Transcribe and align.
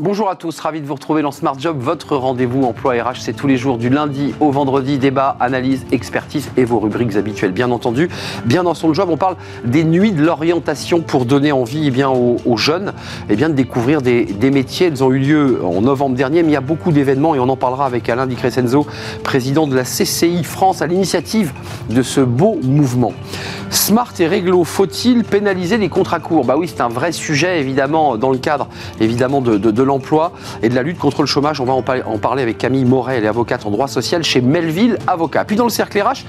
Bonjour 0.00 0.28
à 0.28 0.34
tous, 0.34 0.58
ravi 0.58 0.80
de 0.80 0.86
vous 0.86 0.94
retrouver 0.94 1.22
dans 1.22 1.30
Smart 1.30 1.54
Job, 1.56 1.76
votre 1.78 2.16
rendez-vous 2.16 2.64
emploi 2.64 2.94
RH. 2.94 3.20
C'est 3.20 3.32
tous 3.32 3.46
les 3.46 3.56
jours 3.56 3.78
du 3.78 3.90
lundi 3.90 4.34
au 4.40 4.50
vendredi, 4.50 4.98
débat, 4.98 5.36
analyse, 5.38 5.86
expertise 5.92 6.50
et 6.56 6.64
vos 6.64 6.80
rubriques 6.80 7.14
habituelles. 7.14 7.52
Bien 7.52 7.70
entendu, 7.70 8.08
bien 8.44 8.64
dans 8.64 8.74
son 8.74 8.92
job, 8.92 9.08
on 9.08 9.16
parle 9.16 9.36
des 9.64 9.84
nuits 9.84 10.10
de 10.10 10.20
l'orientation 10.20 11.00
pour 11.00 11.26
donner 11.26 11.52
envie 11.52 11.86
eh 11.86 11.90
bien, 11.92 12.08
aux, 12.10 12.56
jeunes 12.56 12.92
eh 13.30 13.36
bien, 13.36 13.48
de 13.48 13.54
découvrir 13.54 14.02
des, 14.02 14.26
métiers. 14.50 14.88
Elles 14.88 15.04
ont 15.04 15.12
eu 15.12 15.20
lieu 15.20 15.64
en 15.64 15.80
novembre 15.80 16.16
dernier, 16.16 16.42
mais 16.42 16.48
il 16.48 16.54
y 16.54 16.56
a 16.56 16.60
beaucoup 16.60 16.90
d'événements 16.90 17.36
et 17.36 17.38
on 17.38 17.48
en 17.48 17.56
parlera 17.56 17.86
avec 17.86 18.08
Alain 18.08 18.26
Di 18.26 18.34
Crescenzo, 18.34 18.88
président 19.22 19.68
de 19.68 19.76
la 19.76 19.84
CCI 19.84 20.42
France, 20.42 20.82
à 20.82 20.88
l'initiative 20.88 21.52
de 21.88 22.02
ce 22.02 22.20
beau 22.20 22.58
mouvement. 22.64 23.12
Smart 23.70 24.12
et 24.18 24.26
réglo, 24.26 24.64
faut-il 24.64 25.24
pénaliser 25.24 25.78
les 25.78 25.88
contrats 25.88 26.20
courts? 26.20 26.44
Bah 26.44 26.56
oui, 26.56 26.68
c'est 26.68 26.80
un 26.80 26.88
vrai 26.88 27.12
sujet 27.12 27.60
évidemment 27.60 28.16
dans 28.16 28.30
le 28.30 28.38
cadre 28.38 28.68
évidemment 29.00 29.40
de, 29.40 29.56
de 29.56 29.83
l'emploi 29.84 30.32
et 30.62 30.68
de 30.68 30.74
la 30.74 30.82
lutte 30.82 30.98
contre 30.98 31.22
le 31.22 31.26
chômage. 31.26 31.60
On 31.60 31.64
va 31.64 31.72
en, 31.72 31.82
parler 31.82 32.42
avec 32.42 32.58
Camille 32.58 32.84
Moret, 32.84 33.18
elle 33.18 33.24
est 33.24 33.28
avocate 33.28 33.66
en 33.66 33.70
droit 33.70 33.88
social 33.88 34.22
chez 34.22 34.40
Melville 34.40 34.98
Avocat. 35.06 35.44
Puis 35.44 35.56
dans 35.56 35.64
le 35.64 35.70
cercle 35.70 36.00
RH, 36.00 36.24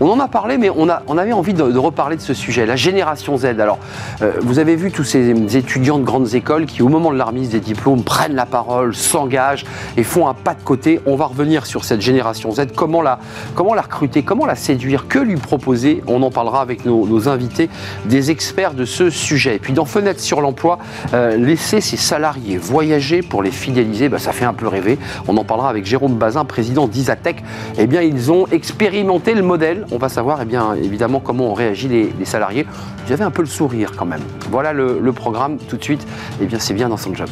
on 0.00 0.10
en 0.10 0.20
a 0.20 0.28
parlé, 0.28 0.58
mais 0.58 0.68
on, 0.68 0.88
avait 0.88 1.32
envie 1.32 1.54
de, 1.54 1.62
reparler 1.78 2.16
de 2.16 2.20
ce 2.20 2.34
sujet, 2.34 2.66
la 2.66 2.76
génération 2.76 3.38
Z. 3.38 3.46
Alors, 3.46 3.78
euh, 4.20 4.32
vous 4.42 4.58
avez 4.58 4.76
vu 4.76 4.90
tous 4.90 5.04
ces 5.04 5.56
étudiants 5.56 5.98
de 5.98 6.04
grandes 6.04 6.34
écoles 6.34 6.66
qui, 6.66 6.82
au 6.82 6.88
moment 6.88 7.10
de 7.10 7.16
la 7.16 7.24
remise 7.24 7.48
des 7.48 7.60
diplômes, 7.60 8.02
prennent 8.02 8.34
la 8.34 8.44
parole, 8.44 8.94
s'engagent 8.94 9.64
et 9.96 10.02
font 10.02 10.28
un 10.28 10.34
pas 10.34 10.52
de 10.52 10.62
côté. 10.62 11.00
On 11.06 11.16
va 11.16 11.26
revenir 11.26 11.64
sur 11.64 11.84
cette 11.84 12.02
génération 12.02 12.50
Z. 12.52 12.72
Comment 12.74 13.00
la, 13.00 13.18
comment 13.54 13.72
la 13.72 13.82
recruter 13.82 14.22
Comment 14.22 14.44
la 14.44 14.54
séduire 14.54 15.08
Que 15.08 15.18
lui 15.18 15.36
proposer 15.36 16.02
On 16.06 16.22
en 16.22 16.30
parlera 16.30 16.60
avec 16.60 16.84
nos, 16.84 17.28
invités, 17.28 17.70
des 18.04 18.30
experts 18.30 18.74
de 18.74 18.84
ce 18.84 19.08
sujet. 19.08 19.56
Et 19.56 19.58
puis, 19.58 19.72
dans 19.72 19.86
Fenêtre 19.86 20.20
sur 20.20 20.42
l'emploi, 20.42 20.78
euh, 21.14 21.36
laisser 21.36 21.80
ses 21.80 21.96
salariés 21.96 22.58
voyager 22.58 22.95
pour 23.28 23.42
les 23.42 23.50
fidéliser, 23.50 24.08
bah, 24.08 24.18
ça 24.18 24.32
fait 24.32 24.44
un 24.44 24.54
peu 24.54 24.68
rêver. 24.68 24.98
On 25.28 25.36
en 25.36 25.44
parlera 25.44 25.68
avec 25.68 25.84
Jérôme 25.84 26.14
Bazin, 26.14 26.44
président 26.44 26.88
d'Isatech. 26.88 27.42
Eh 27.78 27.86
bien, 27.86 28.02
ils 28.02 28.30
ont 28.32 28.46
expérimenté 28.48 29.34
le 29.34 29.42
modèle 29.42 29.86
on 29.90 29.98
va 29.98 30.08
savoir 30.08 30.40
eh 30.42 30.44
bien, 30.44 30.74
évidemment 30.74 31.20
comment 31.20 31.50
ont 31.50 31.54
réagi 31.54 31.88
les, 31.88 32.24
salariés. 32.24 32.66
J'avais 33.08 33.24
un 33.24 33.30
peu 33.30 33.42
le 33.42 33.48
sourire 33.48 33.92
quand 33.96 34.04
même. 34.04 34.20
Voilà 34.50 34.72
le, 34.72 34.98
le 35.00 35.12
programme 35.12 35.58
tout 35.58 35.76
de 35.76 35.84
suite. 35.84 36.06
Eh 36.40 36.46
bien, 36.46 36.58
c'est 36.58 36.74
bien 36.74 36.88
dans 36.88 36.96
son 36.96 37.14
job. 37.14 37.28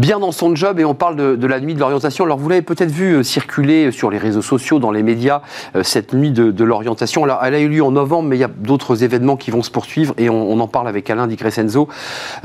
Bien 0.00 0.18
dans 0.18 0.32
son 0.32 0.56
job 0.56 0.80
et 0.80 0.84
on 0.86 0.94
parle 0.94 1.36
de, 1.36 1.46
la 1.46 1.60
nuit 1.60 1.74
de 1.74 1.78
l'orientation. 1.78 2.24
Alors 2.24 2.38
vous 2.38 2.48
l'avez 2.48 2.62
peut-être 2.62 2.90
vu 2.90 3.16
euh, 3.16 3.22
circuler 3.22 3.92
sur 3.92 4.10
les 4.10 4.16
réseaux 4.16 4.40
sociaux, 4.40 4.78
dans 4.78 4.90
les 4.90 5.02
médias, 5.02 5.42
euh, 5.76 5.82
cette 5.82 6.14
nuit 6.14 6.30
de, 6.30 6.64
l'orientation. 6.64 7.22
Alors 7.22 7.40
elle 7.44 7.54
a 7.54 7.60
eu 7.60 7.68
lieu 7.68 7.84
en 7.84 7.90
novembre, 7.90 8.30
mais 8.30 8.36
il 8.36 8.40
y 8.40 8.44
a 8.44 8.48
d'autres 8.48 9.04
événements 9.04 9.36
qui 9.36 9.50
vont 9.50 9.62
se 9.62 9.70
poursuivre 9.70 10.14
et 10.16 10.30
on, 10.30 10.58
en 10.58 10.68
parle 10.68 10.88
avec 10.88 11.10
Alain 11.10 11.26
Di 11.26 11.36
Crescenzo. 11.36 11.88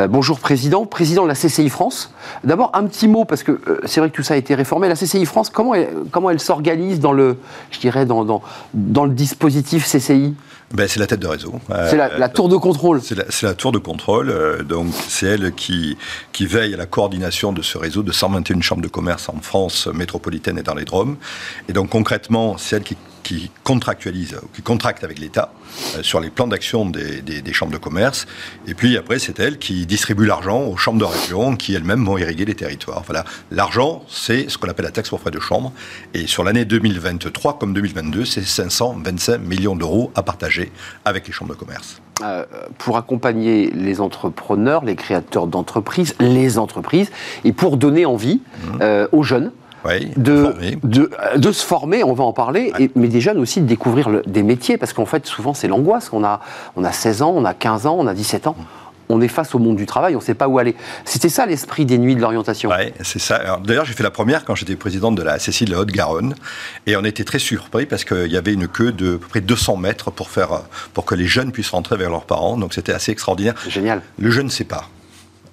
Euh, 0.01 0.07
bonjour 0.07 0.39
Président, 0.39 0.85
Président 0.85 1.23
de 1.23 1.29
la 1.29 1.33
CCI 1.33 1.69
France. 1.69 2.13
D'abord 2.43 2.71
un 2.73 2.83
petit 2.85 3.07
mot, 3.07 3.23
parce 3.23 3.43
que 3.43 3.61
c'est 3.85 4.01
vrai 4.01 4.09
que 4.09 4.15
tout 4.15 4.23
ça 4.23 4.33
a 4.33 4.37
été 4.37 4.53
réformé. 4.53 4.89
La 4.89 4.95
CCI 4.95 5.25
France, 5.25 5.49
comment 5.49 5.73
elle, 5.73 5.89
comment 6.11 6.29
elle 6.29 6.41
s'organise 6.41 6.99
dans 6.99 7.13
le, 7.13 7.37
je 7.71 7.79
dirais, 7.79 8.05
dans, 8.05 8.25
dans, 8.25 8.41
dans 8.73 9.05
le 9.05 9.11
dispositif 9.11 9.85
CCI 9.85 10.35
ben, 10.73 10.87
c'est 10.87 10.99
la 10.99 11.07
tête 11.07 11.19
de 11.19 11.27
réseau. 11.27 11.53
C'est 11.89 11.95
la, 11.95 12.29
tour 12.29 12.49
de 12.49 12.57
contrôle. 12.57 13.01
C'est 13.01 13.43
la, 13.43 13.53
tour 13.53 13.71
de 13.71 13.77
contrôle. 13.77 14.29
Euh, 14.29 14.63
donc, 14.63 14.87
c'est 15.07 15.27
elle 15.27 15.53
qui, 15.53 15.97
qui 16.33 16.45
veille 16.47 16.73
à 16.73 16.77
la 16.77 16.85
coordination 16.85 17.53
de 17.53 17.61
ce 17.61 17.77
réseau 17.77 18.03
de 18.03 18.11
121 18.11 18.61
chambres 18.61 18.81
de 18.81 18.87
commerce 18.87 19.29
en 19.29 19.39
France 19.41 19.87
métropolitaine 19.87 20.57
et 20.57 20.63
dans 20.63 20.73
les 20.73 20.85
Drômes. 20.85 21.17
Et 21.69 21.73
donc, 21.73 21.89
concrètement, 21.89 22.57
c'est 22.57 22.77
elle 22.77 22.83
qui 22.83 22.97
qui 23.25 23.49
contractualise, 23.63 24.39
qui 24.53 24.61
contracte 24.61 25.03
avec 25.03 25.17
l'État 25.17 25.51
euh, 25.95 26.03
sur 26.03 26.19
les 26.19 26.29
plans 26.29 26.45
d'action 26.45 26.85
des, 26.85 27.53
chambres 27.53 27.71
de 27.71 27.77
commerce. 27.77 28.27
Et 28.67 28.75
puis 28.75 28.97
après, 28.97 29.17
c'est 29.17 29.39
elle 29.39 29.57
qui 29.57 29.87
distribue 29.87 30.27
l'argent 30.27 30.61
aux 30.61 30.77
chambres 30.77 30.99
de 30.99 31.05
région 31.05 31.55
qui 31.55 31.73
elles-mêmes 31.73 32.05
vont 32.05 32.19
irriguer 32.19 32.45
les 32.45 32.53
territoires. 32.53 33.01
Voilà. 33.07 33.25
L'argent, 33.49 34.03
c'est 34.07 34.47
ce 34.47 34.59
qu'on 34.59 34.69
appelle 34.69 34.85
la 34.85 34.91
taxe 34.91 35.09
pour 35.09 35.19
frais 35.19 35.31
de 35.31 35.39
chambre. 35.39 35.73
Et 36.13 36.27
sur 36.27 36.43
l'année 36.43 36.65
2023 36.65 37.57
comme 37.57 37.73
2022, 37.73 38.25
c'est 38.25 38.43
525 38.43 39.39
millions 39.39 39.75
d'euros 39.75 40.11
à 40.13 40.21
partager 40.21 40.71
avec 41.03 41.25
les 41.25 41.33
chambres 41.33 41.55
de 41.55 41.57
commerce. 41.57 41.99
Euh, 42.21 42.45
pour 42.77 42.95
accompagner 42.95 43.71
les 43.71 44.01
entrepreneurs, 44.01 44.85
les 44.85 44.95
créateurs 44.95 45.47
d'entreprises, 45.47 46.13
les 46.19 46.59
entreprises, 46.59 47.09
et 47.43 47.53
pour 47.53 47.77
donner 47.77 48.05
envie 48.05 48.35
mmh. 48.35 48.77
euh, 48.81 49.07
aux 49.11 49.23
jeunes 49.23 49.51
de, 50.17 50.53
de, 50.83 51.09
de, 51.37 51.51
se 51.51 51.65
former, 51.65 52.03
on 52.03 52.13
va 52.13 52.23
en 52.23 52.33
parler, 52.33 52.71
et, 52.79 52.91
mais 52.95 53.07
des 53.07 53.21
jeunes 53.21 53.37
aussi 53.37 53.61
de 53.61 53.67
découvrir 53.67 54.21
des 54.25 54.43
métiers, 54.43 54.77
parce 54.77 54.93
qu'en 54.93 55.05
fait, 55.05 55.25
souvent, 55.25 55.53
c'est 55.53 55.67
l'angoisse. 55.67 56.09
On 56.13 56.23
a, 56.23 56.39
on 56.75 56.83
a 56.83 56.91
16 56.91 57.21
ans, 57.21 57.33
on 57.35 57.45
a 57.45 57.53
15 57.53 57.87
ans, 57.87 57.97
on 57.99 58.07
a 58.07 58.13
17 58.13 58.47
ans. 58.47 58.55
On 59.07 59.21
est 59.21 59.27
face 59.27 59.53
au 59.53 59.59
monde 59.59 59.75
du 59.75 59.85
travail, 59.85 60.15
on 60.15 60.19
ne 60.19 60.23
sait 60.23 60.33
pas 60.33 60.47
où 60.47 60.57
aller. 60.57 60.75
C'était 61.03 61.29
ça 61.29 61.45
l'esprit 61.45 61.85
des 61.85 61.99
nuits 61.99 62.15
de 62.15 62.21
l'orientation. 62.21 62.71
Oui, 62.71 62.91
c'est 63.03 63.19
ça. 63.19 63.59
D'ailleurs, 63.63 63.85
j'ai 63.85 63.93
fait 63.93 64.01
la 64.01 64.09
première 64.09 64.45
quand 64.45 64.55
j'étais 64.55 64.75
président 64.75 65.11
de 65.11 65.21
la 65.21 65.37
Cécile 65.37 65.69
de 65.69 65.75
Haute-Garonne. 65.75 66.33
Et 66.87 66.97
on 66.97 67.03
était 67.03 67.23
très 67.23 67.37
surpris 67.37 67.85
parce 67.85 68.03
qu'il 68.03 68.31
y 68.31 68.37
avait 68.37 68.53
une 68.53 68.67
queue 68.67 68.91
de 68.91 69.15
à 69.15 69.17
peu 69.19 69.27
près 69.27 69.41
200 69.41 69.77
mètres 69.77 70.09
pour, 70.09 70.31
faire, 70.31 70.61
pour 70.95 71.05
que 71.05 71.13
les 71.13 71.27
jeunes 71.27 71.51
puissent 71.51 71.69
rentrer 71.69 71.97
vers 71.97 72.09
leurs 72.09 72.25
parents. 72.25 72.57
Donc 72.57 72.73
c'était 72.73 72.93
assez 72.93 73.11
extraordinaire. 73.11 73.53
Génial. 73.69 74.01
Le 74.17 74.31
jeune 74.31 74.47
ne 74.47 74.51
sait 74.51 74.63
pas 74.63 74.89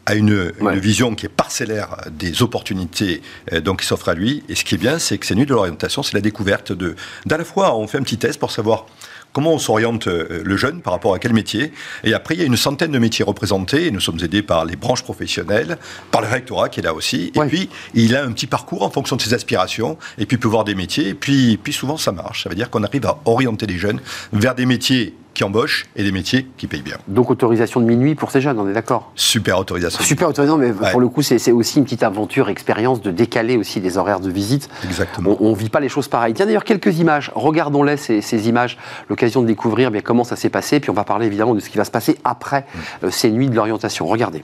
a 0.07 0.15
une, 0.15 0.53
vision 0.81 1.15
qui 1.15 1.27
est 1.27 1.31
parcellaire 1.31 1.97
des 2.11 2.43
opportunités 2.43 3.23
euh, 3.53 3.61
donc, 3.61 3.81
qui 3.81 3.87
s'offrent 3.87 4.09
à 4.09 4.15
lui. 4.15 4.43
Et 4.49 4.55
ce 4.55 4.65
qui 4.65 4.75
est 4.75 4.79
bien, 4.79 4.99
c'est 4.99 5.19
que 5.19 5.27
ces 5.27 5.35
nuits 5.35 5.47
de 5.47 5.55
l'orientation, 5.55 6.03
c'est 6.03 6.15
la 6.15 6.21
découverte 6.21 6.73
de. 6.73 6.97
D'à 7.27 7.37
la 7.37 7.45
fois, 7.45 7.77
on 7.77 7.87
fait 7.87 7.99
un 7.99 8.03
petit 8.03 8.19
test 8.19 8.39
pour 8.39 8.51
savoir 8.51 8.87
comment 9.33 9.53
on 9.53 9.59
s'oriente 9.59 10.09
euh, 10.09 10.43
le 10.45 10.57
jeune 10.57 10.83
par 10.83 10.93
rapport 10.93 11.15
à 11.15 11.19
quel 11.19 11.33
métier. 11.33 11.73
Et 12.05 12.15
après, 12.15 12.35
il 12.35 12.41
y 12.41 12.43
a 12.43 12.47
une 12.47 12.57
centaine 12.57 12.91
de 12.91 12.99
métiers 12.99 13.25
représentés. 13.25 13.87
Et 13.87 13.91
nous 13.91 14.01
sommes 14.01 14.19
aidés 14.23 14.43
par 14.43 14.65
les 14.65 14.77
branches 14.77 15.03
professionnelles, 15.03 15.79
par 16.11 16.21
le 16.21 16.29
rectorat 16.29 16.69
qui 16.69 16.81
est 16.81 16.85
là 16.85 16.95
aussi. 16.95 17.33
Et 17.35 17.41
puis, 17.41 17.69
il 17.95 18.17
a 18.17 18.25
un 18.25 18.33
petit 18.33 18.47
parcours 18.47 18.83
en 18.83 18.91
fonction 18.91 19.17
de 19.17 19.23
ses 19.23 19.35
aspirations. 19.35 19.99
Et 20.19 20.27
puis, 20.27 20.37
il 20.37 20.41
peut 20.41 20.49
voir 20.49 20.65
des 20.65 20.75
métiers. 20.75 21.09
Et 21.09 21.15
puis, 21.15 21.57
puis 21.57 21.73
souvent, 21.73 21.97
ça 21.97 22.13
marche. 22.13 22.43
Ça 22.45 22.49
veut 22.49 22.57
dire 22.57 22.71
qu'on 22.71 22.83
arrive 22.83 23.07
à 23.07 23.21
orienter 23.25 23.67
les 23.67 23.79
jeunes 23.79 24.01
vers 24.33 24.55
des 24.55 24.67
métiers 24.67 25.15
qui 25.35 25.45
embauchent 25.45 25.87
et 25.97 26.03
des 26.03 26.13
métiers 26.13 26.47
qui 26.57 26.67
payent 26.67 26.83
bien. 26.83 26.97
Donc 27.09 27.31
autorisation 27.31 27.81
de 27.81 27.87
minuit 27.87 28.15
pour 28.15 28.31
ces 28.31 28.41
jeunes, 28.41 28.59
on 28.59 28.69
est 28.69 28.73
d'accord? 28.73 29.13
Super 29.15 29.59
autorisation. 29.59 30.03
Super 30.03 30.29
autorisation, 30.29 30.59
mais 30.59 30.73
pour 30.73 31.01
le 31.01 31.09
coup, 31.09 31.23
c'est 31.23 31.53
aussi 31.53 31.79
une 31.79 31.85
petite 31.85 32.03
aventure, 32.03 32.49
expérience 32.49 33.01
de 33.01 33.11
décaler 33.11 33.57
aussi 33.57 33.81
les 33.81 33.99
horaires 33.99 34.21
de 34.21 34.31
visite. 34.31 34.69
Exactement. 34.85 35.37
On 35.41 35.51
ne 35.51 35.57
vit 35.57 35.69
pas 35.69 35.81
les 35.81 35.89
choses 35.89 36.09
pareilles. 36.09 36.35
Tiens 36.35 36.47
d'ailleurs, 36.47 36.65
quelques 36.65 36.99
images. 36.99 37.31
Regardons-les, 37.35 37.97
ces, 37.97 38.49
images, 38.49 38.79
l'occasion 39.09 39.43
de 39.43 39.47
découvrir 39.47 39.91
bien, 39.91 40.01
comment 40.01 40.25
ça 40.25 40.37
s'est 40.37 40.51
passé, 40.51 40.81
puis 40.81 40.91
on 40.91 40.95
va 40.95 41.05
parler 41.05 41.27
évidemment 41.27 41.55
de 41.55 41.61
ce 41.61 41.71
qui 41.71 41.79
va 41.79 41.85
se 41.85 41.91
passer 41.91 42.19
après 42.25 42.61
mm. 42.61 43.07
euh, 43.07 43.11
ces 43.11 43.31
nuits 43.31 43.49
de 43.49 43.55
l'orientation. 43.55 44.07
Regardez. 44.07 44.43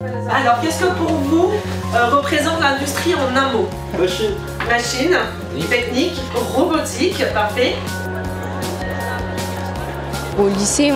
Alors, 0.00 0.60
qu'est-ce 0.60 0.84
que 0.84 0.92
pour 0.94 1.12
vous 1.12 1.52
euh, 1.94 2.16
représente 2.16 2.60
l'industrie 2.60 3.14
en 3.14 3.36
un 3.36 3.52
mot? 3.52 3.68
Machine. 3.98 4.32
Machine, 4.68 5.16
technique, 5.68 6.20
robotique, 6.34 7.22
parfait. 7.32 7.74
Au 10.38 10.48
lycée, 10.48 10.92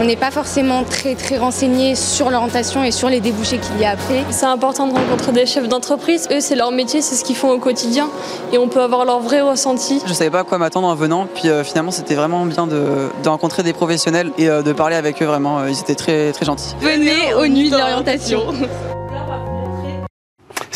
on 0.00 0.04
n'est 0.04 0.16
pas 0.16 0.30
forcément 0.32 0.82
très 0.82 1.14
très 1.14 1.38
renseigné 1.38 1.94
sur 1.94 2.28
l'orientation 2.30 2.82
et 2.82 2.90
sur 2.90 3.08
les 3.08 3.20
débouchés 3.20 3.58
qu'il 3.58 3.80
y 3.80 3.84
a 3.84 3.90
après. 3.90 4.24
C'est 4.30 4.46
important 4.46 4.88
de 4.88 4.94
rencontrer 4.94 5.32
des 5.32 5.46
chefs 5.46 5.68
d'entreprise. 5.68 6.28
Eux, 6.32 6.40
c'est 6.40 6.56
leur 6.56 6.72
métier, 6.72 7.00
c'est 7.00 7.14
ce 7.14 7.24
qu'ils 7.24 7.36
font 7.36 7.50
au 7.50 7.58
quotidien 7.58 8.08
et 8.52 8.58
on 8.58 8.68
peut 8.68 8.80
avoir 8.80 9.04
leur 9.04 9.20
vrai 9.20 9.42
ressenti. 9.42 10.02
Je 10.06 10.12
savais 10.12 10.30
pas 10.30 10.40
à 10.40 10.44
quoi 10.44 10.58
m'attendre 10.58 10.88
en 10.88 10.94
venant, 10.94 11.26
puis 11.32 11.48
euh, 11.48 11.62
finalement, 11.62 11.92
c'était 11.92 12.16
vraiment 12.16 12.44
bien 12.46 12.66
de, 12.66 13.08
rencontrer 13.24 13.62
des 13.62 13.72
professionnels 13.72 14.32
et 14.38 14.48
euh, 14.48 14.62
de 14.62 14.72
parler 14.72 14.96
avec 14.96 15.22
eux 15.22 15.26
vraiment. 15.26 15.66
Ils 15.66 15.78
étaient 15.78 15.94
très 15.94 16.32
très 16.32 16.44
gentils. 16.44 16.74
Venez 16.80 17.32
aux 17.34 17.46
nuits 17.46 17.70
de 17.70 17.76
l'orientation. 17.76 18.42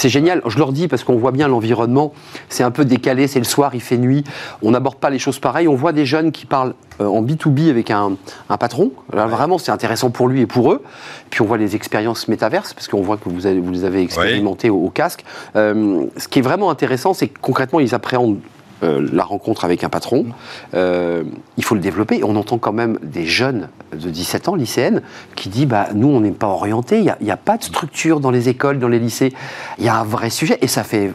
C'est 0.05 0.11
génial. 0.11 0.43
Je 0.47 0.59
leur 0.59 0.73
dis 0.73 0.87
parce 0.87 1.03
qu'on 1.03 1.17
voit 1.17 1.31
bien 1.31 1.49
l'environnement. 1.49 2.13
C'est 2.51 2.63
un 2.63 2.71
peu 2.71 2.85
décalé. 2.85 3.27
C'est 3.27 3.39
le 3.39 3.47
soir, 3.47 3.75
il 3.75 3.81
fait 3.81 3.97
nuit. 3.97 4.23
On 4.61 4.73
n'aborde 4.73 4.97
pas 4.97 5.09
les 5.09 5.19
choses 5.19 5.39
pareilles. 5.39 5.67
On 5.67 5.77
voit 5.77 5.93
des 5.93 6.05
jeunes 6.05 6.31
qui 6.31 6.45
parlent 6.45 6.75
euh, 7.01 7.07
en 7.07 7.23
B2B 7.23 7.71
avec 7.71 7.91
un, 7.91 8.19
patron. 8.61 8.91
Vraiment, 9.11 9.57
c'est 9.57 9.73
intéressant 9.73 10.11
pour 10.11 10.29
lui 10.29 10.43
et 10.43 10.47
pour 10.47 10.71
eux. 10.73 10.83
Puis 11.31 11.41
on 11.41 11.47
voit 11.47 11.57
les 11.57 11.75
expériences 11.75 12.29
métaverses, 12.29 12.75
parce 12.75 12.87
qu'on 12.87 13.01
voit 13.01 13.17
que 13.17 13.31
vous, 13.31 13.47
avez, 13.47 13.61
vous 13.61 13.73
les 13.73 13.85
avez 13.85 14.03
expérimentées 14.03 14.69
au, 14.69 14.91
casque. 14.91 15.25
Euh, 15.57 16.05
ce 16.19 16.29
qui 16.29 16.41
est 16.41 16.43
vraiment 16.43 16.69
intéressant, 16.69 17.15
c'est 17.15 17.29
que 17.29 17.39
concrètement, 17.41 17.81
ils 17.81 17.95
appréhendent 17.95 18.41
euh, 18.85 19.09
la 19.13 19.25
rencontre 19.25 19.65
avec 19.65 19.85
un 19.85 19.89
patron. 19.89 20.27
Euh, 20.75 21.25
il 21.57 21.65
faut 21.65 21.75
le 21.75 21.81
développer. 21.81 22.23
on 22.23 22.37
entend 22.37 22.59
quand 22.59 22.73
même 22.73 22.99
des 23.03 23.27
jeunes 23.27 23.69
de 23.93 24.11
17 24.11 24.49
ans, 24.49 24.55
lycéennes, 24.55 25.03
qui 25.35 25.49
disent 25.49 25.67
bah, 25.67 25.89
Nous, 25.95 26.09
on 26.09 26.21
n'est 26.21 26.31
pas 26.31 26.49
orientés, 26.49 26.99
il 26.99 27.15
n'y 27.25 27.31
a, 27.31 27.37
pas 27.37 27.57
de 27.57 27.65
structure 27.65 28.21
dans 28.21 28.31
les 28.31 28.49
écoles, 28.49 28.79
dans 28.79 28.89
les 28.89 28.99
lycées. 28.99 29.33
Il 29.79 29.85
y 29.85 29.89
a 29.89 29.97
un 29.97 30.05
vrai 30.05 30.31
sujet. 30.31 30.59
Et 30.61 30.69
ça 30.69 30.85
fait 30.85 31.13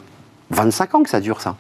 25 0.52 0.96
ans 0.96 1.04
que 1.04 1.10
ça 1.10 1.20
dure, 1.20 1.42
ça. 1.42 1.56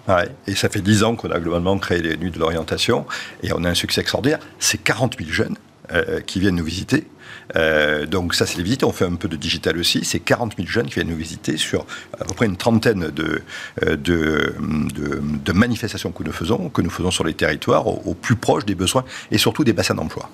Et 0.47 0.55
ça 0.55 0.69
fait 0.69 0.81
10 0.81 1.03
ans 1.03 1.15
qu'on 1.15 1.31
a 1.31 1.39
globalement 1.39 1.77
créé 1.77 2.01
les 2.01 2.17
nuits 2.17 2.31
de 2.31 2.39
l'orientation. 2.39 3.05
Et 3.43 3.53
on 3.53 3.63
a 3.63 3.69
un 3.69 3.75
succès 3.75 4.01
extraordinaire. 4.01 4.39
C'est 4.59 4.81
40 4.83 5.17
000 5.19 5.31
jeunes 5.31 5.55
euh, 5.93 6.21
qui 6.21 6.39
viennent 6.39 6.55
nous 6.55 6.65
visiter. 6.65 7.05
Euh, 7.55 8.05
donc 8.05 8.35
ça, 8.35 8.45
c'est 8.45 8.57
les 8.57 8.63
visites. 8.63 8.83
On 8.83 8.91
fait 8.91 9.05
un 9.05 9.15
peu 9.15 9.27
de 9.27 9.35
digital 9.35 9.77
aussi. 9.77 10.03
C'est 10.03 10.19
40 10.19 10.55
000 10.57 10.67
jeunes 10.67 10.87
qui 10.87 10.95
viennent 10.95 11.09
nous 11.09 11.15
visiter 11.15 11.57
sur 11.57 11.85
à 12.19 12.25
peu 12.25 12.33
près 12.33 12.45
une 12.45 12.57
trentaine 12.57 13.11
de, 13.11 13.41
euh, 13.85 15.21
manifestations 15.53 16.11
que 16.11 16.23
nous 16.23 16.31
faisons, 16.31 16.69
que 16.69 16.81
nous 16.81 16.89
faisons 16.89 17.11
sur 17.11 17.23
les 17.23 17.33
territoires, 17.33 17.87
au 17.87 18.13
plus 18.13 18.35
proche 18.35 18.65
des 18.65 18.75
besoins 18.75 19.03
et 19.31 19.37
surtout 19.37 19.63
des 19.63 19.73
bassins 19.73 19.95
d'emploi. 19.95 20.29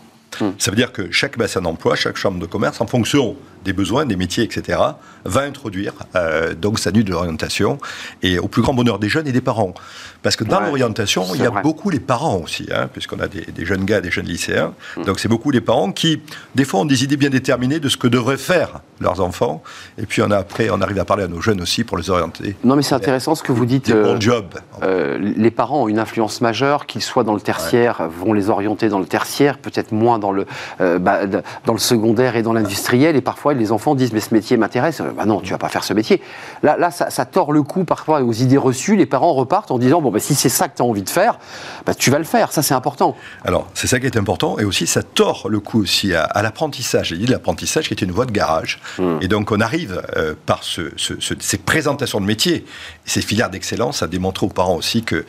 Ça 0.57 0.69
veut 0.69 0.75
dire 0.75 0.91
que 0.91 1.11
chaque 1.11 1.37
bassin 1.37 1.61
d'emploi, 1.61 1.95
chaque 1.95 2.17
chambre 2.17 2.39
de 2.39 2.45
commerce, 2.45 2.81
en 2.81 2.87
fonction 2.87 3.35
des 3.63 3.71
besoins, 3.73 4.05
des 4.05 4.15
métiers, 4.17 4.43
etc., 4.43 4.77
va 5.23 5.41
introduire 5.41 5.93
euh, 6.15 6.53
donc 6.53 6.77
sa 6.77 6.91
nuit 6.91 7.03
de 7.03 7.09
l'orientation 7.11 7.79
et 8.21 8.37
au 8.37 8.47
plus 8.47 8.61
grand 8.61 8.73
bonheur 8.75 8.99
des 8.99 9.09
jeunes 9.09 9.27
et 9.27 9.31
des 9.31 9.41
parents. 9.41 9.73
Parce 10.21 10.35
que 10.35 10.43
dans 10.43 10.59
Ouais, 10.59 10.67
l'orientation, 10.67 11.25
il 11.33 11.41
y 11.41 11.45
a 11.45 11.49
vrai. 11.49 11.61
beaucoup 11.63 11.89
les 11.89 11.99
parents 11.99 12.37
aussi, 12.43 12.67
hein, 12.71 12.87
puisqu'on 12.91 13.19
a 13.19 13.27
des, 13.27 13.41
des 13.45 13.65
jeunes 13.65 13.85
gars, 13.85 14.01
des 14.01 14.11
jeunes 14.11 14.25
lycéens. 14.27 14.73
Donc 15.05 15.19
c'est 15.19 15.27
beaucoup 15.27 15.49
les 15.51 15.61
parents 15.61 15.91
qui, 15.91 16.21
des 16.53 16.63
fois, 16.65 16.81
ont 16.81 16.85
des 16.85 17.03
idées 17.03 17.17
bien 17.17 17.29
déterminées 17.29 17.79
de 17.79 17.89
ce 17.89 17.97
que 17.97 18.07
devraient 18.07 18.37
faire 18.37 18.81
leurs 18.99 19.19
enfants. 19.21 19.63
Et 19.97 20.05
puis 20.05 20.21
on 20.21 20.29
a 20.31 20.37
après, 20.37 20.69
on 20.69 20.81
arrive 20.81 20.99
à 20.99 21.05
parler 21.05 21.23
à 21.23 21.27
nos 21.27 21.41
jeunes 21.41 21.61
aussi 21.61 21.83
pour 21.83 21.97
les 21.97 22.09
orienter. 22.11 22.55
Non, 22.63 22.75
mais 22.75 22.83
c'est 22.83 22.95
intéressant 22.95 23.33
ce 23.35 23.41
que 23.43 23.51
vous 23.51 23.65
dites. 23.65 23.87
Des 23.87 23.93
euh, 23.93 24.13
bons 24.13 24.21
jobs. 24.21 24.53
Euh, 24.83 25.17
les 25.19 25.51
parents 25.51 25.83
ont 25.83 25.87
une 25.87 25.99
influence 25.99 26.41
majeure, 26.41 26.85
qu'ils 26.85 27.01
soient 27.03 27.23
dans 27.23 27.33
le 27.33 27.41
tertiaire, 27.41 28.07
vont 28.09 28.33
les 28.33 28.49
orienter 28.49 28.89
dans 28.89 28.99
le 28.99 29.05
tertiaire, 29.07 29.57
peut-être 29.57 29.91
moins 29.91 30.14
dans 30.19 30.31
le, 30.31 30.45
euh, 30.81 30.99
bah, 30.99 31.21
dans 31.65 31.73
le 31.73 31.79
secondaire 31.79 32.35
et 32.35 32.41
dans 32.41 32.53
l'industriel. 32.53 33.15
Et 33.15 33.21
parfois, 33.21 33.53
les 33.53 33.71
enfants 33.71 33.95
disent 33.95 34.13
Mais 34.13 34.19
ce 34.19 34.33
métier 34.33 34.57
m'intéresse. 34.57 35.01
Euh, 35.01 35.11
Bah 35.15 35.25
non, 35.25 35.39
tu 35.41 35.51
vas 35.51 35.57
pas 35.57 35.69
faire 35.69 35.83
ce 35.83 35.93
métier. 35.93 36.21
Là, 36.63 36.77
là 36.77 36.91
ça, 36.91 37.09
ça 37.09 37.25
tord 37.25 37.51
le 37.51 37.63
coup 37.63 37.83
parfois 37.85 38.21
aux 38.21 38.33
idées 38.33 38.57
reçues. 38.57 38.95
Les 38.95 39.05
parents 39.05 39.33
repartent 39.33 39.71
en 39.71 39.77
disant 39.79 40.01
Bon, 40.01 40.11
bah, 40.11 40.19
si 40.19 40.35
c'est 40.35 40.49
ça 40.49 40.67
que 40.67 40.75
tu 40.77 40.81
as 40.81 40.85
envie 40.85 41.03
de 41.03 41.09
faire, 41.09 41.37
bah, 41.85 41.93
tu 41.93 42.09
vas 42.11 42.17
le 42.17 42.23
faire. 42.25 42.51
Ça, 42.51 42.61
c'est 42.61 42.73
important. 42.73 43.15
Alors, 43.43 43.67
c'est 43.73 43.87
ça 43.87 43.99
qui 43.99 44.05
est 44.05 44.17
important. 44.17 44.57
Et 44.59 44.63
aussi, 44.65 44.87
ça 44.87 45.03
tord 45.03 45.47
le 45.49 45.59
coup 45.59 45.81
aussi 45.81 46.13
à, 46.13 46.23
à 46.23 46.41
l'apprentissage. 46.41 47.07
J'ai 47.09 47.17
dit 47.17 47.25
l'apprentissage 47.27 47.87
qui 47.87 47.93
est 47.93 48.01
une 48.01 48.11
voie 48.11 48.25
de 48.25 48.31
garage. 48.31 48.79
Et 49.21 49.27
donc, 49.27 49.51
on 49.51 49.59
arrive 49.59 50.01
euh, 50.17 50.33
par 50.45 50.63
ce- 50.63 50.91
ce- 50.97 51.19
ce- 51.19 51.33
ces 51.39 51.57
présentations 51.57 52.19
de 52.19 52.25
métiers, 52.25 52.65
ces 53.05 53.21
filières 53.21 53.49
d'excellence, 53.49 54.01
à 54.03 54.07
démontrer 54.07 54.45
aux 54.45 54.49
parents 54.49 54.75
aussi 54.75 55.03
que 55.03 55.25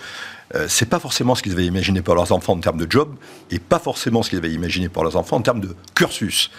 euh, 0.54 0.66
c'est 0.68 0.88
pas 0.88 0.98
forcément 1.00 1.34
ce 1.34 1.42
qu'ils 1.42 1.52
avaient 1.52 1.66
imaginé 1.66 2.02
pour 2.02 2.14
leurs 2.14 2.30
enfants 2.32 2.52
en 2.52 2.58
termes 2.60 2.78
de 2.78 2.86
job, 2.88 3.08
et 3.50 3.58
pas 3.58 3.78
forcément 3.78 4.22
ce 4.22 4.30
qu'ils 4.30 4.38
avaient 4.38 4.52
imaginé 4.52 4.88
pour 4.88 5.02
leurs 5.02 5.16
enfants 5.16 5.36
en 5.36 5.40
termes 5.42 5.60
de 5.60 5.74
cursus. 5.94 6.50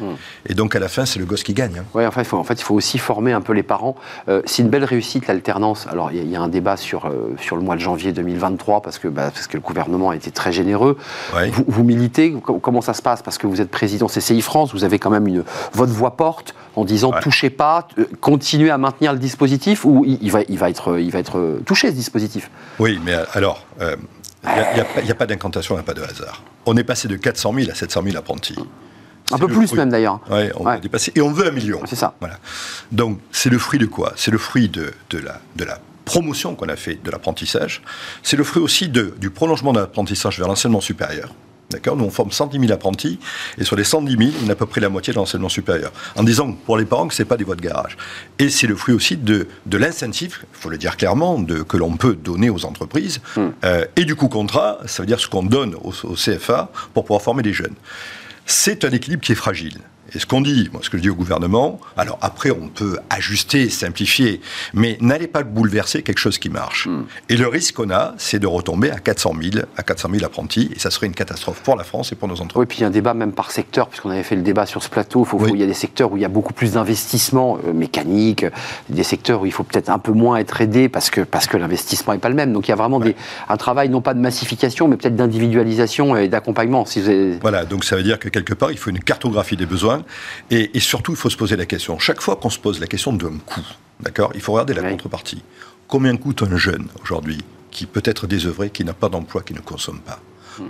Et 0.48 0.54
donc, 0.54 0.75
à 0.75 0.80
la 0.80 0.88
fin, 0.89 1.06
c'est 1.06 1.19
le 1.19 1.25
gosse 1.25 1.44
qui 1.44 1.54
gagne. 1.54 1.80
hein. 1.80 2.06
Enfin, 2.07 2.24
faut, 2.24 2.38
en 2.38 2.44
fait, 2.44 2.60
il 2.60 2.63
faut 2.63 2.75
aussi 2.75 2.98
former 2.98 3.31
un 3.34 3.42
peu 3.42 3.54
les 3.54 3.63
parents. 3.63 3.95
Euh, 4.30 4.42
c'est 4.45 4.62
une 4.62 4.69
belle 4.69 4.84
réussite, 4.84 5.28
l'alternance. 5.28 5.88
Alors, 5.89 6.12
il 6.12 6.18
y, 6.18 6.19
a- 6.19 6.24
il 6.24 6.30
y 6.30 6.36
a 6.36 6.42
un 6.42 6.48
débat 6.50 6.75
sur, 6.78 7.06
euh, 7.06 7.36
sur 7.39 7.56
le 7.56 7.62
mois 7.62 7.75
de 7.75 7.81
janvier 7.81 8.12
2023, 8.12 8.81
parce 8.81 9.00
que, 9.00 9.07
bah, 9.07 9.31
parce 9.34 9.48
que 9.48 9.57
le 9.57 9.62
gouvernement 9.62 10.10
a 10.10 10.16
été 10.16 10.31
très 10.31 10.51
généreux. 10.51 10.98
Ouais. 11.36 11.50
Vous, 11.50 11.63
vous 11.68 11.84
militez, 11.84 12.31
com- 12.34 12.60
comment 12.62 12.81
ça 12.81 12.94
se 12.94 13.01
passe? 13.01 13.22
Parce 13.22 13.38
que 13.38 13.48
vous 13.48 13.62
êtes 13.62 13.69
président 13.72 14.07
CCI 14.07 14.42
France, 14.42 14.74
vous 14.74 14.84
avez 14.84 15.00
quand 15.00 15.10
même 15.10 15.28
une, 15.28 15.44
votre 15.74 15.94
voix 15.94 16.18
porte 16.18 16.56
en 16.77 16.85
disant 16.85 17.12
Ouais. 17.12 17.19
touchez 17.21 17.50
pas, 17.50 17.88
euh, 17.97 18.06
continuez 18.21 18.69
à 18.69 18.77
maintenir 18.77 19.12
le 19.12 19.19
dispositif, 19.19 19.83
ou 19.83 20.03
il, 20.06 20.19
il 20.21 20.31
va, 20.31 20.41
il, 20.47 20.57
va 20.57 20.69
être, 20.69 21.00
il 21.00 21.09
va 21.12 21.19
être 21.19 21.38
euh, 21.39 21.59
touché, 21.65 21.89
ce 21.89 21.95
dispositif? 21.95 22.50
Oui, 22.79 23.00
mais 23.03 23.13
alors, 23.33 23.65
euh, 23.81 23.95
il 24.44 25.03
n'y 25.03 25.12
a, 25.12 25.15
pas- 25.15 25.24
a 25.24 25.27
d'incantation, 25.27 25.74
il 25.75 25.79
n'y 25.79 25.81
a 25.81 25.85
pas 25.85 25.95
de 25.95 26.03
hasard. 26.03 26.44
On 26.68 26.77
est 26.77 26.83
passé 26.83 27.07
de 27.07 27.15
400 27.15 27.53
000 27.53 27.71
à 27.71 27.74
700 27.75 28.01
000 28.03 28.15
apprentis. 28.18 28.56
Un 29.31 29.38
peu 29.39 29.47
plus 29.47 29.68
fruit. 29.68 29.79
même 29.79 29.89
d'ailleurs. 29.89 30.21
Ouais, 30.29 30.51
on 30.56 30.65
Ouais. 30.65 30.74
a 30.74 30.77
dépassé. 30.79 31.12
Et 31.15 31.21
on 31.21 31.31
veut 31.33 31.47
un 31.47 31.51
million. 31.51 31.81
C'est 31.85 31.95
ça. 31.97 32.13
Voilà. 32.21 32.38
Donc, 32.91 33.19
c'est 33.31 33.50
le 33.50 33.57
fruit 33.57 33.79
de 33.79 33.85
quoi? 33.88 34.13
C'est 34.15 34.31
le 34.31 34.38
fruit 34.38 34.69
de, 34.69 34.94
de, 35.09 35.18
la, 35.18 35.41
de 35.57 35.65
la 35.65 35.79
promotion 36.06 36.56
qu'on 36.56 36.69
a 36.69 36.75
fait 36.77 37.03
de 37.03 37.12
l'apprentissage. 37.12 37.81
C'est 38.24 38.38
le 38.38 38.44
fruit 38.45 38.62
aussi 38.62 38.88
de, 38.88 39.15
du 39.18 39.29
prolongement 39.31 39.74
de 39.74 39.79
l'apprentissage 39.79 40.38
vers 40.39 40.47
l'enseignement 40.47 40.79
supérieur. 40.79 41.29
D'accord 41.69 41.97
Nous, 41.97 42.05
on 42.05 42.09
forme 42.09 42.31
110 42.31 42.59
000 42.59 42.71
apprentis, 42.71 43.19
et 43.57 43.65
sur 43.65 43.75
les 43.75 43.83
110 43.83 44.17
000, 44.17 44.31
on 44.45 44.49
a 44.49 44.53
à 44.53 44.55
peu 44.55 44.65
près 44.65 44.79
la 44.79 44.87
moitié 44.87 45.11
de 45.11 45.17
l'enseignement 45.17 45.49
supérieur. 45.49 45.91
En 46.15 46.23
disant 46.23 46.53
pour 46.53 46.77
les 46.77 46.85
parents 46.85 47.07
que 47.07 47.13
ce 47.13 47.21
n'est 47.21 47.27
pas 47.27 47.35
des 47.35 47.43
voies 47.43 47.55
de 47.55 47.61
garage. 47.61 47.97
Et 48.39 48.49
c'est 48.49 48.67
le 48.67 48.75
fruit 48.75 48.95
aussi 48.95 49.17
de, 49.17 49.47
de 49.65 49.77
l'incentive, 49.77 50.39
il 50.41 50.47
faut 50.59 50.69
le 50.69 50.77
dire 50.77 50.95
clairement, 50.95 51.39
de, 51.39 51.63
que 51.63 51.75
l'on 51.75 51.97
peut 51.97 52.15
donner 52.15 52.49
aux 52.49 52.65
entreprises. 52.65 53.19
Euh, 53.65 53.85
et 53.97 54.05
du 54.05 54.15
coup, 54.15 54.29
contrat, 54.29 54.79
ça 54.85 55.03
veut 55.03 55.07
dire 55.07 55.19
ce 55.19 55.27
qu'on 55.27 55.43
donne 55.43 55.75
au, 55.75 55.93
au 56.03 56.13
CFA 56.13 56.71
pour 56.93 57.03
pouvoir 57.03 57.21
former 57.21 57.43
des 57.43 57.53
jeunes. 57.53 57.75
C'est 58.45 58.85
un 58.85 58.91
équilibre 58.91 59.21
qui 59.21 59.33
est 59.33 59.35
fragile. 59.35 59.79
Et 60.15 60.19
ce 60.19 60.25
qu'on 60.25 60.42
dit, 60.42 60.69
moi, 60.71 60.81
ce 60.83 60.89
que 60.89 60.98
je 60.98 61.01
dis 61.04 61.09
au 61.09 61.15
gouvernement, 61.15 61.80
alors 61.98 62.18
après, 62.21 62.51
on 62.51 62.68
peut 62.69 62.98
ajuster, 63.09 63.69
simplifier, 63.69 64.42
mais 64.74 64.98
n'allez 65.01 65.27
pas 65.27 65.44
bouleverser 65.44 66.01
quelque 66.04 66.19
chose 66.19 66.38
qui 66.38 66.50
marche. 66.50 66.88
Et 67.30 67.36
le 67.38 67.48
risque 67.48 67.75
qu'on 67.75 67.89
a, 67.89 68.13
c'est 68.18 68.39
de 68.39 68.48
retomber 68.48 68.89
à 68.92 69.00
400 69.00 69.33
000, 69.51 69.65
à 69.75 69.83
400 69.83 70.09
000 70.13 70.25
apprentis, 70.25 70.69
et 70.75 70.80
ça 70.80 70.92
serait 70.92 71.07
une 71.07 71.13
catastrophe 71.13 71.62
pour 71.62 71.75
la 71.75 71.83
France 71.83 72.12
et 72.12 72.15
pour 72.15 72.27
nos 72.27 72.36
Oui, 72.36 72.42
entreprises. 72.42 72.68
puis 72.69 72.77
il 72.80 72.81
y 72.81 72.83
a 72.86 72.88
un 72.88 72.92
débat 72.92 73.13
même 73.13 73.33
par 73.33 73.51
secteur, 73.51 73.88
puisqu'on 73.89 74.09
avait 74.12 74.24
fait 74.24 74.36
le 74.36 74.42
débat 74.44 74.65
sur 74.65 74.81
ce 74.83 74.89
plateau. 74.89 75.24
Faut- 75.25 75.38
Oui. 75.39 75.51
il 75.54 75.59
y 75.59 75.63
a 75.63 75.68
des 75.68 75.74
secteurs 75.74 76.12
où 76.12 76.18
il 76.18 76.21
y 76.21 76.25
a 76.25 76.30
beaucoup 76.30 76.53
plus 76.53 76.74
d'investissement 76.74 77.57
euh, 77.68 77.74
mécanique, 77.74 78.44
euh, 78.44 78.50
des 78.89 79.03
secteurs 79.03 79.42
où 79.42 79.45
il 79.45 79.51
faut 79.51 79.63
peut-être 79.63 79.89
un 79.89 80.00
peu 80.00 80.12
moins 80.13 80.38
être 80.38 80.62
aidé 80.62 80.89
parce 80.89 81.10
que, 81.10 81.21
parce 81.21 81.48
que 81.48 81.57
l'investissement 81.57 82.13
n'est 82.13 82.19
pas 82.19 82.30
le 82.30 82.36
même. 82.36 82.53
Donc 82.53 82.68
il 82.68 82.71
y 82.71 82.74
a 82.74 82.77
vraiment 82.77 83.00
des, 83.00 83.15
un 83.50 83.57
travail, 83.57 83.89
non 83.89 84.01
pas 84.01 84.13
de 84.13 84.19
massification, 84.19 84.88
mais 84.88 84.98
peut-être 84.98 85.15
d'individualisation 85.15 86.15
et 86.18 86.27
d'accompagnement. 86.27 86.86
Si 86.86 87.01
vous 87.01 87.10
avez- 87.10 87.38
Voilà, 87.39 87.65
donc 87.65 87.83
ça 87.83 87.95
veut 87.95 88.03
dire 88.03 88.19
que 88.19 88.30
quelque 88.30 88.53
part, 88.53 88.71
il 88.71 88.77
faut 88.77 88.89
une 88.89 89.00
cartographie 89.00 89.57
des 89.57 89.65
besoins, 89.65 89.96
et, 90.49 90.75
et 90.75 90.79
surtout, 90.79 91.11
il 91.13 91.17
faut 91.17 91.29
se 91.29 91.38
poser 91.38 91.55
la 91.55 91.65
question. 91.65 91.99
Chaque 91.99 92.21
fois 92.21 92.35
qu'on 92.35 92.49
se 92.49 92.59
pose 92.59 92.79
la 92.79 92.88
question 92.88 93.13
d'un 93.13 93.38
coût, 93.45 93.65
d'accord, 93.99 94.31
il 94.35 94.41
faut 94.41 94.53
regarder 94.53 94.73
la 94.73 94.81
Oui. 94.83 94.91
contrepartie. 94.91 95.44
Combien 95.88 96.15
coûte 96.17 96.44
un 96.44 96.57
jeune 96.57 96.88
aujourd'hui 97.03 97.39
qui 97.71 97.85
peut 97.85 98.01
être 98.03 98.27
désœuvré, 98.27 98.69
qui 98.69 98.83
n'a 98.83 98.94
pas 98.94 99.09
d'emploi, 99.09 99.41
qui 99.41 99.53
ne 99.53 99.59
consomme 99.59 99.99
pas? 99.99 100.19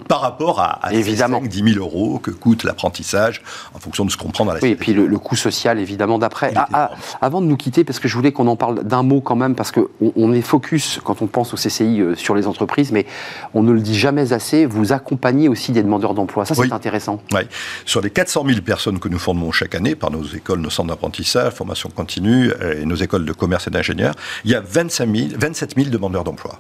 Par 0.08 0.22
rapport 0.22 0.60
à, 0.60 0.86
à 0.86 0.92
Hmm. 0.92 0.96
Évidemment. 0.96 1.40
5 1.42 1.50
10 1.50 1.74
000 1.74 1.80
euros 1.86 2.20
que 2.20 2.32
coûte 2.32 2.64
l'apprentissage 2.64 3.42
en 3.74 3.80
fonction 3.80 4.06
de 4.06 4.12
ce 4.12 4.18
qu'on 4.18 4.30
prend 4.30 4.46
dans 4.46 4.54
la 4.54 4.60
Oui, 4.62 4.70
et 4.70 4.76
puis 4.76 4.94
le, 4.94 5.06
le 5.08 5.18
coût 5.20 5.36
social, 5.36 5.80
évidemment, 5.80 6.18
d'après. 6.20 6.52
Ah, 6.56 6.68
ah, 6.74 6.92
avant 7.22 7.42
de 7.42 7.46
nous 7.48 7.58
quitter, 7.58 7.84
parce 7.84 8.00
que 8.00 8.08
je 8.08 8.16
voulais 8.16 8.32
qu'on 8.32 8.48
en 8.48 8.56
parle 8.56 8.84
d'un 8.84 9.04
mot 9.04 9.22
quand 9.22 9.36
même, 9.36 9.56
parce 9.56 9.72
qu'on 9.72 9.88
on 10.16 10.34
est 10.34 10.42
focus, 10.42 11.00
quand 11.04 11.22
on 11.22 11.28
pense 11.28 11.54
au 11.54 11.58
CCI, 11.58 12.02
euh, 12.02 12.16
sur 12.16 12.36
les 12.36 12.48
entreprises, 12.48 12.92
mais 12.92 13.06
on 13.54 13.64
ne 13.64 13.72
le 13.72 13.80
dit 13.82 13.98
jamais 13.98 14.34
assez, 14.34 14.66
vous 14.66 14.92
accompagnez 14.94 15.48
aussi 15.50 15.72
des 15.72 15.84
demandeurs 15.84 16.14
d'emploi. 16.14 16.46
Ça, 16.46 16.56
c'est 16.56 16.62
Oui. 16.62 16.70
intéressant. 16.72 17.22
Ouais. 17.32 17.48
Sur 17.86 18.02
les 18.02 18.10
400 18.10 18.44
000 18.48 18.62
personnes 18.62 19.00
que 19.00 19.10
nous 19.10 19.20
formons 19.20 19.52
chaque 19.52 19.76
année 19.76 19.96
par 19.96 20.12
nos 20.12 20.24
écoles, 20.24 20.60
nos 20.60 20.70
centres 20.70 20.90
d'apprentissage, 20.90 21.54
formation 21.54 21.90
continue 21.90 22.52
euh, 22.62 22.82
et 22.82 22.86
nos 22.86 22.96
écoles 22.96 23.26
de 23.26 23.34
commerce 23.34 23.68
et 23.68 23.72
d'ingénieurs, 23.72 24.14
il 24.46 24.52
y 24.52 24.56
a 24.56 24.62
25 24.62 25.16
000, 25.16 25.28
27 25.38 25.76
000 25.76 25.90
demandeurs 25.90 26.24
d'emploi. 26.24 26.60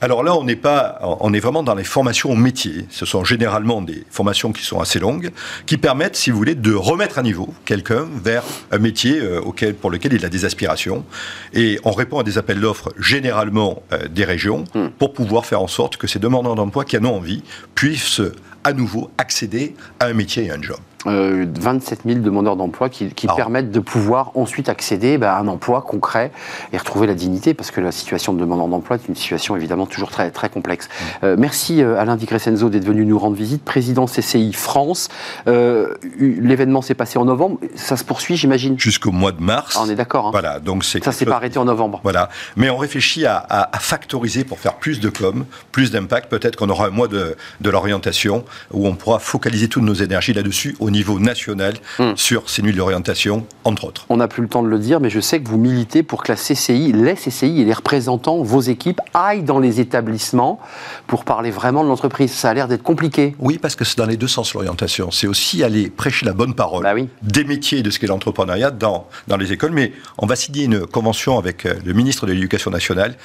Alors 0.00 0.22
là, 0.22 0.36
on 0.36 0.44
n'est 0.44 0.56
pas, 0.56 0.98
on 1.20 1.32
est 1.32 1.40
vraiment 1.40 1.62
dans 1.62 1.74
les 1.74 1.84
formations 1.84 2.30
au 2.30 2.36
métier. 2.36 2.86
Ce 2.90 3.06
sont 3.06 3.24
généralement 3.24 3.82
des 3.82 4.04
formations 4.10 4.52
qui 4.52 4.62
sont 4.62 4.80
assez 4.80 4.98
longues, 4.98 5.30
qui 5.66 5.76
permettent, 5.76 6.16
si 6.16 6.30
vous 6.30 6.36
voulez, 6.36 6.54
de 6.54 6.74
remettre 6.74 7.18
à 7.18 7.22
niveau 7.22 7.52
quelqu'un 7.64 8.06
vers 8.22 8.42
un 8.70 8.78
métier 8.78 9.20
euh, 9.20 9.40
auquel, 9.40 9.74
pour 9.74 9.90
lequel 9.90 10.12
il 10.12 10.24
a 10.24 10.28
des 10.28 10.44
aspirations. 10.44 11.04
Et 11.52 11.78
on 11.84 11.92
répond 11.92 12.18
à 12.18 12.22
des 12.22 12.38
appels 12.38 12.60
d'offres 12.60 12.92
généralement 12.98 13.82
euh, 13.92 14.08
des 14.08 14.24
régions 14.24 14.64
pour 14.98 15.12
pouvoir 15.12 15.46
faire 15.46 15.60
en 15.60 15.68
sorte 15.68 15.96
que 15.96 16.06
ces 16.06 16.18
demandeurs 16.18 16.54
d'emploi 16.54 16.84
qui 16.84 16.96
en 16.96 17.04
ont 17.04 17.16
envie 17.16 17.42
puissent 17.74 18.22
à 18.64 18.72
nouveau 18.72 19.10
accéder 19.18 19.74
à 20.00 20.06
un 20.06 20.14
métier 20.14 20.44
et 20.44 20.50
à 20.50 20.54
un 20.54 20.62
job. 20.62 20.78
Euh, 21.06 21.46
27 21.60 22.00
000 22.06 22.18
demandeurs 22.20 22.56
d'emploi 22.56 22.88
qui, 22.88 23.08
qui 23.10 23.26
Alors. 23.26 23.36
permettent 23.36 23.70
de 23.70 23.80
pouvoir 23.80 24.30
ensuite 24.34 24.68
accéder 24.68 25.18
bah, 25.18 25.36
à 25.36 25.40
un 25.40 25.48
emploi 25.48 25.82
concret 25.82 26.30
et 26.72 26.78
retrouver 26.78 27.06
la 27.06 27.14
dignité, 27.14 27.54
parce 27.54 27.70
que 27.70 27.80
la 27.80 27.92
situation 27.92 28.32
de 28.32 28.40
demandeur 28.40 28.68
d'emploi 28.68 28.96
est 28.96 29.08
une 29.08 29.14
situation 29.14 29.56
évidemment 29.56 29.86
toujours 29.86 30.10
très, 30.10 30.30
très 30.30 30.48
complexe. 30.48 30.88
Euh, 31.22 31.36
merci 31.38 31.82
euh, 31.82 31.98
Alain 32.00 32.16
Di 32.16 32.26
Crescenzo 32.26 32.68
d'être 32.68 32.84
venu 32.84 33.04
nous 33.04 33.18
rendre 33.18 33.36
visite, 33.36 33.64
président 33.64 34.06
CCI 34.06 34.52
France. 34.52 35.08
Euh, 35.46 35.94
L'événement 36.18 36.82
s'est 36.82 36.94
passé 36.94 37.18
en 37.18 37.24
novembre, 37.24 37.58
ça 37.74 37.96
se 37.96 38.04
poursuit 38.04 38.36
j'imagine? 38.36 38.78
Jusqu'au 38.78 39.12
mois 39.12 39.32
de 39.32 39.40
mars. 39.42 39.76
Ah, 39.78 39.84
On 39.86 39.90
est 39.90 39.94
d'accord, 39.94 40.26
hein. 40.26 40.30
Voilà, 40.32 40.60
donc 40.60 40.84
c'est 40.84 41.02
ça 41.04 41.12
s'est 41.12 41.26
pas 41.26 41.36
arrêté 41.36 41.58
en 41.58 41.64
novembre. 41.64 42.00
Voilà, 42.02 42.28
mais 42.56 42.70
on 42.70 42.76
réfléchit 42.76 43.26
à, 43.26 43.36
à- 43.36 43.76
à 43.76 43.78
factoriser 43.78 44.44
pour 44.44 44.58
faire 44.58 44.74
plus 44.74 45.00
de 45.00 45.08
com, 45.08 45.44
plus 45.72 45.90
d'impact. 45.90 46.30
Peut-être 46.30 46.56
qu'on 46.56 46.68
aura 46.70 46.86
un 46.86 46.90
mois 46.90 47.08
de, 47.08 47.36
de 47.60 47.70
l'orientation 47.70 48.44
où 48.72 48.86
on 48.86 48.94
pourra 48.94 49.18
focaliser 49.18 49.68
toutes 49.68 49.82
nos 49.82 49.94
énergies 49.94 50.32
là-dessus 50.32 50.76
au 50.80 50.90
niveau 50.94 51.18
national 51.18 51.74
Hmm. 51.98 52.12
sur 52.16 52.48
ces 52.48 52.62
nuits 52.62 52.72
de 52.72 52.78
l'orientation, 52.78 53.46
entre 53.64 53.84
autres. 53.84 54.06
On 54.08 54.16
n'a 54.16 54.28
plus 54.28 54.42
le 54.42 54.48
temps 54.48 54.62
de 54.62 54.68
le 54.68 54.78
dire, 54.78 55.00
mais 55.00 55.10
je 55.10 55.20
sais 55.20 55.40
que 55.40 55.48
vous 55.48 55.58
militez 55.58 56.02
pour 56.02 56.22
que 56.22 56.32
la 56.32 56.36
CCI, 56.36 56.92
les 56.92 57.14
CCI 57.14 57.60
et 57.60 57.64
les 57.64 57.72
représentants, 57.72 58.42
vos 58.42 58.60
équipes, 58.60 59.00
aillent 59.12 59.42
dans 59.42 59.58
les 59.58 59.80
établissements 59.80 60.58
pour 61.06 61.24
parler 61.24 61.50
vraiment 61.50 61.84
de 61.84 61.88
l'entreprise. 61.88 62.32
Ça 62.32 62.50
a 62.50 62.54
l'air 62.54 62.68
d'être 62.68 62.82
compliqué. 62.82 63.34
Oui, 63.38 63.58
parce 63.58 63.76
que 63.76 63.84
c'est 63.84 63.98
dans 63.98 64.06
les 64.06 64.16
deux 64.16 64.28
sens 64.28 64.54
l'orientation. 64.54 65.10
C'est 65.10 65.26
aussi 65.26 65.62
aller 65.62 65.90
prêcher 65.90 66.24
la 66.26 66.32
bonne 66.32 66.54
parole 66.54 66.82
Bah 66.84 66.94
oui. 66.94 67.08
des 67.22 67.44
métiers 67.44 67.82
de 67.82 67.90
ce 67.90 67.98
qu'est 67.98 68.06
l'entrepreneuriat 68.06 68.70
dans, 68.70 69.06
dans 69.28 69.36
les 69.36 69.52
écoles. 69.52 69.72
Mais 69.72 69.92
on 70.18 70.26
va 70.26 70.36
signer 70.36 70.64
une 70.64 70.86
convention 70.86 71.38
avec 71.38 71.66
euh, 71.66 71.74
le 71.84 71.92
ministre 71.92 72.26
de 72.26 72.32
l'Éducation 72.32 72.70
nationale, 72.70 73.16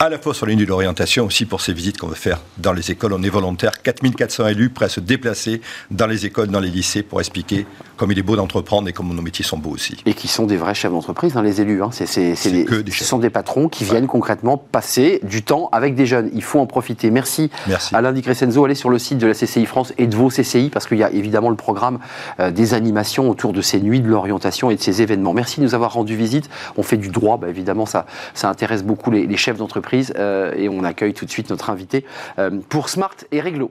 à 0.00 0.08
la 0.08 0.18
fois 0.20 0.32
sur 0.32 0.46
les 0.46 0.54
nuits 0.54 0.64
de 0.64 0.68
l'orientation, 0.70 1.26
aussi 1.26 1.44
pour 1.44 1.60
ces 1.60 1.72
visites 1.72 1.98
qu'on 1.98 2.06
veut 2.06 2.14
faire 2.14 2.38
dans 2.58 2.72
les 2.72 2.92
écoles. 2.92 3.12
On 3.14 3.22
est 3.24 3.28
volontaire, 3.30 3.82
4400 3.82 4.46
élus 4.46 4.70
prêts 4.70 4.84
à 4.84 4.88
se 4.88 5.00
déplacer 5.00 5.60
dans 5.90 6.06
les 6.06 6.24
écoles, 6.24 6.46
dans 6.48 6.60
les 6.60 6.70
lycées 6.70 7.02
pour 7.02 7.18
expliquer 7.18 7.66
comme 7.96 8.12
il 8.12 8.18
est 8.20 8.22
beau 8.22 8.36
d'entreprendre 8.36 8.88
et 8.88 8.92
comme 8.92 9.12
nos 9.12 9.22
métiers 9.22 9.44
sont 9.44 9.58
beaux 9.58 9.70
aussi. 9.72 9.96
Et 10.06 10.14
qui 10.14 10.28
sont 10.28 10.46
des 10.46 10.56
vrais 10.56 10.76
chefs 10.76 10.92
d'entreprise, 10.92 11.36
hein, 11.36 11.42
les 11.42 11.60
élus. 11.60 11.82
Hein. 11.82 11.88
C'est, 11.90 12.06
c'est, 12.06 12.36
C'est 12.36 12.52
des- 12.52 12.64
que 12.64 12.76
des 12.76 12.92
ce 12.92 13.02
sont 13.02 13.18
des 13.18 13.28
patrons 13.28 13.68
qui 13.68 13.82
viennent 13.82 14.06
concrètement 14.06 14.56
passer 14.56 15.18
du 15.24 15.42
temps 15.42 15.68
avec 15.72 15.96
des 15.96 16.06
jeunes. 16.06 16.30
Il 16.32 16.44
faut 16.44 16.60
en 16.60 16.66
profiter. 16.66 17.10
Merci, 17.10 17.50
Merci. 17.66 17.92
Alain 17.96 18.12
Di 18.12 18.22
Crescenzo. 18.22 18.64
Allez 18.64 18.76
sur 18.76 18.90
le 18.90 19.00
site 19.00 19.18
de 19.18 19.26
la 19.26 19.34
CCI 19.34 19.66
France 19.66 19.92
et 19.98 20.06
de 20.06 20.14
vos 20.14 20.28
CCI 20.28 20.70
parce 20.72 20.86
qu'il 20.86 20.98
y 20.98 21.02
a 21.02 21.10
évidemment 21.10 21.50
le 21.50 21.56
programme 21.56 21.98
euh, 22.38 22.52
des 22.52 22.72
animations 22.72 23.28
autour 23.28 23.52
de 23.52 23.62
ces 23.62 23.80
nuits 23.80 24.00
de 24.00 24.06
l'orientation 24.08 24.70
et 24.70 24.76
de 24.76 24.80
ces 24.80 25.02
événements. 25.02 25.34
Merci 25.34 25.58
de 25.58 25.64
nous 25.64 25.74
avoir 25.74 25.92
rendu 25.94 26.14
visite. 26.14 26.48
On 26.76 26.84
fait 26.84 26.98
du 26.98 27.08
droit, 27.08 27.36
bah, 27.36 27.48
évidemment, 27.48 27.84
ça, 27.84 28.06
ça 28.34 28.48
intéresse 28.48 28.84
beaucoup 28.84 29.10
les, 29.10 29.26
les 29.26 29.36
chefs 29.36 29.56
d'entreprise 29.56 29.87
euh, 30.16 30.52
et 30.56 30.68
on 30.68 30.84
accueille 30.84 31.14
tout 31.14 31.24
de 31.24 31.30
suite 31.30 31.50
notre 31.50 31.70
invité 31.70 32.04
euh, 32.38 32.50
pour 32.68 32.88
Smart 32.88 33.16
et 33.32 33.40
Réglo. 33.40 33.70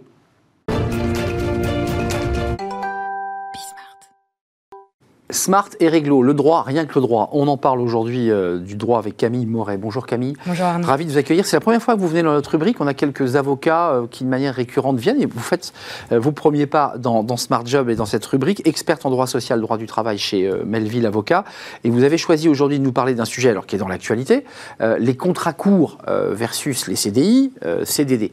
Smart 5.29 5.67
et 5.81 5.89
réglo, 5.89 6.23
le 6.23 6.33
droit, 6.33 6.63
rien 6.65 6.85
que 6.85 6.95
le 6.95 7.01
droit. 7.01 7.29
On 7.33 7.49
en 7.49 7.57
parle 7.57 7.81
aujourd'hui 7.81 8.31
euh, 8.31 8.59
du 8.59 8.75
droit 8.75 8.97
avec 8.97 9.17
Camille 9.17 9.45
Moret. 9.45 9.77
Bonjour 9.77 10.05
Camille. 10.05 10.37
Bonjour 10.45 10.65
Arnaud. 10.65 10.87
Ravi 10.87 11.03
de 11.03 11.11
vous 11.11 11.17
accueillir. 11.17 11.45
C'est 11.45 11.57
la 11.57 11.61
première 11.61 11.81
fois 11.81 11.95
que 11.95 11.99
vous 11.99 12.07
venez 12.07 12.23
dans 12.23 12.31
notre 12.31 12.51
rubrique. 12.51 12.79
On 12.79 12.87
a 12.87 12.93
quelques 12.93 13.35
avocats 13.35 13.89
euh, 13.89 14.07
qui, 14.09 14.23
de 14.23 14.29
manière 14.29 14.55
récurrente, 14.55 14.97
viennent 14.99 15.21
et 15.21 15.25
vous 15.25 15.41
faites 15.41 15.73
euh, 16.13 16.19
vos 16.19 16.31
premiers 16.31 16.65
pas 16.65 16.93
dans, 16.97 17.23
dans 17.23 17.35
Smart 17.35 17.65
Job 17.65 17.89
et 17.89 17.95
dans 17.95 18.05
cette 18.05 18.25
rubrique, 18.25 18.65
experte 18.65 19.05
en 19.05 19.09
droit 19.09 19.27
social, 19.27 19.59
droit 19.59 19.77
du 19.77 19.85
travail 19.85 20.17
chez 20.17 20.49
Melville 20.65 21.05
Avocat. 21.05 21.43
Et 21.83 21.89
vous 21.89 22.03
avez 22.03 22.17
choisi 22.17 22.47
aujourd'hui 22.47 22.79
de 22.79 22.83
nous 22.85 22.93
parler 22.93 23.13
d'un 23.13 23.25
sujet 23.25 23.49
alors 23.49 23.65
qui 23.65 23.75
est 23.75 23.79
dans 23.79 23.87
l'actualité, 23.89 24.45
les 24.79 25.15
contrats 25.15 25.53
courts 25.53 25.97
versus 26.07 26.87
les 26.87 26.95
CDI, 26.95 27.51
CDD. 27.83 28.31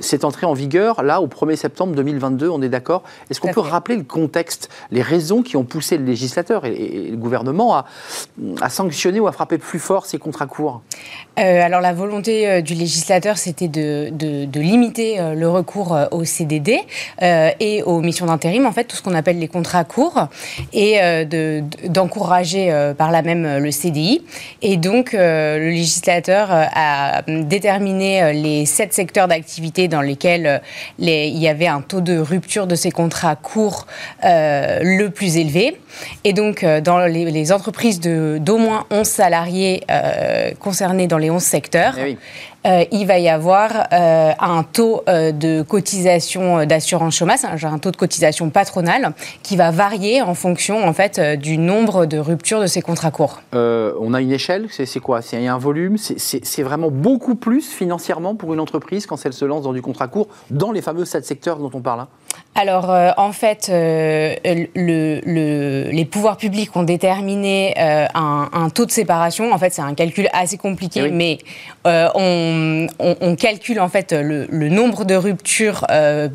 C'est 0.00 0.24
entré 0.24 0.46
en 0.46 0.52
vigueur 0.52 1.02
là 1.02 1.20
au 1.20 1.26
1er 1.26 1.56
septembre 1.56 1.94
2022. 1.94 2.48
On 2.48 2.62
est 2.62 2.68
d'accord? 2.68 3.04
Est-ce 3.30 3.40
qu'on 3.40 3.52
peut 3.52 3.60
rappeler 3.60 3.96
le 3.96 4.04
contexte, 4.04 4.68
les 4.90 5.02
raisons 5.02 5.42
qui 5.42 5.56
ont 5.56 5.64
poussé 5.64 5.96
le 5.96 6.04
législateur 6.04 6.23
et, 6.64 6.68
et 6.68 7.10
le 7.10 7.16
gouvernement 7.16 7.74
à, 7.76 7.84
à 8.60 8.68
sanctionner 8.68 9.20
ou 9.20 9.26
à 9.26 9.32
frapper 9.32 9.58
plus 9.58 9.78
fort 9.78 10.06
ces 10.06 10.18
contrats 10.18 10.46
courts 10.46 10.82
Euh, 11.38 11.62
alors 11.66 11.80
la 11.80 11.92
volonté 11.92 12.48
euh, 12.48 12.60
du 12.60 12.74
législateur, 12.74 13.38
c'était 13.38 13.66
de, 13.66 14.08
limiter 14.60 15.18
euh, 15.18 15.34
le 15.34 15.48
recours 15.48 15.92
euh, 15.92 16.06
au 16.12 16.24
CDD 16.24 16.78
et 17.20 17.82
aux 17.82 18.00
missions 18.00 18.26
d'intérim, 18.26 18.66
en 18.66 18.72
fait, 18.72 18.84
tout 18.84 18.96
ce 18.96 19.02
qu'on 19.02 19.14
appelle 19.14 19.38
les 19.40 19.48
contrats 19.48 19.82
courts, 19.84 20.28
et 20.72 20.92
de- 21.24 21.60
de- 21.60 21.88
d'encourager 21.88 22.64
par 22.96 23.10
là 23.10 23.22
même 23.22 23.58
le 23.58 23.70
CDI. 23.70 24.22
Et 24.62 24.76
donc 24.76 25.12
le 25.12 25.70
législateur 25.70 26.48
a 26.50 27.22
déterminé 27.26 28.32
les 28.32 28.64
sept 28.66 28.92
secteurs 28.92 29.28
d'activité 29.28 29.88
dans 29.88 30.00
lesquels 30.02 30.60
les- 30.98 31.28
il 31.28 31.38
y 31.38 31.48
avait 31.48 31.66
un 31.66 31.80
taux 31.80 32.00
de 32.00 32.16
rupture 32.18 32.66
de 32.66 32.76
ces 32.76 32.90
contrats 32.90 33.36
courts 33.36 33.86
le 34.22 35.08
plus 35.08 35.36
élevé. 35.36 35.76
Et 36.22 36.32
donc, 36.32 36.62
euh, 36.62 36.80
dans 36.80 36.98
les, 37.00 37.30
les 37.30 37.52
entreprises 37.52 38.00
d'au 38.00 38.56
moins 38.58 38.84
11 38.90 39.06
salariés 39.06 39.82
euh, 39.90 40.52
concernés 40.60 41.06
dans 41.06 41.18
les 41.18 41.30
11 41.30 41.42
secteurs, 41.42 41.94
Eh 41.98 42.02
oui. 42.04 42.18
euh, 42.66 42.84
il 42.92 43.06
va 43.06 43.18
y 43.18 43.28
avoir 43.28 43.70
euh, 43.92 44.32
un 44.38 44.62
taux 44.62 45.02
de 45.06 45.62
cotisation 45.62 46.64
d'assurance 46.64 47.16
chômage, 47.16 47.44
un, 47.64 47.78
taux 47.78 47.90
de 47.90 47.96
cotisation 47.96 48.48
patronale, 48.50 49.12
qui 49.42 49.56
va 49.56 49.70
varier 49.70 50.22
en 50.22 50.34
fonction 50.34 50.86
en 50.86 50.92
fait, 50.92 51.20
du 51.38 51.58
nombre 51.58 52.06
de 52.06 52.18
ruptures 52.18 52.60
de 52.60 52.66
ces 52.66 52.80
contrats 52.80 53.10
courts. 53.10 53.40
On 53.52 54.14
a 54.14 54.20
une 54.20 54.32
échelle, 54.32 54.68
c'est 54.70 55.00
quoi? 55.00 55.20
C'est 55.22 55.46
un 55.46 55.58
volume, 55.58 55.96
c'est- 55.98 56.62
vraiment 56.62 56.90
beaucoup 56.90 57.34
plus 57.34 57.68
financièrement 57.70 58.34
pour 58.34 58.54
une 58.54 58.60
entreprise 58.60 59.06
quand 59.06 59.18
elle 59.26 59.32
se 59.34 59.44
lance 59.44 59.62
dans 59.64 59.72
du 59.72 59.82
contrat 59.82 60.08
court, 60.08 60.28
dans 60.50 60.72
les 60.72 60.80
fameux 60.80 61.04
sept 61.04 61.26
secteurs 61.26 61.58
dont 61.58 61.70
on 61.74 61.80
parle. 61.80 62.00
hein. 62.00 62.08
Alors, 62.54 62.90
euh, 62.90 63.10
en 63.16 63.32
fait, 63.32 63.68
euh, 63.68 64.34
le- 64.44 65.20
le- 65.26 65.90
les 65.90 66.04
pouvoirs 66.04 66.36
publics 66.36 66.74
ont 66.76 66.82
déterminé 66.84 67.74
euh, 67.78 68.06
un, 68.14 68.48
un 68.52 68.70
taux 68.70 68.86
de 68.86 68.90
séparation. 68.92 69.52
En 69.52 69.58
fait, 69.58 69.72
c'est 69.72 69.82
un 69.82 69.94
calcul 69.94 70.28
assez 70.32 70.56
compliqué, 70.56 71.00
Eh 71.00 71.08
oui. 71.10 71.10
mais 71.12 71.38
on, 71.84 72.86
on- 72.98 73.16
on 73.20 73.36
calcule 73.36 73.80
en 73.80 73.88
fait 73.88 74.12
le, 74.12 74.46
le 74.50 74.68
nombre 74.68 75.04
de 75.04 75.14
ruptures 75.14 75.84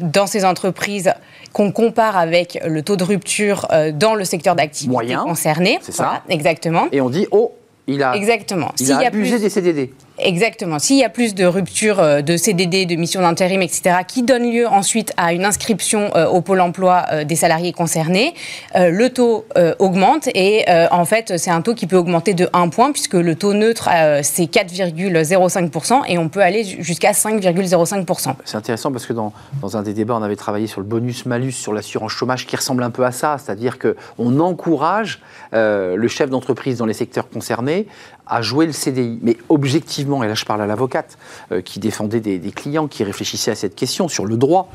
dans 0.02 0.28
ces 0.28 0.46
entreprises 0.46 1.14
qu'on 1.54 1.72
compare 1.72 2.18
avec 2.18 2.60
le 2.66 2.82
taux 2.84 2.96
de 2.96 3.04
rupture 3.04 3.68
dans 3.94 4.14
le 4.16 4.24
secteur 4.26 4.56
d'activité 4.56 5.16
concerné. 5.16 5.80
c'est 5.82 5.92
ça. 5.94 6.04
Voilà, 6.04 6.22
exactement. 6.30 6.88
Et 6.92 7.02
on 7.02 7.10
dit, 7.10 7.28
oh, 7.32 7.54
il 7.88 8.04
a, 8.04 8.16
Exactement. 8.16 8.72
il 8.80 8.86
S'il 8.86 8.96
a 8.96 9.02
y 9.02 9.06
a 9.06 9.08
abusé 9.08 9.32
plus- 9.38 9.42
des 9.42 9.50
CDD. 9.50 9.92
Exactement. 10.22 10.80
S'il 10.80 10.98
y 10.98 11.04
a 11.04 11.10
plus 11.10 11.36
de 11.36 11.46
ruptures 11.46 12.00
euh, 12.00 12.22
de 12.22 12.38
CDD, 12.38 12.86
de 12.86 12.96
missions 12.96 13.22
d'intérim, 13.22 13.62
etc., 13.62 13.98
qui 14.08 14.24
donnent 14.24 14.52
lieu 14.52 14.68
ensuite 14.68 15.14
à 15.18 15.34
une 15.34 15.46
inscription 15.46 16.12
euh, 16.16 16.28
au 16.28 16.42
pôle 16.42 16.62
emploi 16.62 17.06
euh, 17.12 17.24
des 17.24 17.36
salariés 17.36 17.74
concernés, 17.74 18.34
le 18.76 19.08
taux 19.10 19.46
augmente 19.80 20.28
et 20.36 20.66
en 20.92 21.06
fait 21.06 21.38
c'est 21.38 21.52
un 21.52 21.62
taux 21.62 21.74
qui 21.74 21.88
peut 21.88 21.96
augmenter 21.98 22.34
de 22.34 22.50
1 22.54 22.70
point 22.70 22.92
puisque 22.92 23.14
le 23.14 23.36
taux 23.36 23.54
neutre 23.54 23.90
c'est 24.22 24.46
4,05% 24.46 26.02
et 26.08 26.18
on 26.18 26.30
peut 26.30 26.42
aller 26.42 26.64
jusqu'à 26.64 27.12
5,05%. 27.12 28.34
C'est 28.46 28.58
intéressant 28.58 28.92
parce 28.92 29.06
que 29.06 29.14
dans, 29.14 29.34
un 29.74 29.82
des 29.82 29.94
débats, 29.94 30.16
on 30.16 30.24
avait 30.24 30.36
travaillé 30.36 30.68
sur 30.68 30.82
le 30.82 30.88
bonus-malus, 30.88 31.52
sur 31.52 31.74
l'assurance 31.74 32.12
chômage, 32.12 32.46
qui 32.46 32.56
ressemble 32.56 32.84
un 32.84 32.92
peu 32.92 33.06
à 33.06 33.12
ça. 33.12 33.38
C'est-à-dire 33.38 33.78
qu'on 33.80 34.40
encourage 34.40 35.22
le 35.52 36.08
chef 36.08 36.30
d'entreprise 36.30 36.78
dans 36.78 36.86
les 36.86 36.94
secteurs 36.94 37.30
concernés 37.30 37.88
à 38.30 38.42
jouer 38.42 38.66
le 38.66 38.72
CDI. 38.72 39.20
Mais 39.22 39.38
objectivement, 39.50 40.24
et 40.24 40.28
là 40.28 40.36
je 40.36 40.46
parle 40.46 40.62
à 40.62 40.68
l'avocate 40.68 41.18
euh, 41.52 41.62
qui 41.62 41.80
défendait 41.80 42.20
des, 42.20 42.40
clients, 42.52 42.88
qui 42.88 43.04
réfléchissait 43.04 43.52
à 43.52 43.56
cette 43.56 43.76
question 43.76 44.08
sur 44.08 44.26
le 44.26 44.38
droit, 44.38 44.70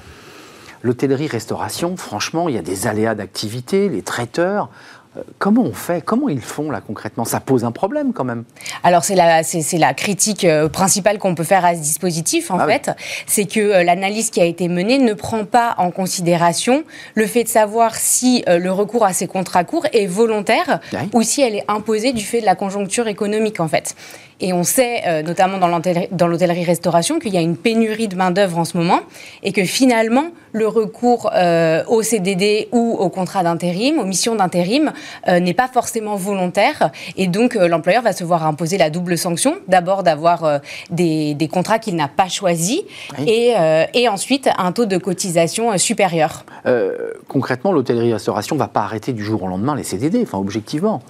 l'hôtellerie-restauration, 0.83 1.97
franchement, 1.97 2.49
il 2.49 2.55
y 2.55 2.59
a 2.59 2.63
des 2.63 2.87
aléas 2.87 3.15
d'activité, 3.15 3.89
les 3.89 4.03
traiteurs. 4.03 4.69
Comment 5.39 5.63
on 5.63 5.73
fait? 5.73 6.03
Comment 6.05 6.29
ils 6.29 6.41
font 6.41 6.71
là 6.71 6.81
concrètement? 6.81 7.25
Ça 7.25 7.39
pose 7.41 7.65
un 7.65 7.71
problème 7.73 8.13
quand 8.13 8.25
même. 8.25 8.45
Alors 8.83 9.05
c'est 9.05 9.15
la, 9.15 9.43
c'est, 9.45 9.63
c'est 9.63 9.79
la 9.79 9.95
critique 9.95 10.45
euh, 10.45 10.69
principale 10.69 11.19
qu'on 11.19 11.35
peut 11.35 11.45
faire 11.45 11.65
à 11.65 11.75
ce 11.75 11.81
dispositif 11.81 12.51
en 12.51 12.59
Ah 12.59 12.67
oui. 12.67 12.73
fait, 12.73 12.91
c'est 13.27 13.45
que 13.47 13.61
euh, 13.61 13.85
l'analyse 13.85 14.31
qui 14.31 14.41
a 14.41 14.45
été 14.45 14.69
menée 14.69 14.99
ne 14.99 15.13
prend 15.15 15.45
pas 15.45 15.75
en 15.79 15.91
considération 15.91 16.85
le 17.15 17.27
fait 17.27 17.45
de 17.45 17.49
savoir 17.49 17.95
si 17.95 18.45
euh, 18.49 18.59
le 18.59 18.73
recours 18.73 19.05
à 19.05 19.13
ces 19.13 19.27
contrats 19.27 19.65
courts 19.65 19.87
est 19.93 20.07
volontaire 20.07 20.81
Oui. 20.93 20.99
ou 21.13 21.23
si 21.23 21.43
elle 21.43 21.55
est 21.55 21.65
imposée 21.69 22.13
du 22.13 22.25
fait 22.25 22.41
de 22.41 22.47
la 22.47 22.55
conjoncture 22.57 23.07
économique 23.07 23.61
en 23.61 23.69
fait. 23.69 23.95
Et 24.41 24.53
on 24.53 24.65
sait, 24.65 25.03
euh, 25.07 25.23
notamment 25.23 25.59
dans 25.59 25.69
l'hôtellerie- 25.69 26.09
dans 26.11 26.27
l'hôtellerie-restauration, 26.27 27.19
qu'il 27.19 27.33
y 27.33 27.37
a 27.39 27.41
une 27.41 27.57
pénurie 27.57 28.09
de 28.09 28.17
main-d'œuvre 28.17 28.59
en 28.59 28.65
ce 28.65 28.77
moment 28.77 29.01
et 29.43 29.53
que 29.53 29.65
finalement, 29.65 30.27
le 30.53 30.67
recours 30.69 31.31
euh, 31.35 31.83
au 31.89 32.03
CDD 32.03 32.69
ou 32.73 32.97
au 32.99 33.09
contrat 33.09 33.43
d'intérim, 33.43 33.99
aux 33.99 34.05
missions 34.05 34.35
d'intérim, 34.35 34.93
euh, 35.29 35.41
n'est 35.41 35.55
pas 35.55 35.69
forcément 35.69 36.17
volontaire. 36.17 36.91
Et 37.17 37.27
donc, 37.27 37.57
euh, 37.57 37.69
l'employeur 37.69 38.03
va 38.03 38.13
se 38.13 38.25
voir 38.25 38.47
imposer 38.47 38.79
la 38.79 38.91
double 38.91 39.17
sanction. 39.19 39.57
D'abord, 39.69 40.03
d'avoir 40.03 40.61
des, 40.91 41.35
des 41.35 41.49
contrats 41.49 41.79
qu'il 41.79 41.97
n'a 41.97 42.09
pas 42.09 42.29
choisis 42.29 42.83
Oui. 43.19 43.25
et, 43.31 43.55
et 43.95 44.09
ensuite 44.09 44.49
un 44.59 44.73
taux 44.73 44.87
de 44.87 44.97
cotisation 44.97 45.77
supérieur. 45.79 46.45
Concrètement, 47.29 47.73
l'hôtellerie-restauration 47.73 48.57
ne 48.57 48.61
va 48.61 48.69
pas 48.69 48.83
arrêter 48.83 49.13
du 49.13 49.25
jour 49.25 49.43
au 49.43 49.49
lendemain 49.49 49.75
les 49.75 49.83
CDD, 49.85 50.21
enfin 50.23 50.39
objectivement. 50.39 51.03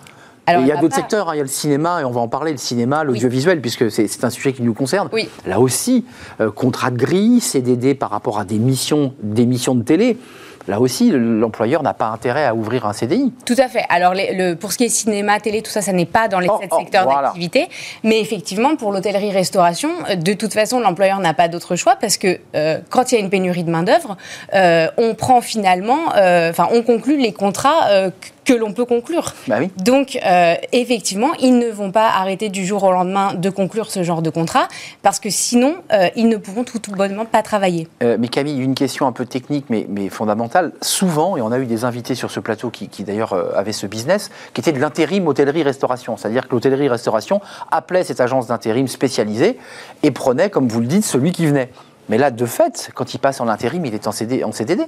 Alors, 0.46 0.62
il 0.62 0.68
y 0.68 0.72
a 0.72 0.76
d'autres 0.76 0.94
secteurs, 0.96 1.28
hein, 1.28 1.34
il 1.34 1.38
y 1.38 1.40
a 1.40 1.44
le 1.44 1.48
cinéma, 1.48 2.00
et 2.00 2.04
on 2.04 2.10
va 2.10 2.20
en 2.20 2.28
parler, 2.28 2.52
le 2.52 2.58
cinéma, 2.58 3.02
l'audiovisuel, 3.04 3.60
puisque 3.60 3.90
c'est 3.90 4.24
un 4.24 4.30
sujet 4.30 4.52
qui 4.52 4.62
nous 4.62 4.74
concerne. 4.74 5.08
Oui. 5.12 5.28
Là 5.46 5.58
aussi, 5.60 6.04
euh, 6.40 6.50
contrat 6.50 6.90
de 6.90 6.96
grille, 6.98 7.40
CDD 7.40 7.94
par 7.94 8.10
rapport 8.10 8.38
à 8.38 8.44
des 8.44 8.58
missions, 8.58 9.14
des 9.22 9.46
missions 9.46 9.74
de 9.74 9.82
télé. 9.82 10.18
Là 10.66 10.80
aussi, 10.80 11.10
le- 11.10 11.40
l'employeur 11.40 11.82
n'a 11.82 11.92
pas 11.92 12.06
intérêt 12.06 12.46
à 12.46 12.54
ouvrir 12.54 12.86
un 12.86 12.94
CDI. 12.94 13.34
Tout 13.44 13.54
à 13.58 13.68
fait. 13.68 13.84
Alors, 13.90 14.14
les- 14.14 14.32
le, 14.34 14.54
pour 14.54 14.72
ce 14.72 14.78
qui 14.78 14.84
est 14.84 14.88
cinéma, 14.88 15.38
télé, 15.38 15.60
tout 15.60 15.70
ça, 15.70 15.82
ça 15.82 15.92
n'est 15.92 16.06
pas 16.06 16.26
dans 16.26 16.38
les 16.40 16.48
Oh, 16.50 16.56
sept 16.58 16.70
oh, 16.72 16.78
secteurs 16.78 17.04
voilà. 17.04 17.22
d'activité. 17.28 17.68
Mais 18.02 18.18
effectivement, 18.18 18.74
pour 18.74 18.90
l'hôtellerie-restauration, 18.90 19.90
euh, 20.08 20.14
de 20.16 20.32
toute 20.32 20.54
façon, 20.54 20.80
l'employeur 20.80 21.18
n'a 21.20 21.34
pas 21.34 21.48
d'autre 21.48 21.76
choix 21.76 21.96
parce 22.00 22.16
que 22.16 22.38
euh, 22.54 22.78
quand 22.88 23.12
il 23.12 23.16
y 23.16 23.18
a 23.18 23.20
une 23.20 23.28
pénurie 23.28 23.64
de 23.64 23.70
main-d'œuvre, 23.70 24.16
euh, 24.54 24.88
on 24.96 25.14
prend 25.14 25.42
finalement, 25.42 25.98
enfin, 26.14 26.68
on 26.72 26.80
conclut 26.82 27.18
les 27.18 27.32
contrats 27.34 28.10
que- 28.44 28.52
l'on 28.54 28.72
peut 28.72 28.84
conclure. 28.84 29.34
Bah 29.48 29.56
oui. 29.58 29.70
Donc, 29.78 30.18
euh, 30.24 30.54
effectivement, 30.72 31.32
ils 31.40 31.58
ne 31.58 31.68
vont 31.70 31.90
pas 31.90 32.08
arrêter 32.08 32.48
du 32.48 32.64
jour 32.64 32.82
au 32.84 32.92
lendemain 32.92 33.34
de 33.34 33.50
conclure 33.50 33.90
ce 33.90 34.02
genre 34.02 34.22
de 34.22 34.30
contrat 34.30 34.68
parce 35.02 35.18
que 35.18 35.30
sinon, 35.30 35.76
euh, 35.92 36.08
ils 36.16 36.28
ne 36.28 36.36
pourront 36.36 36.64
tout, 36.64 36.78
tout 36.78 36.92
bonnement 36.92 37.24
pas 37.24 37.42
travailler. 37.42 37.88
Euh, 38.02 38.16
mais 38.18 38.28
Camille, 38.28 38.58
une 38.60 38.74
question 38.74 39.06
un 39.06 39.12
peu 39.12 39.26
technique 39.26 39.66
mais, 39.70 39.86
mais 39.88 40.08
fondamentale. 40.08 40.72
Souvent, 40.82 41.36
et 41.36 41.40
on 41.40 41.50
a 41.52 41.58
eu 41.58 41.66
des 41.66 41.84
invités 41.84 42.14
sur 42.14 42.30
ce 42.30 42.40
plateau 42.40 42.70
qui, 42.70 42.88
qui 42.88 43.02
d'ailleurs 43.04 43.34
avaient 43.56 43.72
ce 43.72 43.86
business, 43.86 44.30
qui 44.52 44.60
était 44.60 44.72
de 44.72 44.78
l'intérim 44.80 45.26
hôtellerie-restauration. 45.26 46.16
C'est-à-dire 46.16 46.46
que 46.48 46.52
l'hôtellerie-restauration 46.54 47.40
appelait 47.70 48.04
cette 48.04 48.20
agence 48.20 48.46
d'intérim 48.46 48.86
spécialisée 48.88 49.58
et 50.02 50.10
prenait, 50.10 50.50
comme 50.50 50.68
vous 50.68 50.80
le 50.80 50.86
dites, 50.86 51.04
celui 51.04 51.32
qui 51.32 51.46
venait. 51.46 51.70
Mais 52.08 52.18
là, 52.18 52.30
de 52.30 52.46
fait, 52.46 52.90
quand 52.94 53.14
il 53.14 53.18
passe 53.18 53.40
en 53.40 53.48
intérim, 53.48 53.84
il 53.86 53.94
est 53.94 54.06
en, 54.06 54.12
CD, 54.12 54.44
en 54.44 54.52
CDD. 54.52 54.82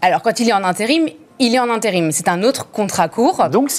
Alors, 0.00 0.22
quand 0.22 0.40
il 0.40 0.48
est 0.48 0.52
en 0.52 0.64
intérim, 0.64 1.08
il 1.38 1.54
est 1.54 1.58
en 1.58 1.70
intérim. 1.70 2.12
C'est 2.12 2.28
un 2.28 2.42
autre 2.42 2.70
contrat 2.70 3.08
court. 3.08 3.48
Donc, 3.50 3.72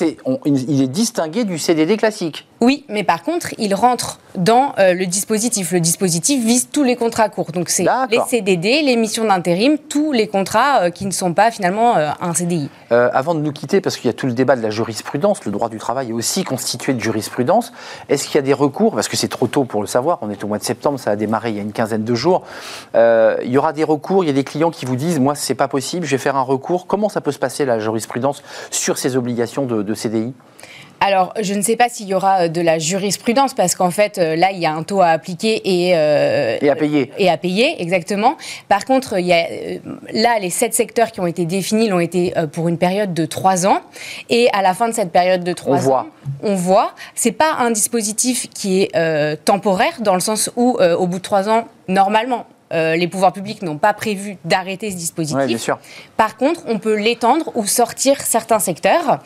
il 0.46 0.82
est 0.82 0.88
distingué 0.88 1.44
du 1.44 1.58
CDD 1.58 1.98
classique. 1.98 2.48
Oui, 2.64 2.86
mais 2.88 3.04
par 3.04 3.24
contre, 3.24 3.50
il 3.58 3.76
rentre 3.76 4.20
dans 4.38 4.74
euh, 4.80 4.94
le 4.94 5.06
dispositif. 5.06 5.74
Le 5.74 5.82
dispositif 5.82 6.42
vise 6.46 6.70
tous 6.72 6.84
les 6.84 6.96
contrats 6.96 7.28
courts. 7.28 7.52
Donc 7.52 7.68
c'est 7.68 7.84
les 8.10 8.20
CDD, 8.26 8.82
les 8.84 8.96
missions 8.96 9.26
d'intérim, 9.26 9.78
tous 9.78 10.14
les 10.14 10.28
contrats 10.28 10.84
euh, 10.84 10.90
qui 10.90 11.06
ne 11.06 11.12
sont 11.12 11.34
pas 11.34 11.52
finalement 11.52 11.98
euh, 11.98 12.12
un 12.22 12.34
CDI. 12.34 12.70
avant 12.90 13.36
de 13.36 13.42
nous 13.42 13.52
quitter, 13.52 13.82
parce 13.82 13.98
qu'il 13.98 14.06
y 14.06 14.10
a 14.10 14.14
tout 14.14 14.28
le 14.28 14.32
débat 14.32 14.56
de 14.56 14.62
la 14.62 14.70
jurisprudence, 14.70 15.44
le 15.44 15.52
droit 15.52 15.68
du 15.68 15.78
travail 15.78 16.12
est 16.12 16.14
aussi 16.14 16.46
constitué 16.46 16.94
de 16.94 17.02
jurisprudence. 17.02 17.74
Est-ce 18.08 18.28
qu'il 18.28 18.36
y 18.36 18.38
a 18.38 18.44
des 18.44 18.54
recours? 18.54 18.96
Parce 18.96 19.10
que 19.10 19.18
c'est 19.18 19.28
trop 19.28 19.48
tôt 19.48 19.66
pour 19.66 19.82
le 19.82 19.88
savoir. 19.88 20.20
On 20.22 20.30
est 20.30 20.42
au 20.46 20.48
mois 20.48 20.58
de 20.58 20.64
septembre, 20.64 20.98
ça 21.02 21.12
a 21.12 21.18
démarré 21.18 21.50
il 21.50 21.58
y 21.58 21.60
a 21.60 21.64
une 21.64 21.74
quinzaine 21.74 22.06
de 22.06 22.16
jours. 22.16 22.44
il 22.96 23.50
y 23.50 23.58
aura 23.58 23.74
des 23.74 23.84
recours. 23.84 24.24
Il 24.24 24.28
y 24.28 24.30
a 24.30 24.34
des 24.34 24.46
clients 24.46 24.72
qui 24.72 24.86
vous 24.86 24.96
disent, 24.96 25.20
moi, 25.20 25.36
c'est 25.36 25.54
pas 25.54 25.68
possible, 25.68 26.06
je 26.06 26.12
vais 26.12 26.18
faire 26.18 26.38
un 26.38 26.42
recours. 26.42 26.88
Comment 26.88 27.10
ça 27.10 27.20
peut 27.20 27.34
se 27.34 27.40
passer 27.40 27.66
la 27.66 27.80
jurisprudence 27.80 28.42
sur 28.72 28.98
ces 28.98 29.18
obligations 29.18 29.66
de 29.66 29.94
CDI 29.94 30.34
alors, 31.06 31.34
je 31.42 31.54
ne 31.54 31.62
sais 31.62 31.76
pas 31.76 31.90
s'il 31.90 32.08
y 32.08 32.14
aura 32.14 32.44
euh, 32.44 32.48
de 32.48 32.62
la 32.62 32.80
jurisprudence, 32.80 33.54
parce 33.54 33.76
qu'en 33.76 33.92
fait, 33.92 34.18
euh, 34.18 34.38
là, 34.38 34.52
il 34.54 34.60
y 34.60 34.66
a 34.66 34.72
un 34.72 34.84
taux 34.84 35.02
à 35.02 35.08
appliquer 35.08 35.62
et, 35.66 35.98
euh, 35.98 36.58
et 36.62 36.70
à 36.70 36.78
payer. 36.78 37.12
Et 37.18 37.30
à 37.30 37.36
payer, 37.36 37.82
exactement. 37.82 38.38
Par 38.70 38.86
contre, 38.86 39.20
il 39.20 39.26
y 39.26 39.34
a, 39.34 39.46
là, 40.14 40.40
les 40.40 40.50
sept 40.50 40.74
secteurs 40.74 41.12
qui 41.12 41.20
ont 41.20 41.28
été 41.28 41.46
définis 41.46 41.90
l'ont 41.90 42.00
été 42.00 42.34
pour 42.54 42.70
une 42.70 42.78
période 42.78 43.14
de 43.14 43.26
trois 43.26 43.68
ans. 43.68 43.82
Et 44.30 44.48
à 44.54 44.62
la 44.62 44.74
fin 44.74 44.88
de 44.88 44.94
cette 44.94 45.12
période 45.12 45.44
de 45.44 45.52
trois 45.52 45.90
ans, 45.90 46.06
on 46.42 46.56
voit, 46.56 46.94
c'est 47.16 47.34
pas 47.34 47.56
un 47.60 47.72
dispositif 47.72 48.50
qui 48.50 48.84
est 48.84 49.44
temporaire, 49.44 50.00
dans 50.00 50.14
le 50.14 50.22
sens 50.22 50.52
où, 50.56 50.78
au 50.80 51.08
bout 51.08 51.18
de 51.18 51.24
trois 51.24 51.50
ans, 51.50 51.66
normalement, 51.90 52.46
euh, 52.74 52.96
les 52.96 53.08
pouvoirs 53.08 53.34
publics 53.34 53.62
n'ont 53.62 53.78
pas 53.78 53.94
prévu 53.94 54.38
d'arrêter 54.46 54.92
ce 54.92 54.96
dispositif. 54.96 55.70
Par 56.18 56.38
contre, 56.38 56.62
on 56.68 56.80
peut 56.80 56.96
l'étendre 56.96 57.52
ou 57.56 57.66
sortir 57.66 58.20
certains 58.22 58.60
secteurs. 58.60 59.20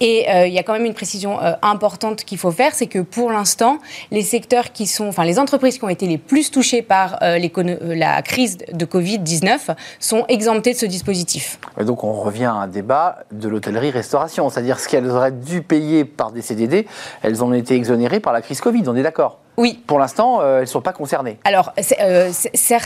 Et 0.00 0.28
euh, 0.28 0.46
il 0.46 0.54
y 0.54 0.58
a 0.58 0.62
quand 0.62 0.72
même 0.72 0.84
une 0.84 0.94
précision 0.94 1.42
euh, 1.42 1.52
importante 1.62 2.24
qu'il 2.24 2.38
faut 2.38 2.50
faire, 2.50 2.74
c'est 2.74 2.86
que 2.86 2.98
pour 2.98 3.30
l'instant, 3.30 3.78
les 4.10 4.22
secteurs 4.22 4.72
qui 4.72 4.86
sont, 4.86 5.06
enfin 5.06 5.24
les 5.24 5.38
entreprises 5.38 5.78
qui 5.78 5.84
ont 5.84 5.88
été 5.88 6.06
les 6.06 6.18
plus 6.18 6.50
touchées 6.50 6.82
par 6.82 7.18
la 7.20 8.22
crise 8.22 8.58
de 8.72 8.84
Covid-19 8.84 9.74
sont 9.98 10.24
exemptées 10.28 10.72
de 10.72 10.78
ce 10.78 10.86
dispositif. 10.86 11.58
Et 11.78 11.84
donc 11.84 12.04
on 12.04 12.12
revient 12.12 12.44
à 12.44 12.52
un 12.52 12.68
débat 12.68 13.18
de 13.32 13.48
l'hôtellerie-restauration, 13.48 14.48
c'est-à-dire 14.48 14.78
ce 14.78 14.88
qu'elles 14.88 15.10
auraient 15.10 15.32
dû 15.32 15.62
payer 15.62 16.04
par 16.04 16.32
des 16.32 16.42
CDD, 16.42 16.86
elles 17.22 17.42
ont 17.44 17.52
été 17.52 17.74
exonérées 17.74 18.20
par 18.20 18.32
la 18.32 18.42
crise 18.42 18.60
Covid, 18.60 18.84
on 18.86 18.96
est 18.96 19.02
d'accord 19.02 19.43
oui. 19.56 19.82
Pour 19.86 19.98
l'instant, 19.98 20.40
elles 20.42 20.60
ne 20.62 20.66
sont 20.66 20.80
pas 20.80 20.92
concernées. 20.92 21.38
Alors, 21.44 21.72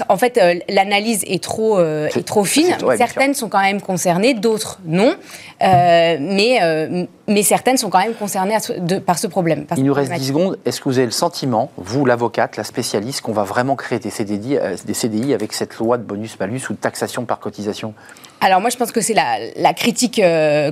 en 0.08 0.16
fait, 0.16 0.38
euh, 0.38 0.54
l'analyse 0.68 1.24
est 1.26 1.42
trop, 1.42 1.78
euh, 1.78 2.08
trop 2.26 2.44
fine. 2.44 2.76
certaines 2.96 3.34
sont 3.34 3.48
quand 3.48 3.60
même 3.60 3.80
concernées, 3.80 4.34
d'autres 4.34 4.78
non. 4.84 5.14
Euh, 5.62 6.16
mais, 6.20 7.08
mais 7.26 7.42
certaines 7.42 7.76
sont 7.76 7.90
quand 7.90 7.98
même 7.98 8.14
concernées 8.14 8.56
par 9.04 9.18
ce 9.18 9.26
problème. 9.26 9.66
Il 9.76 9.84
nous 9.84 9.94
reste 9.94 10.12
10 10.12 10.26
secondes. 10.28 10.58
Est-ce 10.64 10.80
que 10.80 10.88
vous 10.88 10.98
avez 10.98 11.06
le 11.06 11.12
sentiment, 11.12 11.70
vous, 11.76 12.04
l'avocate, 12.04 12.56
la 12.56 12.64
spécialiste, 12.64 13.22
qu'on 13.22 13.32
va 13.32 13.44
vraiment 13.44 13.76
créer 13.76 13.98
des 13.98 14.10
CDI, 14.10 14.58
des 14.84 14.94
CDI 14.94 15.34
avec 15.34 15.52
cette 15.52 15.76
loi 15.78 15.98
de 15.98 16.02
bonus-malus 16.02 16.70
ou 16.70 16.74
de 16.74 16.78
taxation 16.78 17.24
par 17.24 17.38
cotisation? 17.40 17.94
Alors 18.40 18.60
moi, 18.60 18.70
je 18.70 18.76
pense 18.76 18.92
que 18.92 19.00
c'est 19.00 19.14
la, 19.14 19.72
critique 19.74 20.20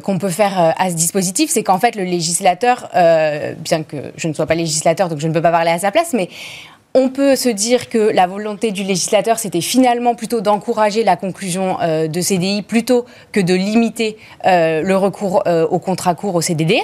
qu'on 0.05 0.19
peut 0.19 0.31
faire 0.31 0.75
à 0.79 0.91
ce 0.91 0.95
dispositif, 0.95 1.51
c'est 1.51 1.63
qu'en 1.63 1.79
fait, 1.79 1.97
le 1.97 2.05
législateur, 2.05 2.89
bien 2.93 3.83
que 3.83 3.97
je 4.17 4.29
ne 4.29 4.33
sois 4.33 4.47
pas 4.47 4.55
législateur, 4.55 5.09
donc 5.09 5.19
je 5.19 5.27
ne 5.27 5.33
peux 5.33 5.43
pas 5.43 5.51
parler 5.51 5.71
à 5.71 5.79
sa 5.79 5.91
place, 5.91 6.13
mais 6.13 6.29
on 6.97 7.11
peut 7.11 7.37
se 7.37 7.51
dire 7.51 7.91
que 7.91 7.99
la 7.99 8.27
volonté 8.27 8.73
du 8.73 8.83
législateur, 8.83 9.39
c'était 9.39 9.61
finalement 9.61 10.15
plutôt 10.15 10.41
d'encourager 10.41 11.05
la 11.05 11.17
conclusion 11.17 11.77
euh, 11.83 12.09
de 12.09 12.21
CDI 12.23 12.63
plutôt 12.63 13.05
que 13.33 13.41
de 13.41 13.53
limiter 13.53 14.17
euh, 14.47 14.81
le 14.81 14.97
recours 14.97 15.43
euh, 15.47 15.67
au 15.67 15.79
contrat 15.79 16.15
court, 16.15 16.35
au 16.35 16.41
CDD. 16.41 16.81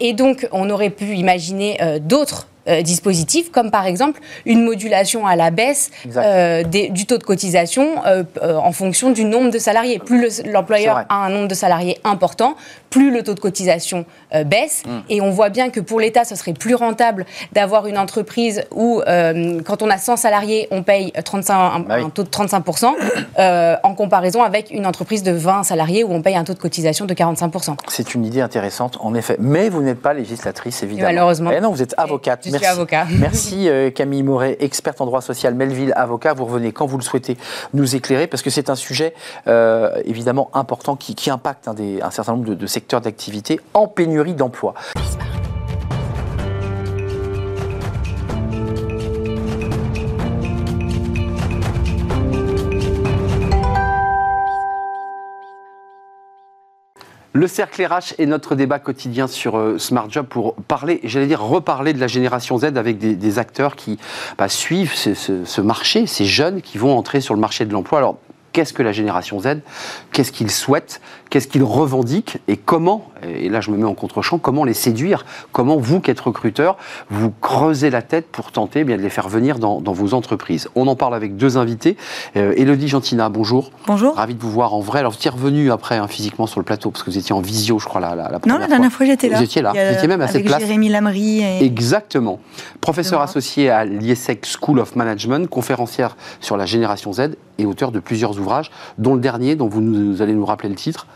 et 0.00 0.12
donc, 0.14 0.48
on 0.50 0.70
aurait 0.70 0.88
pu 0.88 1.14
imaginer 1.14 1.78
d'autres 2.00 2.48
euh, 2.68 2.82
dispositifs, 2.82 3.50
comme 3.50 3.70
par 3.70 3.86
exemple 3.86 4.20
une 4.44 4.64
modulation 4.64 5.26
à 5.26 5.36
la 5.36 5.50
baisse 5.50 5.90
euh, 6.16 6.62
du 6.62 7.06
taux 7.06 7.18
de 7.18 7.24
cotisation 7.24 8.04
euh, 8.06 8.24
en 8.42 8.72
fonction 8.72 9.10
du 9.10 9.24
nombre 9.24 9.50
de 9.50 9.58
salariés. 9.58 9.98
Plus 9.98 10.42
l'employeur 10.44 11.04
a 11.08 11.14
un 11.24 11.30
nombre 11.30 11.48
de 11.48 11.54
salariés 11.54 11.98
important, 12.04 12.56
plus 12.90 13.10
le 13.10 13.22
taux 13.22 13.34
de 13.34 13.40
cotisation 13.40 14.04
baisse. 14.46 14.82
Mm. 14.86 14.90
Et 15.08 15.20
on 15.20 15.30
voit 15.30 15.48
bien 15.48 15.70
que 15.70 15.80
pour 15.80 16.00
l'État, 16.00 16.24
ce 16.24 16.34
serait 16.34 16.52
plus 16.52 16.74
rentable 16.74 17.26
d'avoir 17.52 17.86
une 17.86 17.98
entreprise 17.98 18.62
où, 18.70 19.02
quand 19.04 19.82
on 19.82 19.90
a 19.90 19.98
100 19.98 20.16
salariés, 20.16 20.68
on 20.70 20.82
paye 20.82 21.12
35, 21.12 21.86
bah 21.86 21.96
un, 21.96 22.10
taux 22.10 22.24
de 22.24 22.28
35%, 22.28 22.94
en 23.82 23.94
comparaison 23.94 24.42
avec 24.42 24.70
une 24.70 24.86
entreprise 24.86 25.22
de 25.22 25.32
20 25.32 25.62
salariés 25.64 26.04
où 26.04 26.12
on 26.12 26.22
paye 26.22 26.36
un 26.36 26.44
taux 26.44 26.54
de 26.54 26.58
cotisation 26.58 27.06
de 27.06 27.14
45%. 27.14 27.76
C'est 27.88 28.14
une 28.14 28.24
idée 28.24 28.40
intéressante, 28.40 28.98
en 29.00 29.14
effet. 29.14 29.36
Mais 29.38 29.68
vous 29.68 29.82
n'êtes 29.82 30.00
pas 30.00 30.14
législatrice, 30.14 30.82
évidemment. 30.82 31.08
malheureusement. 31.08 31.50
Eh 31.56 31.60
non, 31.60 31.70
vous 31.70 31.82
êtes 31.82 31.94
avocate. 31.96 32.46
Merci. 32.60 32.66
avocat. 32.66 33.06
Merci 33.10 33.68
euh, 33.68 33.90
Camille 33.90 34.22
Moret, 34.22 34.56
experte 34.60 35.00
en 35.00 35.06
droit 35.06 35.20
social, 35.20 35.54
Melville, 35.54 35.92
avocat. 35.96 36.34
Vous 36.34 36.44
revenez 36.44 36.72
quand 36.72 36.86
vous 36.86 36.98
le 36.98 37.02
souhaitez 37.02 37.36
nous 37.74 37.96
éclairer 37.96 38.26
parce 38.26 38.42
que 38.42 38.50
c'est 38.50 38.70
un 38.70 38.76
sujet 38.76 39.14
euh, 39.46 39.90
évidemment 40.04 40.50
important 40.54 40.96
qui, 40.96 41.30
impacte 41.30 41.68
un, 41.68 41.74
des, 41.74 42.00
un 42.00 42.10
certain 42.10 42.32
nombre 42.32 42.46
de, 42.46 42.54
de 42.54 42.66
secteurs 42.66 43.00
d'activité 43.00 43.60
en 43.74 43.86
pénurie 43.86 44.34
d'emploi. 44.34 44.74
Le 57.38 57.46
cercle 57.46 57.86
RH 57.86 58.14
est 58.18 58.26
notre 58.26 58.56
débat 58.56 58.80
quotidien 58.80 59.28
sur 59.28 59.56
euh, 59.58 59.78
Smart 59.78 60.10
Job 60.10 60.26
pour 60.26 60.56
parler, 60.56 60.98
j'allais 61.04 61.28
dire 61.28 61.40
reparler 61.40 61.92
de 61.92 62.00
la 62.00 62.08
génération 62.08 62.58
Z 62.58 62.64
avec 62.76 62.98
des, 62.98 63.38
acteurs 63.38 63.76
qui 63.76 63.96
bah, 64.36 64.48
suivent 64.48 64.92
ce, 64.92 65.14
ce, 65.14 65.60
marché, 65.60 66.08
ces 66.08 66.24
jeunes 66.24 66.60
qui 66.62 66.78
vont 66.78 66.98
entrer 66.98 67.20
sur 67.20 67.34
le 67.34 67.40
marché 67.40 67.64
de 67.64 67.72
l'emploi. 67.72 68.00
Alors, 68.00 68.18
qu'est-ce 68.50 68.72
que 68.72 68.82
la 68.82 68.90
génération 68.90 69.38
Z, 69.38 69.60
qu'est-ce 70.10 70.32
qu'ils 70.32 70.50
souhaitent, 70.50 71.00
qu'est-ce 71.30 71.46
qu'ils 71.46 71.62
revendiquent? 71.62 72.38
Et 72.48 72.56
comment, 72.56 73.08
et 73.22 73.48
là 73.48 73.60
je 73.60 73.70
me 73.70 73.76
mets 73.76 73.84
en 73.84 73.94
contre-champ, 73.94 74.38
comment 74.38 74.64
les 74.64 74.74
séduire, 74.74 75.24
comment 75.52 75.76
vous 75.76 76.00
qui 76.00 76.10
êtes 76.10 76.20
recruteur, 76.20 76.76
vous 77.10 77.32
creusez 77.40 77.90
la 77.90 78.02
tête 78.02 78.26
pour 78.30 78.52
tenter 78.52 78.80
eh 78.80 78.84
bien, 78.84 78.96
de 78.96 79.02
les 79.02 79.10
faire 79.10 79.28
venir 79.28 79.58
dans, 79.58 79.80
vos 79.80 80.14
entreprises? 80.14 80.68
On 80.74 80.86
en 80.86 80.96
parle 80.96 81.14
avec 81.14 81.36
deux 81.36 81.56
invités. 81.56 81.96
Euh, 82.36 82.52
Elodie 82.56 82.88
Gentina, 82.88 83.28
bonjour. 83.28 83.70
Bonjour. 83.86 84.14
Ravi 84.14 84.34
de 84.34 84.40
vous 84.40 84.50
voir 84.50 84.74
en 84.74 84.80
vrai. 84.80 85.00
Alors 85.00 85.12
vous 85.12 85.18
étiez 85.18 85.30
revenu 85.30 85.70
après 85.72 85.96
hein, 85.96 86.08
physiquement 86.08 86.46
sur 86.46 86.60
le 86.60 86.64
plateau 86.64 86.90
parce 86.90 87.02
que 87.02 87.10
vous 87.10 87.18
étiez 87.18 87.34
en 87.34 87.40
visio, 87.40 87.78
je 87.78 87.86
crois, 87.86 88.00
la, 88.00 88.14
la, 88.14 88.30
la 88.30 88.38
première 88.38 88.56
Non, 88.56 88.60
la 88.60 88.68
dernière 88.68 88.92
fois, 88.92 89.06
j'étais 89.06 89.28
là. 89.28 89.38
Vous 89.38 89.44
étiez 89.44 89.62
là, 89.62 89.72
vous 89.72 89.96
étiez 89.96 90.08
même 90.08 90.20
à 90.20 90.28
cette 90.28 90.44
place. 90.44 90.60
Jérémy 90.60 90.88
Lamry. 90.88 91.42
Exactement. 91.62 92.40
Professeur 92.80 93.20
associé 93.20 93.70
à 93.70 93.84
l'IESEC 93.84 94.46
School 94.46 94.78
of 94.78 94.96
Management, 94.96 95.48
conférencière 95.48 96.16
sur 96.40 96.56
la 96.56 96.66
génération 96.66 97.12
Z 97.12 97.36
et 97.58 97.66
auteur 97.66 97.92
de 97.92 98.00
plusieurs 98.00 98.38
ouvrages, 98.38 98.70
dont 98.98 99.14
le 99.14 99.20
dernier, 99.20 99.56
dont 99.56 99.68
vous, 99.68 99.80
nous, 99.80 100.22
allez 100.22 100.32
nous 100.32 100.44
rappeler 100.44 100.68
le 100.68 100.74
titre. 100.74 101.06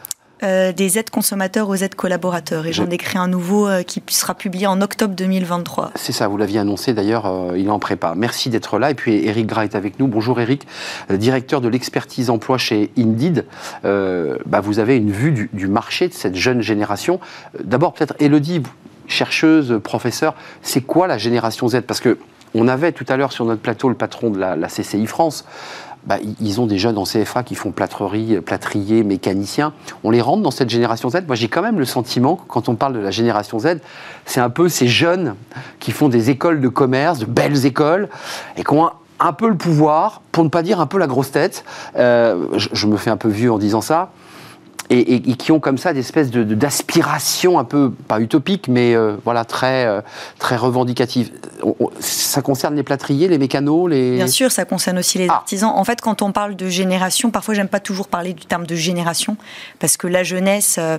Euh, 0.42 0.72
des 0.72 0.98
aides 0.98 1.11
consommateurs 1.11 1.68
aux 1.68 1.76
aides 1.76 1.94
collaborateurs. 1.94 2.66
Et 2.66 2.72
j'en 2.72 2.90
ai 2.90 2.96
créé 2.96 3.20
un 3.20 3.28
nouveau 3.28 3.68
euh, 3.68 3.83
qui 3.83 4.02
sera 4.09 4.35
publié 4.35 4.66
en 4.66 4.81
octobre 4.81 5.14
2023. 5.14 5.92
C'est 5.94 6.11
ça, 6.12 6.26
vous 6.26 6.37
l'aviez 6.37 6.59
annoncé 6.59 6.94
d'ailleurs, 6.94 7.26
euh, 7.26 7.57
il 7.57 7.66
est 7.66 7.70
en 7.70 7.78
prépa. 7.78 8.14
Merci 8.16 8.50
d'être 8.50 8.78
là. 8.81 8.90
Et 8.90 8.94
puis 8.94 9.24
Eric 9.24 9.46
Gras 9.46 9.62
est 9.64 9.76
avec 9.76 10.00
nous. 10.00 10.09
Bonjour 10.09 10.40
Eric, 10.40 10.66
directeur 11.11 11.61
de 11.61 11.68
l'expertise 11.68 12.28
emploi 12.28 12.59
chez 12.59 12.90
Indeed. 12.98 13.46
Bah, 13.85 14.61
vous 14.61 14.78
avez 14.81 14.96
une 14.96 15.12
vue 15.12 15.31
du, 15.31 15.50
du, 15.52 15.68
marché 15.68 16.09
de 16.09 16.14
cette 16.14 16.35
jeune 16.35 16.61
génération. 16.61 17.20
D'abord 17.62 17.92
peut-être 17.92 18.14
Elodie, 18.18 18.62
chercheuse, 19.07 19.81
professeur, 19.83 20.35
c'est 20.62 20.81
quoi 20.81 21.07
la 21.07 21.18
génération 21.18 21.68
Z? 21.68 21.83
Parce 21.83 22.00
que 22.00 22.18
on 22.54 22.68
avait 22.68 22.92
tout 22.92 23.06
à 23.08 23.16
l'heure 23.16 23.32
sur 23.32 23.44
notre 23.44 23.60
plateau 23.60 23.88
le 23.88 23.94
patron 23.94 24.30
de 24.30 24.38
la, 24.38 24.68
CCI 24.68 25.06
France. 25.06 25.44
Bah, 26.04 26.16
ils 26.40 26.60
ont 26.60 26.66
des 26.66 26.78
jeunes 26.78 26.98
en 26.98 27.04
CFA 27.04 27.44
qui 27.44 27.54
font 27.54 27.70
plâtrerie, 27.70 28.40
plâtrier, 28.40 29.04
mécanicien. 29.04 29.72
On 30.02 30.10
les 30.10 30.20
rentre 30.20 30.42
dans 30.42 30.50
cette 30.50 30.68
génération 30.68 31.08
Z. 31.10 31.20
Moi, 31.28 31.36
j'ai 31.36 31.46
quand 31.46 31.62
même 31.62 31.78
le 31.78 31.84
sentiment, 31.84 32.40
quand 32.48 32.68
on 32.68 32.74
parle 32.74 32.94
de 32.94 32.98
la 32.98 33.12
génération 33.12 33.60
Z, 33.60 33.78
c'est 34.24 34.40
un 34.40 34.50
peu 34.50 34.68
ces 34.68 34.88
jeunes 34.88 35.36
qui 35.78 35.92
font 35.92 36.08
des 36.08 36.30
écoles 36.30 36.60
de 36.60 36.68
commerce, 36.68 37.20
de 37.20 37.24
belles 37.24 37.66
écoles, 37.66 38.08
et 38.56 38.64
qui 38.64 38.72
ont 38.72 38.90
un, 39.20 39.32
peu 39.32 39.48
le 39.48 39.56
pouvoir, 39.56 40.22
pour 40.32 40.42
ne 40.42 40.48
pas 40.48 40.62
dire 40.62 40.80
un 40.80 40.86
peu 40.86 40.98
la 40.98 41.06
grosse 41.06 41.30
tête. 41.30 41.64
Euh, 41.96 42.46
je, 42.56 42.86
me 42.88 42.96
fais 42.96 43.10
un 43.10 43.16
peu 43.16 43.28
vieux 43.28 43.52
en 43.52 43.58
disant 43.58 43.80
ça 43.80 44.10
et, 44.92 45.20
qui 45.37 45.52
ont 45.52 45.61
comme 45.61 45.78
ça 45.78 45.92
des 45.92 46.00
espèces 46.00 46.31
de, 46.31 46.42
d'aspirations 46.42 47.59
un 47.59 47.64
peu, 47.64 47.92
pas 48.09 48.20
utopiques, 48.20 48.68
mais 48.68 48.94
euh, 48.94 49.16
voilà, 49.24 49.44
très, 49.44 49.87
euh, 49.87 50.00
très 50.38 50.57
revendicatives. 50.57 51.31
ça 52.00 52.42
concerne 52.42 52.74
les 52.74 52.83
plâtriers, 52.83 53.28
les 53.28 53.38
mécanos 53.38 53.88
les... 53.88 54.16
Bien 54.16 54.26
sûr, 54.26 54.52
ça 54.52 54.64
concerne 54.64 54.98
aussi 54.98 55.18
les 55.18 55.28
ah. 55.28 55.35
artisans. 55.35 55.72
En 55.74 55.85
fait, 55.85 56.00
quand 56.00 56.22
on 56.22 56.33
parle 56.33 56.57
de 56.57 56.68
génération, 56.68 57.31
parfois 57.31 57.55
j'aime 57.55 57.68
pas 57.68 57.81
toujours 57.81 58.09
parler 58.09 58.35
du 58.35 58.44
terme 58.44 58.66
de 58.66 58.74
génération, 58.74 59.37
parce 59.78 59.96
que 59.96 60.07
la 60.07 60.22
jeunesse 60.22 60.76
euh, 60.78 60.98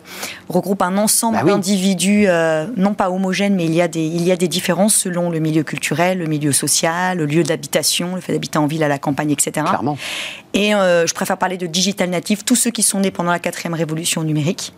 regroupe 0.49 0.81
un 0.81 0.97
ensemble 0.97 1.37
bah 1.37 1.43
d'individus, 1.43 2.27
non 2.75 2.93
pas 2.93 3.09
homogènes, 3.09 3.55
mais 3.55 3.65
il 3.65 3.73
y, 3.73 3.81
a 3.81 3.87
des, 3.87 4.05
il 4.05 4.23
y 4.23 4.31
a 4.31 4.35
des 4.35 4.47
différences 4.47 4.95
selon 4.95 5.29
le 5.29 5.39
milieu 5.39 5.63
culturel, 5.63 6.19
le 6.19 6.25
milieu 6.25 6.51
social, 6.51 7.17
le 7.17 7.25
lieu 7.25 7.43
d'habitation, 7.43 8.15
le 8.15 8.21
fait 8.21 8.33
d'habiter 8.33 8.57
en 8.57 8.65
ville, 8.65 8.83
à 8.83 8.87
la 8.87 8.97
campagne, 8.97 9.31
etc. 9.31 9.65
Clairement. 9.67 9.97
Et 10.53 10.71
je 10.71 11.13
préfère 11.13 11.37
parler 11.37 11.57
de 11.57 11.67
digital 11.67 12.09
native, 12.09 12.43
tous 12.43 12.55
ceux 12.55 12.71
qui 12.71 12.83
sont 12.83 12.99
nés 12.99 13.11
pendant 13.11 13.31
la 13.31 13.39
quatrième 13.39 13.73
révolution 13.73 13.82
numérique. 14.23 14.73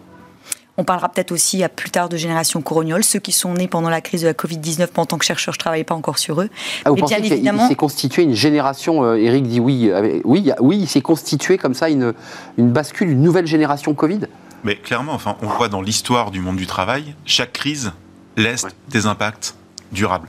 On 0.78 0.84
parlera 0.84 1.08
peut-être 1.08 1.32
aussi 1.32 1.64
à 1.64 1.70
plus 1.70 1.90
tard 1.90 2.10
de 2.10 2.18
génération 2.18 2.62
corognole, 2.62 3.04
ceux 3.04 3.20
qui 3.20 3.32
sont 3.32 3.54
nés 3.54 3.70
pendant 3.70 3.90
la 3.90 4.02
crise 4.02 4.22
de 4.22 4.28
la 4.28 4.34
Covid-19. 4.34 4.88
En 4.98 5.06
tant 5.06 5.18
que 5.18 5.24
chercheur, 5.24 5.54
je 5.54 5.58
ne 5.58 5.62
travaillais 5.62 5.86
pas 5.86 5.96
encore 5.96 6.18
sur 6.18 6.42
eux. 6.42 6.50
Ah, 6.84 6.90
vous 6.90 6.98
pensez 6.98 7.22
qu'il 7.22 7.60
s'est 7.68 7.76
constitué 7.76 8.24
une 8.24 8.34
génération, 8.34 9.16
Eric 9.16 9.48
dit 9.48 9.62
oui, 9.62 9.90
oui, 10.26 10.52
oui, 10.60 10.78
il 10.82 10.88
s'est 10.88 11.02
constitué 11.02 11.58
comme 11.58 11.74
ça 11.74 11.90
une, 11.90 12.14
une 12.58 12.72
bascule, 12.72 13.10
une 13.10 13.22
nouvelle 13.22 13.48
génération 13.48 13.94
Covid? 13.94 14.22
Mais 14.66 14.76
clairement, 14.76 15.14
enfin, 15.14 15.38
on 15.42 15.48
voit 15.48 15.70
dans 15.70 15.82
l'histoire 15.82 16.32
du 16.32 16.42
monde 16.42 16.58
du 16.58 16.68
travail, 16.68 17.16
chaque 17.24 17.54
crise 17.54 17.94
laisse 18.36 18.66
des 18.90 19.06
impacts 19.06 19.56
durables. 19.92 20.28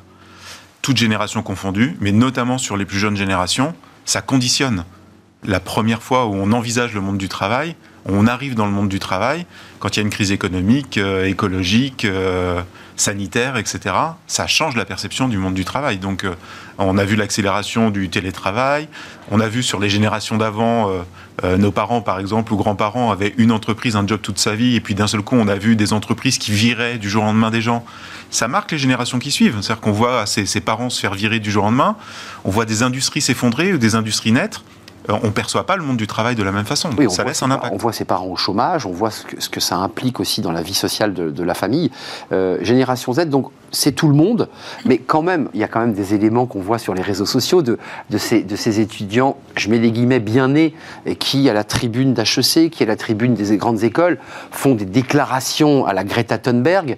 Toute 0.82 0.98
génération 0.98 1.42
confondue, 1.42 1.96
mais 2.00 2.12
notamment 2.12 2.58
sur 2.58 2.76
les 2.76 2.84
plus 2.84 2.98
jeunes 2.98 3.16
générations, 3.16 3.74
ça 4.04 4.22
conditionne 4.22 4.84
la 5.42 5.58
première 5.58 6.02
fois 6.02 6.26
où 6.26 6.34
on 6.34 6.52
envisage 6.52 6.94
le 6.94 7.00
monde 7.00 7.18
du 7.18 7.28
travail, 7.28 7.76
on 8.08 8.26
arrive 8.26 8.54
dans 8.54 8.66
le 8.66 8.72
monde 8.72 8.88
du 8.88 8.98
travail, 8.98 9.46
quand 9.78 9.96
il 9.96 10.00
y 10.00 10.00
a 10.00 10.02
une 10.02 10.10
crise 10.10 10.32
économique, 10.32 10.98
euh, 10.98 11.26
écologique, 11.26 12.04
euh, 12.04 12.62
sanitaire, 12.94 13.56
etc., 13.56 13.94
ça 14.26 14.46
change 14.46 14.76
la 14.76 14.84
perception 14.84 15.28
du 15.28 15.38
monde 15.38 15.54
du 15.54 15.64
travail. 15.64 15.98
Donc, 15.98 16.24
euh, 16.24 16.34
on 16.78 16.98
a 16.98 17.04
vu 17.04 17.16
l'accélération 17.16 17.90
du 17.90 18.08
télétravail, 18.08 18.88
on 19.30 19.40
a 19.40 19.48
vu 19.48 19.62
sur 19.62 19.80
les 19.80 19.88
générations 19.88 20.36
d'avant, 20.36 20.90
nos 21.42 21.72
parents, 21.72 22.00
par 22.00 22.18
exemple, 22.18 22.52
ou 22.52 22.56
grands-parents 22.56 23.10
avaient 23.10 23.34
une 23.38 23.50
entreprise, 23.50 23.96
un 23.96 24.06
job 24.06 24.20
toute 24.22 24.38
sa 24.38 24.54
vie, 24.54 24.76
et 24.76 24.80
puis 24.80 24.94
d'un 24.94 25.06
seul 25.06 25.22
coup, 25.22 25.36
on 25.36 25.48
a 25.48 25.56
vu 25.56 25.74
des 25.74 25.92
entreprises 25.92 26.38
qui 26.38 26.52
viraient 26.52 26.98
du 26.98 27.08
jour 27.08 27.22
au 27.22 27.26
lendemain 27.26 27.50
des 27.50 27.62
gens. 27.62 27.84
Ça 28.30 28.46
marque 28.46 28.72
les 28.72 28.78
générations 28.78 29.18
qui 29.18 29.30
suivent. 29.30 29.56
C'est-à-dire 29.62 29.80
qu'on 29.80 29.92
voit 29.92 30.26
ses, 30.26 30.44
ses 30.44 30.60
parents 30.60 30.90
se 30.90 31.00
faire 31.00 31.14
virer 31.14 31.38
du 31.38 31.50
jour 31.50 31.64
au 31.64 31.66
lendemain, 31.66 31.96
on 32.44 32.50
voit 32.50 32.66
des 32.66 32.82
industries 32.82 33.22
s'effondrer 33.22 33.72
ou 33.72 33.78
des 33.78 33.94
industries 33.94 34.32
naître. 34.32 34.62
Euh, 35.08 35.18
on 35.22 35.26
ne 35.26 35.32
perçoit 35.32 35.66
pas 35.66 35.76
le 35.76 35.82
monde 35.82 35.96
du 35.96 36.06
travail 36.06 36.34
de 36.34 36.42
la 36.42 36.52
même 36.52 36.64
façon. 36.64 36.90
ça 37.08 37.24
laisse 37.24 37.42
un 37.42 37.50
impact. 37.50 37.72
On 37.72 37.78
voit 37.78 37.92
ses 37.92 38.04
parents 38.04 38.26
au 38.26 38.36
chômage, 38.36 38.86
on 38.86 38.92
voit 38.92 39.10
ce 39.10 39.48
que, 39.48 39.60
ça 39.60 39.76
implique 39.76 40.20
aussi 40.20 40.40
dans 40.40 40.52
la 40.52 40.62
vie 40.62 40.74
sociale 40.74 41.12
de, 41.14 41.42
la 41.42 41.54
famille. 41.54 41.90
Euh, 42.32 42.58
Génération 42.62 43.12
Z, 43.12 43.26
donc 43.26 43.50
c'est 43.70 43.92
tout 43.92 44.08
le 44.08 44.14
monde, 44.14 44.48
mais 44.84 44.98
quand 44.98 45.22
même, 45.22 45.48
il 45.54 45.60
y 45.60 45.64
a 45.64 45.68
quand 45.68 45.80
même 45.80 45.92
des 45.92 46.14
éléments 46.14 46.46
qu'on 46.46 46.60
voit 46.60 46.78
sur 46.78 46.94
les 46.94 47.02
réseaux 47.02 47.26
sociaux 47.26 47.62
de, 47.62 47.78
ces, 48.16 48.42
de 48.42 48.56
ces 48.56 48.80
étudiants, 48.80 49.36
je 49.56 49.68
mets 49.68 49.78
les 49.78 49.92
guillemets, 49.92 50.20
bien 50.20 50.48
nés, 50.48 50.74
qui, 51.18 51.48
à 51.48 51.52
la 51.52 51.64
tribune 51.64 52.14
d'HEC, 52.14 52.70
qui, 52.70 52.82
à 52.82 52.86
la 52.86 52.96
tribune 52.96 53.34
des 53.34 53.56
grandes 53.56 53.82
écoles, 53.82 54.18
font 54.50 54.74
des 54.74 54.86
déclarations 54.86 55.86
à 55.86 55.92
la 55.92 56.04
Greta 56.04 56.38
Thunberg. 56.38 56.96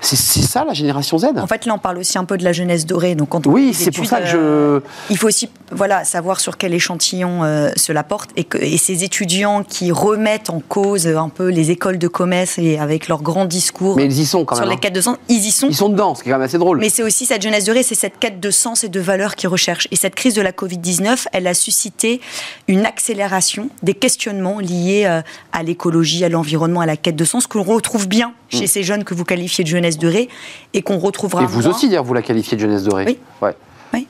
C'est 0.00 0.16
ça 0.16 0.64
la 0.64 0.74
génération 0.74 1.18
Z? 1.18 1.26
En 1.38 1.46
fait, 1.48 1.66
là, 1.66 1.74
on 1.74 1.78
parle 1.78 1.98
aussi 1.98 2.18
un 2.18 2.24
peu 2.24 2.38
de 2.38 2.44
la 2.44 2.52
jeunesse 2.52 2.86
dorée. 2.86 3.16
Donc, 3.16 3.30
quand 3.30 3.46
oui, 3.46 3.74
c'est 3.74 3.90
pour 3.90 4.06
ça 4.06 4.20
que 4.20 4.26
je. 4.26 4.36
Euh, 4.36 4.80
il 5.10 5.18
faut 5.18 5.26
aussi, 5.26 5.50
voilà, 5.72 6.04
savoir 6.04 6.38
sur 6.38 6.56
quel 6.56 6.72
échantillon 6.72 7.42
euh, 7.42 7.70
cela 7.76 8.04
porte 8.04 8.30
et, 8.36 8.44
que, 8.44 8.58
et 8.58 8.78
ces 8.78 9.02
étudiants 9.02 9.64
qui 9.64 9.90
remettent 9.90 10.50
en 10.50 10.60
cause 10.60 11.08
un 11.08 11.28
peu 11.28 11.48
les 11.48 11.72
écoles 11.72 11.98
de 11.98 12.06
commerce 12.06 12.58
et 12.58 12.78
avec 12.78 13.08
leurs 13.08 13.22
grands 13.22 13.44
discours. 13.44 13.96
Mais 13.96 14.04
ils 14.04 14.20
y 14.20 14.26
sont 14.26 14.44
quand 14.44 14.54
même. 14.54 14.64
Sur 14.64 14.70
les 14.70 14.76
hein. 14.76 14.80
quêtes 14.80 14.94
de 14.94 15.00
sens, 15.00 15.16
ils 15.28 15.44
y 15.44 15.50
sont. 15.50 15.68
Ils 15.68 15.74
sont 15.74 15.88
dedans, 15.88 16.14
ce 16.14 16.22
qui 16.22 16.28
est 16.28 16.32
quand 16.32 16.38
même 16.38 16.46
assez 16.46 16.58
drôle. 16.58 16.78
Mais 16.78 16.90
c'est 16.90 17.02
aussi 17.02 17.26
cette 17.26 17.42
jeunesse 17.42 17.64
dorée, 17.64 17.82
c'est 17.82 17.96
cette 17.96 18.18
quête 18.20 18.38
de 18.38 18.50
sens 18.52 18.84
et 18.84 18.88
de 18.88 19.00
valeurs 19.00 19.34
qu'ils 19.34 19.48
recherchent. 19.48 19.88
Et 19.90 19.96
cette 19.96 20.14
crise 20.14 20.34
de 20.34 20.42
la 20.42 20.52
Covid 20.52 20.78
19, 20.78 21.26
elle 21.32 21.48
a 21.48 21.54
suscité 21.54 22.20
une 22.68 22.86
accélération 22.86 23.68
des 23.82 23.94
questionnements 23.94 24.60
liés 24.60 25.06
euh, 25.06 25.22
à 25.52 25.64
l'écologie, 25.64 26.24
à 26.24 26.28
l'environnement, 26.28 26.80
à 26.80 26.86
la 26.86 26.96
quête 26.96 27.16
de 27.16 27.24
sens 27.24 27.48
que 27.48 27.58
l'on 27.58 27.64
retrouve 27.64 28.06
bien 28.06 28.32
chez 28.48 28.64
mm. 28.64 28.68
ces 28.68 28.82
jeunes 28.82 29.04
que 29.04 29.14
vous 29.14 29.24
qualifiez 29.24 29.64
de 29.64 29.68
jeunesse 29.68 29.87
dorée 29.96 30.28
et 30.74 30.82
qu'on 30.82 30.98
retrouvera. 30.98 31.42
Et 31.42 31.46
vous 31.46 31.66
aussi, 31.68 31.88
d'ailleurs, 31.88 32.04
vous 32.04 32.14
la 32.14 32.22
qualifiez 32.22 32.56
de 32.56 32.62
jeunesse 32.62 32.82
dorée. 32.82 33.04
Oui. 33.06 33.18
Ouais. 33.40 33.54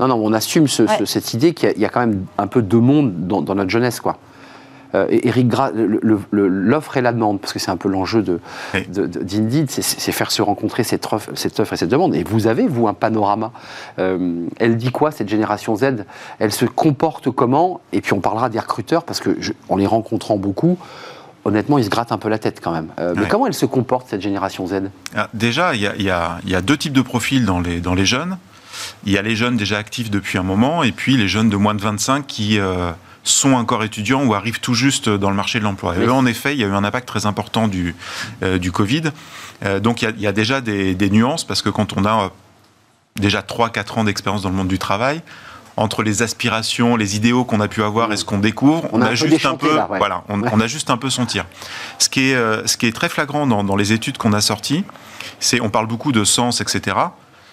Non, 0.01 0.09
non, 0.09 0.21
on 0.23 0.33
assume 0.33 0.67
cette 0.67 1.35
idée 1.35 1.55
qu'il 1.55 1.79
y, 1.79 1.85
a 1.85 1.89
quand 1.89 2.01
même 2.01 2.25
un 2.37 2.47
peu 2.47 2.63
de 2.63 2.77
monde 2.77 3.27
dans, 3.27 3.55
notre 3.55 3.71
jeunesse, 3.71 4.01
quoi. 4.01 4.19
Euh, 4.95 5.07
Eric 5.11 5.49
Gras, 5.49 5.71
l'offre 6.33 6.97
et 6.97 7.03
la 7.03 7.13
demande, 7.13 7.41
parce 7.41 7.53
que 7.53 7.59
c'est 7.59 7.71
un 7.71 7.77
peu 7.77 7.91
l'enjeu 7.91 8.23
d'Indeed, 8.73 9.67
de, 9.67 9.71
c'est 9.71 10.13
faire 10.13 10.31
se 10.31 10.41
rencontrer 10.41 10.83
cette 10.83 11.07
offre, 11.13 11.31
cette 11.35 11.61
offre, 11.61 11.75
et 11.75 11.77
cette 11.77 11.91
demande. 11.91 12.15
Et 12.15 12.25
vous 12.25 12.47
avez, 12.47 12.67
vous, 12.67 12.89
un 12.89 12.95
panorama. 12.95 13.53
Euh, 13.99 14.47
elle 14.59 14.79
dit 14.79 14.91
quoi, 14.91 15.11
cette 15.11 15.29
génération 15.29 15.77
Z? 15.77 16.07
Elle 16.39 16.53
se 16.53 16.65
comporte 16.65 17.31
comment? 17.31 17.83
Et 17.93 18.01
puis 18.01 18.15
on 18.15 18.21
parlera 18.21 18.49
des 18.49 18.59
recruteurs, 18.59 19.05
parce 19.05 19.21
que 19.21 19.37
en 19.69 19.77
les 19.77 19.87
rencontrant 19.87 20.39
beaucoup, 20.39 20.79
honnêtement, 21.45 21.79
ils 21.79 21.85
se 21.85 21.91
grattent 21.91 22.13
un 22.13 22.19
peu 22.19 22.29
la 22.29 22.39
tête 22.39 22.61
quand 22.63 22.73
même. 22.73 22.89
Euh, 22.99 23.15
mais 23.17 23.29
comment 23.29 23.47
elle 23.47 23.55
se 23.55 23.67
comporte, 23.67 24.09
cette 24.09 24.21
génération 24.21 24.67
Z? 24.67 24.91
Ah, 25.17 25.29
Déjà, 25.35 25.75
il 25.75 25.83
y, 25.83 26.11
a, 26.11 26.61
deux 26.63 26.77
types 26.77 26.93
de 26.93 27.03
profils 27.03 27.45
dans 27.45 27.61
les, 27.61 27.81
dans 27.81 27.95
les 27.95 28.07
jeunes. 28.07 28.39
Il 29.05 29.13
y 29.13 29.19
a 29.19 29.23
les 29.23 29.35
jeunes 29.35 29.57
déjà 29.57 29.79
actifs 29.79 30.11
depuis 30.11 30.39
un 30.39 30.43
moment, 30.43 30.83
et 30.83 30.93
puis 30.93 31.17
les 31.17 31.29
jeunes 31.29 31.49
de 31.49 31.57
moins 31.57 31.75
de 31.75 31.81
25 31.81 32.27
qui 32.27 32.61
euh, 32.61 32.91
sont 33.25 33.53
encore 33.53 33.83
étudiants 33.83 34.25
ou 34.25 34.35
arrivent 34.35 34.61
tout 34.61 34.75
juste 34.75 35.09
dans 35.09 35.31
le 35.31 35.37
marché 35.37 35.59
de 35.59 35.65
l'emploi. 35.65 35.97
Et 35.97 36.09
en 36.09 36.27
effet, 36.27 36.55
il 36.55 36.61
y 36.61 36.65
a 36.65 36.69
eu 36.69 36.73
un 36.73 36.85
impact 36.85 37.09
très 37.09 37.27
important 37.27 37.67
du, 37.67 37.97
euh, 38.43 38.59
du 38.59 38.71
Covid. 38.71 39.11
donc 39.83 40.03
il 40.03 40.21
y, 40.21 40.27
a, 40.27 40.33
déjà 40.33 40.61
des, 40.61 40.95
des, 40.95 41.11
nuances, 41.11 41.45
parce 41.45 41.63
que 41.63 41.71
quand 41.71 41.97
on 41.97 42.05
a 42.05 42.31
déjà 43.17 43.41
3-4 43.41 43.99
ans 43.99 44.05
d'expérience 44.05 44.43
dans 44.43 44.51
le 44.51 44.55
monde 44.55 44.69
du 44.69 44.79
travail, 44.79 45.23
entre 45.79 46.03
les 46.03 46.23
aspirations, 46.23 46.97
les 46.97 47.17
idéaux 47.17 47.45
qu'on 47.45 47.61
a 47.61 47.69
pu 47.69 47.83
avoir 47.83 48.13
et 48.13 48.17
ce 48.17 48.25
qu'on 48.25 48.39
découvre, 48.39 48.89
on, 48.93 49.01
a, 49.01 49.15
juste 49.15 49.47
un 49.47 49.55
peu, 49.55 49.79
voilà, 49.89 50.25
on, 50.29 50.61
a 50.61 50.67
juste 50.67 50.91
un 50.91 50.97
peu 50.97 51.09
son 51.09 51.25
tir. 51.25 51.47
Ce 51.99 52.09
qui 52.09 52.31
est, 52.31 52.35
euh, 52.35 52.67
ce 52.67 52.77
qui 52.77 52.87
est 52.87 52.93
très 52.93 53.09
flagrant 53.09 53.47
dans, 53.47 53.77
les 53.77 53.93
études 53.93 54.19
qu'on 54.19 54.33
a 54.33 54.41
sorties, 54.41 54.85
c'est, 55.39 55.61
on 55.61 55.71
parle 55.71 55.87
beaucoup 55.87 56.11
de 56.11 56.25
sens, 56.25 56.61
etc. 56.61 56.97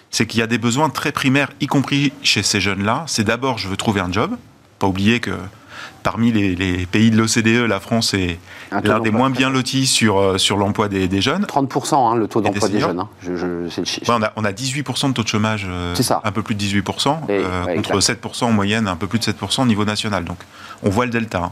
C'est 0.09 0.25
qu'il 0.25 0.39
y 0.39 0.43
a 0.43 0.47
des 0.47 0.57
besoins 0.57 0.89
très 0.89 1.11
primaires, 1.11 1.51
y 1.61 1.67
compris 1.67 2.13
chez 2.23 2.41
ces 2.41 2.59
jeunes-là. 2.59 3.03
C'est 3.07 3.23
d'abord, 3.23 3.59
je 3.59 3.67
veux 3.67 3.77
trouver 3.77 4.01
un 4.01 4.11
job. 4.11 4.35
Pas 4.79 4.87
oublier 4.87 5.19
que 5.19 5.31
parmi 6.05 6.31
les, 6.31 6.85
pays 6.85 7.09
de 7.09 7.17
l'OCDE, 7.17 7.67
la 7.67 7.79
France 7.79 8.13
est 8.13 8.37
l'un 8.83 8.99
des 8.99 9.09
moins 9.09 9.31
bien 9.31 9.49
lotis 9.49 9.87
sur, 9.87 10.19
euh, 10.19 10.37
sur 10.37 10.55
l'emploi 10.55 10.87
des, 10.87 11.21
jeunes. 11.21 11.45
30% 11.45 11.95
hein, 11.95 12.15
le 12.15 12.27
taux 12.27 12.41
d'emploi 12.41 12.69
des, 12.69 12.79
jeunes. 12.79 12.99
Hein. 12.99 13.09
on, 14.07 14.21
a, 14.21 14.31
on, 14.35 14.45
a, 14.45 14.51
18% 14.51 15.09
de 15.09 15.13
taux 15.13 15.23
de 15.23 15.27
chômage, 15.27 15.65
euh, 15.67 15.95
un 16.23 16.31
peu 16.31 16.43
plus 16.43 16.53
de 16.53 16.63
18%, 16.63 17.21
euh, 17.29 17.75
contre 17.75 17.99
7% 17.99 18.43
en 18.43 18.51
moyenne, 18.51 18.87
un 18.87 18.95
peu 18.95 19.07
plus 19.07 19.17
de 19.17 19.23
7% 19.23 19.63
au 19.63 19.65
niveau 19.65 19.83
national. 19.83 20.25
Donc 20.25 20.37
on 20.83 20.91
voit 20.91 21.05
le 21.05 21.11
delta. 21.11 21.51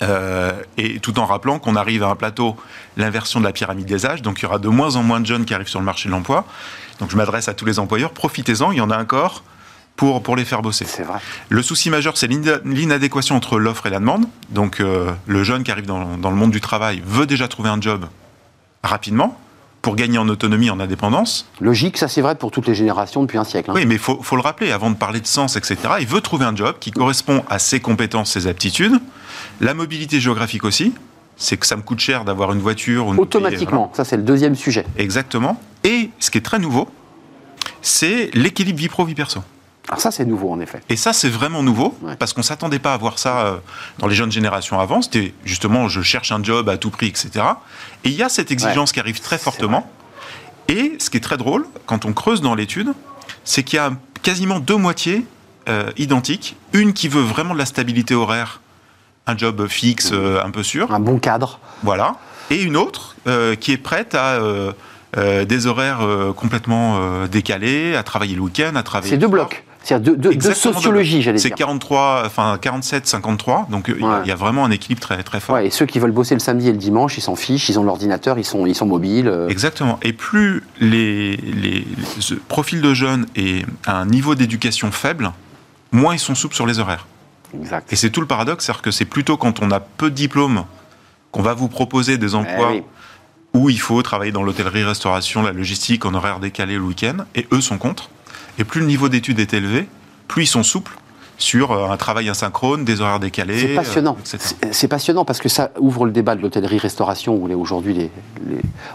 Hein. 0.00 0.52
et 0.78 1.00
tout 1.00 1.18
en 1.18 1.26
rappelant 1.26 1.58
qu'on 1.58 1.74
arrive 1.74 2.04
à 2.04 2.08
un 2.08 2.16
plateau, 2.16 2.54
l'inversion 2.96 3.40
de 3.40 3.44
la 3.44 3.52
pyramide 3.52 3.86
des 3.86 4.06
âges, 4.06 4.22
donc 4.22 4.38
il 4.38 4.44
y 4.44 4.46
aura 4.46 4.60
de 4.60 4.68
moins 4.68 4.94
en 4.94 5.02
moins 5.02 5.18
de 5.18 5.26
jeunes 5.26 5.44
qui 5.44 5.54
arrivent 5.54 5.68
sur 5.68 5.80
le 5.80 5.86
marché 5.86 6.08
de 6.08 6.14
l'emploi. 6.14 6.44
Donc 7.00 7.10
je 7.10 7.16
m'adresse 7.16 7.48
à 7.48 7.54
tous 7.54 7.64
les 7.64 7.80
employeurs, 7.80 8.12
profitez-en, 8.12 8.70
il 8.70 8.78
y 8.78 8.80
en 8.80 8.90
a 8.90 8.98
encore 9.00 9.42
pour, 9.96 10.22
pour 10.22 10.36
les 10.36 10.44
faire 10.44 10.62
bosser. 10.62 10.84
C'est 10.86 11.02
vrai. 11.02 11.18
Le 11.48 11.62
souci 11.62 11.90
majeur, 11.90 12.16
c'est 12.16 12.26
l'inadéquation 12.26 13.36
entre 13.36 13.58
l'offre 13.58 13.86
et 13.86 13.90
la 13.90 14.00
demande. 14.00 14.26
Donc, 14.50 14.80
euh, 14.80 15.12
le 15.26 15.44
jeune 15.44 15.62
qui 15.62 15.70
arrive 15.70 15.86
dans, 15.86 16.16
dans, 16.16 16.30
le 16.30 16.36
monde 16.36 16.50
du 16.50 16.60
travail 16.60 17.02
veut 17.06 17.26
déjà 17.26 17.48
trouver 17.48 17.68
un 17.68 17.80
job 17.80 18.06
rapidement 18.82 19.38
pour 19.82 19.96
gagner 19.96 20.16
en 20.16 20.28
autonomie, 20.28 20.70
en 20.70 20.80
indépendance. 20.80 21.46
Logique, 21.60 21.98
ça 21.98 22.08
c'est 22.08 22.22
vrai 22.22 22.36
pour 22.36 22.50
toutes 22.50 22.66
les 22.66 22.74
générations 22.74 23.20
depuis 23.20 23.36
un 23.36 23.44
siècle. 23.44 23.70
Hein. 23.70 23.74
Oui, 23.76 23.84
mais 23.84 23.96
il 23.96 24.00
faut, 24.00 24.22
faut, 24.22 24.34
le 24.34 24.42
rappeler, 24.42 24.72
avant 24.72 24.90
de 24.90 24.96
parler 24.96 25.20
de 25.20 25.26
sens, 25.26 25.56
etc., 25.56 25.76
il 26.00 26.06
veut 26.06 26.22
trouver 26.22 26.46
un 26.46 26.56
job 26.56 26.76
qui 26.80 26.90
correspond 26.90 27.44
à 27.50 27.58
ses 27.58 27.80
compétences, 27.80 28.32
ses 28.32 28.46
aptitudes, 28.46 28.98
la 29.60 29.74
mobilité 29.74 30.20
géographique 30.20 30.64
aussi, 30.64 30.94
c'est 31.36 31.58
que 31.58 31.66
ça 31.66 31.76
me 31.76 31.82
coûte 31.82 32.00
cher 32.00 32.24
d'avoir 32.24 32.52
une 32.52 32.60
voiture. 32.60 33.08
Automatiquement, 33.18 33.92
ça 33.94 34.04
c'est 34.04 34.16
le 34.16 34.22
deuxième 34.22 34.54
sujet. 34.54 34.86
Exactement. 34.96 35.60
Et 35.84 36.10
ce 36.18 36.30
qui 36.30 36.38
est 36.38 36.42
très 36.42 36.58
nouveau, 36.58 36.88
c'est 37.82 38.30
l'équilibre 38.32 38.78
vie 38.78 38.88
pro-vie 38.88 39.14
perso. 39.14 39.40
Alors 39.88 40.00
ça, 40.00 40.10
c'est 40.10 40.24
nouveau, 40.24 40.50
en 40.50 40.60
effet. 40.60 40.80
Et 40.88 40.96
ça, 40.96 41.12
c'est 41.12 41.28
vraiment 41.28 41.62
nouveau, 41.62 41.96
parce 42.18 42.32
qu'on 42.32 42.40
ne 42.40 42.44
s'attendait 42.44 42.78
pas 42.78 42.94
à 42.94 42.96
voir 42.96 43.18
ça 43.18 43.40
euh, 43.40 43.56
dans 43.98 44.06
les 44.06 44.14
jeunes 44.14 44.32
générations 44.32 44.80
avant. 44.80 45.02
C'était 45.02 45.34
justement, 45.44 45.88
je 45.88 46.00
cherche 46.00 46.32
un 46.32 46.42
job 46.42 46.68
à 46.68 46.78
tout 46.78 46.90
prix, 46.90 47.06
etc. 47.06 47.44
Et 48.04 48.08
il 48.08 48.14
y 48.14 48.22
a 48.22 48.28
cette 48.28 48.50
exigence 48.50 48.92
qui 48.92 49.00
arrive 49.00 49.20
très 49.20 49.36
fortement. 49.36 49.90
Et 50.68 50.96
ce 50.98 51.10
qui 51.10 51.18
est 51.18 51.20
très 51.20 51.36
drôle, 51.36 51.66
quand 51.84 52.06
on 52.06 52.14
creuse 52.14 52.40
dans 52.40 52.54
l'étude, 52.54 52.92
c'est 53.44 53.62
qu'il 53.62 53.76
y 53.76 53.80
a 53.80 53.92
quasiment 54.22 54.58
deux 54.58 54.76
moitiés 54.76 55.26
euh, 55.68 55.90
identiques. 55.98 56.56
Une 56.72 56.94
qui 56.94 57.08
veut 57.08 57.22
vraiment 57.22 57.52
de 57.52 57.58
la 57.58 57.66
stabilité 57.66 58.14
horaire, 58.14 58.62
un 59.26 59.36
job 59.36 59.66
fixe, 59.66 60.12
euh, 60.12 60.42
un 60.42 60.50
peu 60.50 60.62
sûr. 60.62 60.92
Un 60.94 61.00
bon 61.00 61.18
cadre. 61.18 61.60
Voilà. 61.82 62.16
Et 62.50 62.62
une 62.62 62.76
autre 62.76 63.16
qui 63.60 63.72
est 63.72 63.78
prête 63.78 64.14
à... 64.14 64.38
des 65.16 65.66
horaires 65.66 66.00
complètement 66.36 67.24
décalés, 67.26 67.96
à 67.96 68.02
travailler 68.02 68.34
le 68.34 68.42
week-end, 68.42 68.76
à 68.76 68.82
travailler. 68.82 69.12
C'est 69.12 69.18
deux 69.18 69.28
blocs. 69.28 69.64
C'est-à-dire 69.84 70.16
de, 70.16 70.54
sociologie, 70.54 71.20
j'allais 71.20 71.38
dire. 71.38 71.50
C'est 71.50 71.54
43, 71.54 72.22
enfin 72.24 72.58
47, 72.60 73.06
53, 73.06 73.66
donc 73.70 73.92
il 73.94 74.26
y 74.26 74.30
a 74.30 74.34
vraiment 74.34 74.64
un 74.64 74.70
équilibre 74.70 75.02
très, 75.02 75.22
très 75.22 75.40
fort. 75.40 75.58
et 75.58 75.70
ceux 75.70 75.84
qui 75.84 75.98
veulent 75.98 76.10
bosser 76.10 76.34
le 76.34 76.40
samedi 76.40 76.68
et 76.68 76.72
le 76.72 76.78
dimanche, 76.78 77.18
ils 77.18 77.20
s'en 77.20 77.36
fichent, 77.36 77.68
ils 77.68 77.78
ont 77.78 77.84
l'ordinateur, 77.84 78.38
ils 78.38 78.44
sont, 78.44 78.64
ils 78.64 78.74
sont 78.74 78.86
mobiles. 78.86 79.28
Euh. 79.28 79.48
Exactement. 79.48 79.98
Et 80.02 80.14
plus 80.14 80.62
les, 80.80 81.36
les, 81.36 81.86
profils 82.48 82.80
de 82.80 82.94
jeunes 82.94 83.26
et 83.36 83.66
un 83.86 84.06
niveau 84.06 84.34
d'éducation 84.34 84.90
faible, 84.90 85.32
moins 85.92 86.14
ils 86.14 86.18
sont 86.18 86.34
souples 86.34 86.54
sur 86.54 86.66
les 86.66 86.78
horaires. 86.78 87.06
Exact. 87.54 87.92
Et 87.92 87.96
c'est 87.96 88.10
tout 88.10 88.22
le 88.22 88.26
paradoxe, 88.26 88.64
c'est-à-dire 88.64 88.82
que 88.82 88.90
c'est 88.90 89.04
plutôt 89.04 89.36
quand 89.36 89.60
on 89.60 89.70
a 89.70 89.80
peu 89.80 90.10
de 90.10 90.14
diplômes 90.14 90.64
qu'on 91.30 91.42
va 91.42 91.52
vous 91.52 91.68
proposer 91.68 92.16
des 92.16 92.34
emplois 92.34 92.72
eh 92.74 92.84
où 93.54 93.70
il 93.70 93.78
faut 93.78 94.02
travailler 94.02 94.32
dans 94.32 94.42
l'hôtellerie-restauration, 94.42 95.42
la 95.42 95.52
logistique 95.52 96.04
en 96.04 96.14
horaire 96.14 96.40
décalé 96.40 96.74
le 96.74 96.80
week-end, 96.80 97.18
et 97.36 97.46
eux 97.52 97.60
sont 97.60 97.78
contre. 97.78 98.10
Et 98.58 98.64
plus 98.64 98.80
le 98.80 98.86
niveau 98.86 99.08
d'études 99.08 99.40
est 99.40 99.54
élevé, 99.54 99.88
plus 100.28 100.44
ils 100.44 100.48
sont 100.48 100.62
souples 100.62 100.96
sur 101.36 101.72
euh, 101.72 101.90
un 101.90 101.96
travail 101.96 102.28
asynchrone, 102.28 102.84
des 102.84 103.00
horaires 103.00 103.20
décalés. 103.20 103.58
C'est 103.58 103.74
passionnant. 103.74 104.16
c'est 104.70 104.88
passionnant 104.88 105.24
parce 105.24 105.40
que 105.40 105.48
ça 105.48 105.70
ouvre 105.78 106.06
le 106.06 106.12
débat 106.12 106.36
de 106.36 106.42
l'hôtellerie-restauration 106.42 107.34
où 107.34 107.52
aujourd'hui 107.52 108.10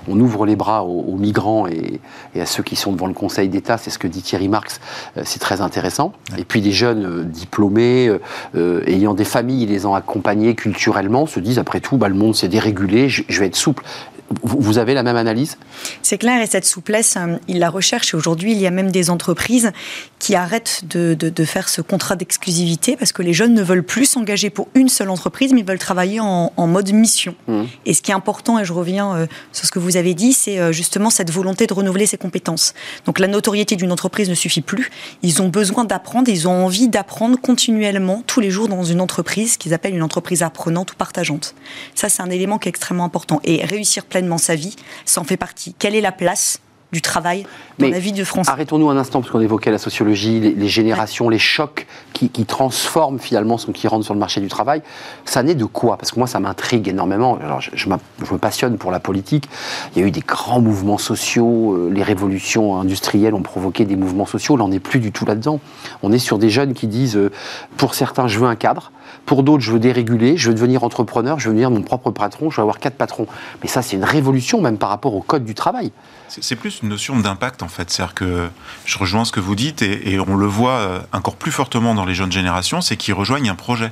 on 0.08 0.20
ouvre 0.20 0.46
les 0.46 0.56
bras 0.56 0.84
aux, 0.84 1.18
migrants 1.18 1.68
et, 1.68 2.00
à 2.40 2.46
ceux 2.46 2.64
qui 2.64 2.76
sont 2.76 2.94
devant 2.94 3.08
le 3.08 3.14
Conseil 3.14 3.50
d'État. 3.50 3.78
C'est 3.78 3.90
ce 3.90 4.00
que 4.00 4.08
dit 4.08 4.22
Thierry 4.22 4.48
Marx. 4.48 4.80
c'est 5.24 5.40
très 5.40 5.62
intéressant. 5.62 6.14
Et 6.38 6.46
puis 6.46 6.62
des 6.62 6.72
jeunes 6.72 7.26
diplômés, 7.26 8.10
ayant 8.56 9.14
des 9.14 9.26
familles, 9.26 9.66
les 9.66 9.86
ont 9.86 9.96
accompagnés 9.96 10.56
culturellement, 10.56 11.26
se 11.26 11.40
disent 11.40 11.60
après 11.60 11.82
tout, 11.82 11.98
bah, 11.98 12.08
le 12.08 12.16
monde 12.16 12.36
s'est 12.36 12.48
dérégulé, 12.48 13.10
je 13.10 13.40
vais 13.40 13.48
être 13.48 13.56
souple. 13.56 13.84
Vous 14.44 14.78
avez 14.78 14.94
la 14.94 15.04
même 15.04 15.16
analyse? 15.16 15.58
C'est 16.02 16.18
clair, 16.18 16.42
et 16.42 16.46
cette 16.46 16.66
souplesse, 16.66 17.16
euh, 17.18 17.38
il 17.48 17.60
la 17.60 17.70
recherche. 17.70 18.14
Et 18.14 18.18
aujourd'hui, 18.18 18.52
il 18.52 18.60
y 18.60 18.68
a 18.68 18.72
même 18.72 18.92
des 18.92 19.10
entreprises 19.10 19.72
qui 20.20 20.36
arrêtent 20.36 20.84
de, 20.88 21.46
faire 21.46 21.70
ce 21.70 21.82
contrat 21.82 22.16
d'exclusivité 22.16 22.96
parce 22.96 23.12
que 23.12 23.24
les 23.24 23.34
jeunes 23.34 23.54
ne 23.54 23.64
veulent 23.64 23.84
plus 23.84 24.06
s'engager 24.06 24.50
pour 24.50 24.68
une 24.76 24.90
seule 24.90 25.10
entreprise, 25.10 25.54
mais 25.54 25.62
ils 25.62 25.66
veulent 25.66 25.80
travailler 25.80 26.20
en, 26.20 26.52
mode 26.68 26.92
mission. 26.92 27.34
Mmh. 27.48 27.64
Et 27.86 27.94
ce 27.94 28.02
qui 28.02 28.12
est 28.12 28.14
important, 28.14 28.60
et 28.60 28.66
je 28.66 28.74
reviens 28.74 29.16
euh, 29.16 29.28
sur 29.52 29.66
ce 29.66 29.72
que 29.72 29.80
vous 29.80 29.98
avez 29.98 30.14
dit, 30.14 30.34
c'est 30.34 30.60
euh, 30.60 30.72
justement 30.72 31.10
cette 31.10 31.32
volonté 31.32 31.66
de 31.66 31.74
renouveler 31.74 32.06
ses 32.06 32.18
compétences. 32.18 32.74
Donc 33.06 33.18
la 33.18 33.28
notoriété 33.28 33.76
d'une 33.76 33.92
entreprise 33.92 34.30
ne 34.30 34.36
suffit 34.36 34.62
plus. 34.62 34.92
Ils 35.24 35.42
ont 35.42 35.50
besoin 35.50 35.86
d'apprendre, 35.86 36.30
ils 36.30 36.48
ont 36.48 36.66
envie 36.66 36.90
d'apprendre 36.90 37.40
continuellement, 37.40 38.24
tous 38.28 38.42
les 38.42 38.52
jours, 38.52 38.68
dans 38.68 38.84
une 38.84 39.02
entreprise 39.02 39.58
qu'ils 39.58 39.74
appellent 39.74 39.96
une 39.96 40.04
entreprise 40.04 40.44
apprenante 40.44 40.92
ou 40.92 40.96
partageante. 40.96 41.56
Ça, 41.96 42.10
c'est 42.10 42.22
un 42.22 42.30
élément 42.30 42.60
qui 42.60 42.68
est 42.68 42.70
extrêmement 42.70 43.06
important. 43.06 43.42
Et 43.44 43.66
réussir 43.66 44.06
pleinement 44.06 44.19
sa 44.38 44.56
vie, 44.56 44.76
ça 45.06 45.22
en 45.22 45.24
fait 45.24 45.38
partie. 45.38 45.76
Quelle 45.78 45.96
est 45.96 46.02
la 46.02 46.12
place 46.12 46.60
du 46.92 47.02
travail 47.02 47.46
dans 47.78 47.88
la 47.88 48.00
vie 48.00 48.14
de 48.14 48.24
France? 48.24 48.50
Arrêtons-nous 48.50 48.90
un 48.90 48.98
instant, 48.98 49.22
parce 49.22 49.32
qu'on 49.32 49.42
évoquait 49.42 49.72
la 49.72 49.78
sociologie, 49.78 50.40
les, 50.40 50.68
générations, 50.68 51.30
les 51.30 51.40
chocs 51.40 51.86
qui, 52.14 52.30
transforment 52.46 53.20
finalement 53.20 53.58
son 53.58 53.72
qui 53.72 53.88
rentre 53.88 54.06
sur 54.06 54.14
le 54.14 54.20
marché 54.20 54.42
du 54.42 54.48
travail. 54.48 54.82
Ça 55.26 55.44
naît 55.44 55.56
de 55.56 55.66
quoi? 55.66 55.98
Parce 55.98 56.12
que 56.12 56.20
moi, 56.20 56.28
ça 56.28 56.40
m'intrigue 56.40 56.88
énormément. 56.88 57.38
Alors, 57.42 57.62
je, 57.62 57.70
je, 57.74 57.88
me 57.88 58.38
passionne 58.38 58.78
pour 58.78 58.92
la 58.92 59.00
politique. 59.00 59.48
Il 59.96 60.02
y 60.02 60.04
a 60.04 60.08
eu 60.08 60.12
des 60.12 60.22
grands 60.22 60.62
mouvements 60.62 60.98
sociaux. 60.98 61.76
Euh, 61.76 61.90
les 61.94 62.04
révolutions 62.04 62.80
industrielles 62.80 63.36
ont 63.36 63.44
provoqué 63.44 63.86
des 63.86 63.96
mouvements 63.96 64.26
sociaux. 64.26 64.58
Là, 64.58 64.64
on 64.64 64.70
n'est 64.70 64.80
plus 64.80 65.00
du 65.00 65.12
tout 65.12 65.26
là-dedans. 65.26 65.60
On 66.02 66.12
est 66.12 66.20
sur 66.20 66.40
des 66.40 66.50
jeunes 66.50 66.74
qui 66.74 66.88
disent, 66.88 67.18
euh, 67.18 67.32
pour 67.78 67.94
certains, 67.94 68.28
je 68.28 68.40
veux 68.40 68.48
un 68.48 68.56
cadre. 68.56 68.92
Pour 69.26 69.44
d'autres, 69.44 69.64
je 69.64 69.72
veux 69.72 69.80
déréguler, 69.80 70.38
je 70.38 70.50
veux 70.50 70.56
devenir 70.56 70.84
entrepreneur, 70.84 71.40
je 71.40 71.50
veux 71.50 71.54
devenir 71.54 71.72
mon 71.72 71.82
propre 71.82 72.12
patron, 72.12 72.50
je 72.50 72.58
veux 72.58 72.62
avoir 72.62 72.80
quatre 72.80 72.96
patrons. 72.96 73.28
Mais 73.62 73.68
ça, 73.68 73.82
c'est 73.82 73.96
une 73.96 74.04
révolution 74.04 74.62
même 74.62 74.78
par 74.78 74.90
rapport 74.90 75.14
au 75.14 75.22
code 75.22 75.46
du 75.46 75.54
travail. 75.54 75.92
C'est 76.28 76.56
plus 76.56 76.82
une 76.82 76.90
notion 76.90 77.18
d'impact 77.20 77.64
en 77.64 77.68
fait. 77.68 77.90
C'est-à-dire 77.90 78.14
que 78.14 78.50
je 78.86 78.98
rejoins 78.98 79.26
ce 79.26 79.32
que 79.32 79.40
vous 79.40 79.56
dites 79.56 79.82
et, 79.82 80.20
on 80.20 80.36
le 80.36 80.46
voit 80.46 80.72
euh, 80.72 81.00
encore 81.14 81.36
plus 81.36 81.52
fortement 81.52 81.96
dans 81.96 82.06
les 82.06 82.14
jeunes 82.14 82.32
générations, 82.32 82.82
c'est 82.82 82.98
qu'ils 82.98 83.14
rejoignent 83.14 83.50
un 83.50 83.56
projet. 83.56 83.92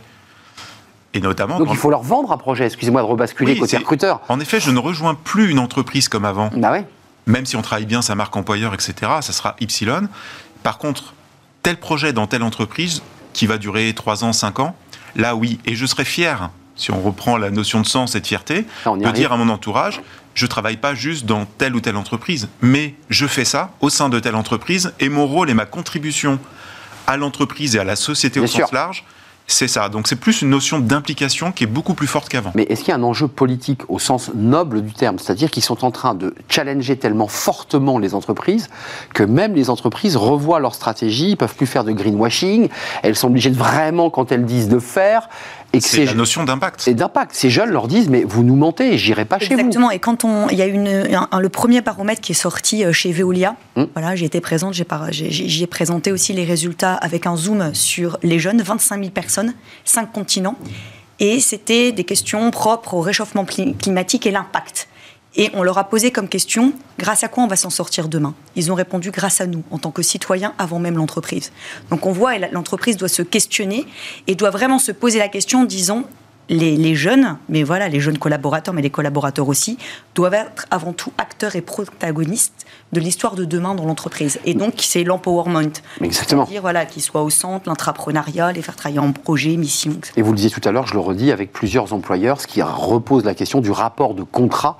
Et 1.13 1.19
notamment. 1.19 1.57
Donc 1.57 1.69
il 1.71 1.77
faut 1.77 1.89
leur 1.89 2.03
vendre 2.03 2.31
un 2.31 2.37
projet, 2.37 2.65
excusez-moi 2.65 3.01
de 3.01 3.07
rebasculer 3.07 3.57
côté 3.57 3.77
recruteur. 3.77 4.21
En 4.27 4.39
effet, 4.39 4.59
je 4.59 4.71
ne 4.71 4.79
rejoins 4.79 5.15
plus 5.15 5.49
une 5.49 5.59
entreprise 5.59 6.09
comme 6.09 6.25
avant. 6.25 6.49
Bah 6.55 6.71
ouais. 6.71 6.85
Même 7.25 7.45
si 7.45 7.55
on 7.55 7.61
travaille 7.61 7.85
bien 7.85 8.01
sa 8.01 8.15
marque 8.15 8.35
employeur, 8.35 8.73
etc., 8.73 8.93
ça 9.21 9.33
sera 9.33 9.55
Y. 9.59 10.07
Par 10.63 10.77
contre, 10.77 11.13
tel 11.63 11.77
projet 11.77 12.13
dans 12.13 12.27
telle 12.27 12.43
entreprise 12.43 13.01
qui 13.33 13.45
va 13.45 13.57
durer 13.57 13.93
3 13.93 14.23
ans, 14.23 14.33
5 14.33 14.59
ans, 14.59 14.75
Là, 15.15 15.35
oui. 15.35 15.59
Et 15.65 15.75
je 15.75 15.85
serais 15.85 16.05
fier, 16.05 16.49
si 16.75 16.91
on 16.91 17.01
reprend 17.01 17.37
la 17.37 17.49
notion 17.49 17.81
de 17.81 17.87
sens 17.87 18.15
et 18.15 18.21
de 18.21 18.27
fierté, 18.27 18.65
de 18.85 19.11
dire 19.11 19.31
à 19.31 19.37
mon 19.37 19.49
entourage, 19.49 20.01
je 20.33 20.45
ne 20.45 20.49
travaille 20.49 20.77
pas 20.77 20.93
juste 20.93 21.25
dans 21.25 21.45
telle 21.45 21.75
ou 21.75 21.81
telle 21.81 21.95
entreprise, 21.95 22.47
mais 22.61 22.93
je 23.09 23.25
fais 23.25 23.45
ça 23.45 23.71
au 23.81 23.89
sein 23.89 24.09
de 24.09 24.19
telle 24.19 24.35
entreprise 24.35 24.93
et 24.99 25.09
mon 25.09 25.25
rôle 25.25 25.49
et 25.49 25.55
ma 25.55 25.65
contribution 25.65 26.39
à 27.07 27.17
l'entreprise 27.17 27.75
et 27.75 27.79
à 27.79 27.83
la 27.83 27.95
société 27.95 28.39
au 28.39 28.45
sens 28.45 28.71
large, 28.71 29.03
c'est 29.49 29.69
ça. 29.69 29.87
Donc 29.87 30.07
c'est 30.07 30.17
plus 30.17 30.41
une 30.41 30.49
notion 30.49 30.79
d'implication 30.79 31.53
qui 31.53 31.63
est 31.63 31.67
beaucoup 31.67 31.93
plus 31.93 32.05
forte 32.05 32.27
qu'avant. 32.27 32.51
Mais 32.53 32.63
est-ce 32.63 32.81
qu'il 32.81 32.89
y 32.89 32.91
a 32.91 32.95
un 32.95 33.03
enjeu 33.03 33.29
politique 33.29 33.81
au 33.87 33.97
sens 33.97 34.31
noble 34.35 34.81
du 34.81 34.91
terme? 34.91 35.17
C'est-à-dire 35.19 35.49
qu'ils 35.49 35.63
sont 35.63 35.85
en 35.85 35.91
train 35.91 36.15
de 36.15 36.35
challenger 36.49 36.97
tellement 36.97 37.27
fortement 37.27 37.97
les 37.97 38.13
entreprises 38.13 38.69
que 39.13 39.23
même 39.23 39.55
les 39.55 39.69
entreprises 39.69 40.17
revoient 40.17 40.59
leur 40.59 40.75
stratégie, 40.75 41.31
ils 41.31 41.37
peuvent 41.37 41.55
plus 41.55 41.65
faire 41.65 41.85
de 41.85 41.93
greenwashing, 41.93 42.67
elles 43.03 43.15
sont 43.15 43.27
obligées 43.27 43.49
vraiment, 43.49 44.09
quand 44.09 44.33
elles 44.33 44.45
disent 44.45 44.67
de 44.67 44.79
faire, 44.79 45.29
c'est 45.79 46.05
la 46.05 46.13
notion 46.13 46.43
d'impact. 46.43 46.87
Et 46.87 46.93
d'impact. 46.93 47.35
Ces 47.35 47.49
jeunes 47.49 47.69
leur 47.69 47.87
disent, 47.87 48.09
mais 48.09 48.23
vous 48.23 48.43
nous 48.43 48.55
mentez, 48.55 48.97
j'irai 48.97 49.25
pas 49.25 49.39
chez 49.39 49.47
vous. 49.47 49.53
Exactement. 49.53 49.91
Et 49.91 49.99
quand 49.99 50.23
on, 50.23 50.49
il 50.49 50.57
y 50.57 50.61
a 50.61 50.65
une, 50.65 51.07
le 51.39 51.49
premier 51.49 51.81
baromètre 51.81 52.21
qui 52.21 52.31
est 52.31 52.35
sorti 52.35 52.83
euh, 52.83 52.91
chez 52.91 53.11
Veolia, 53.11 53.55
hum. 53.75 53.87
voilà, 53.93 54.15
j'ai 54.15 54.25
été 54.25 54.41
présente, 54.41 54.73
j'y 54.73 55.63
ai, 55.63 55.67
présenté 55.67 56.11
aussi 56.11 56.33
les 56.33 56.45
résultats 56.45 56.95
avec 56.95 57.27
un 57.27 57.35
zoom 57.35 57.73
sur 57.73 58.17
les 58.23 58.39
jeunes, 58.39 58.61
25 58.61 58.99
000 58.99 59.11
personnes, 59.11 59.53
5 59.85 60.11
continents. 60.11 60.55
Et 61.19 61.39
c'était 61.39 61.91
des 61.91 62.03
questions 62.03 62.49
propres 62.51 62.93
au 62.93 63.01
réchauffement 63.01 63.45
climatique 63.45 64.27
et 64.27 64.31
l'impact. 64.31 64.87
Et 65.39 65.51
on 65.53 65.61
leur 65.61 65.77
a 65.77 65.83
posé 65.83 66.11
comme 66.11 66.27
question, 66.27 66.73
grâce 66.97 67.23
à 67.23 67.27
quoi 67.27 67.43
on 67.43 67.47
va 67.47 67.55
s'en 67.55 67.69
sortir 67.69 68.09
demain? 68.09 68.33
Ils 68.55 68.71
ont 68.71 68.75
répondu 68.75 69.11
grâce 69.11 69.39
à 69.39 69.45
nous, 69.45 69.63
en 69.69 69.77
tant 69.77 69.91
que 69.91 70.01
citoyens, 70.01 70.53
avant 70.57 70.79
même 70.79 70.97
l'entreprise. 70.97 71.51
Donc 71.91 72.07
on 72.07 72.11
voit, 72.11 72.37
l'entreprise 72.51 72.97
doit 72.97 73.07
se 73.07 73.21
questionner 73.21 73.85
et 74.25 74.33
doit 74.33 74.49
vraiment 74.49 74.79
se 74.79 74.91
poser 74.91 75.19
la 75.19 75.29
question, 75.29 75.63
disons, 75.63 76.05
les, 76.49 76.95
jeunes, 76.95 77.37
mais 77.49 77.63
voilà, 77.63 77.89
les 77.89 77.99
jeunes 77.99 78.17
collaborateurs, 78.17 78.73
mais 78.73 78.81
les 78.81 78.89
collaborateurs 78.89 79.47
aussi, 79.47 79.77
doivent 80.15 80.33
être 80.33 80.65
avant 80.71 80.93
tout 80.93 81.11
acteurs 81.17 81.55
et 81.55 81.61
protagonistes 81.61 82.65
de 82.93 82.99
l'histoire 82.99 83.35
de 83.35 83.43
demain 83.43 83.75
dans 83.75 83.85
l'entreprise. 83.85 84.39
Et 84.45 84.53
donc, 84.53 84.75
c'est 84.77 85.03
l'empowerment. 85.03 85.73
Exactement. 86.01 86.45
C'est-à-dire, 86.45 86.61
voilà, 86.61 86.85
qu'ils 86.85 87.01
soient 87.01 87.23
au 87.23 87.29
centre, 87.29 87.67
l'entrepreneuriat, 87.67 88.53
les 88.53 88.61
faire 88.61 88.75
travailler 88.75 88.99
en 88.99 89.11
projet, 89.11 89.57
mission. 89.57 89.91
Etc. 89.91 90.13
Et 90.15 90.21
vous 90.21 90.31
le 90.31 90.37
disiez 90.37 90.49
tout 90.49 90.61
à 90.63 90.71
l'heure, 90.71 90.87
je 90.87 90.93
le 90.93 90.99
redis, 90.99 91.31
avec 91.31 91.51
plusieurs 91.51 91.93
employeurs, 91.93 92.39
ce 92.39 92.47
qui 92.47 92.61
repose 92.61 93.25
la 93.25 93.35
question 93.35 93.59
du 93.59 93.71
rapport 93.71 94.13
de 94.13 94.23
contrat 94.23 94.77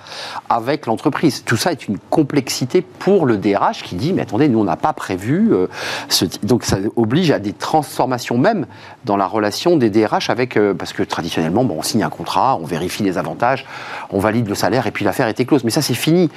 avec 0.49 0.85
l'entreprise. 0.85 1.43
Tout 1.45 1.57
ça 1.57 1.71
est 1.71 1.87
une 1.87 1.97
complexité 1.97 2.81
pour 2.81 3.25
le 3.25 3.37
DRH 3.37 3.83
qui 3.83 3.95
dit, 3.95 4.13
mais 4.13 4.21
attendez, 4.21 4.47
nous, 4.47 4.59
on 4.59 4.63
n'a 4.65 4.77
pas 4.77 4.93
prévu. 4.93 5.49
Euh, 5.51 5.67
ce... 6.07 6.25
Donc, 6.43 6.63
ça 6.63 6.77
oblige 6.95 7.31
à 7.31 7.39
des 7.39 7.53
transformations 7.53 8.37
même 8.37 8.67
dans 9.03 9.17
la 9.17 9.27
relation 9.27 9.75
des 9.75 9.89
DRH 9.89 10.29
avec, 10.29 10.55
euh, 10.55 10.73
parce 10.73 10.93
que 10.93 11.03
traditionnellement, 11.03 11.65
bon, 11.65 11.75
on 11.79 11.83
signe 11.83 12.03
un 12.03 12.09
contrat, 12.09 12.57
on 12.61 12.65
vérifie 12.65 13.03
les 13.03 13.17
avantages, 13.17 13.65
on 14.11 14.19
valide 14.19 14.47
le 14.47 14.55
salaire 14.55 14.87
et 14.87 14.91
puis 14.91 15.03
l'affaire 15.03 15.27
était 15.27 15.45
close. 15.45 15.65
Mais 15.65 15.71
ça, 15.71 15.81
c'est 15.81 15.93
fini. 15.93 16.29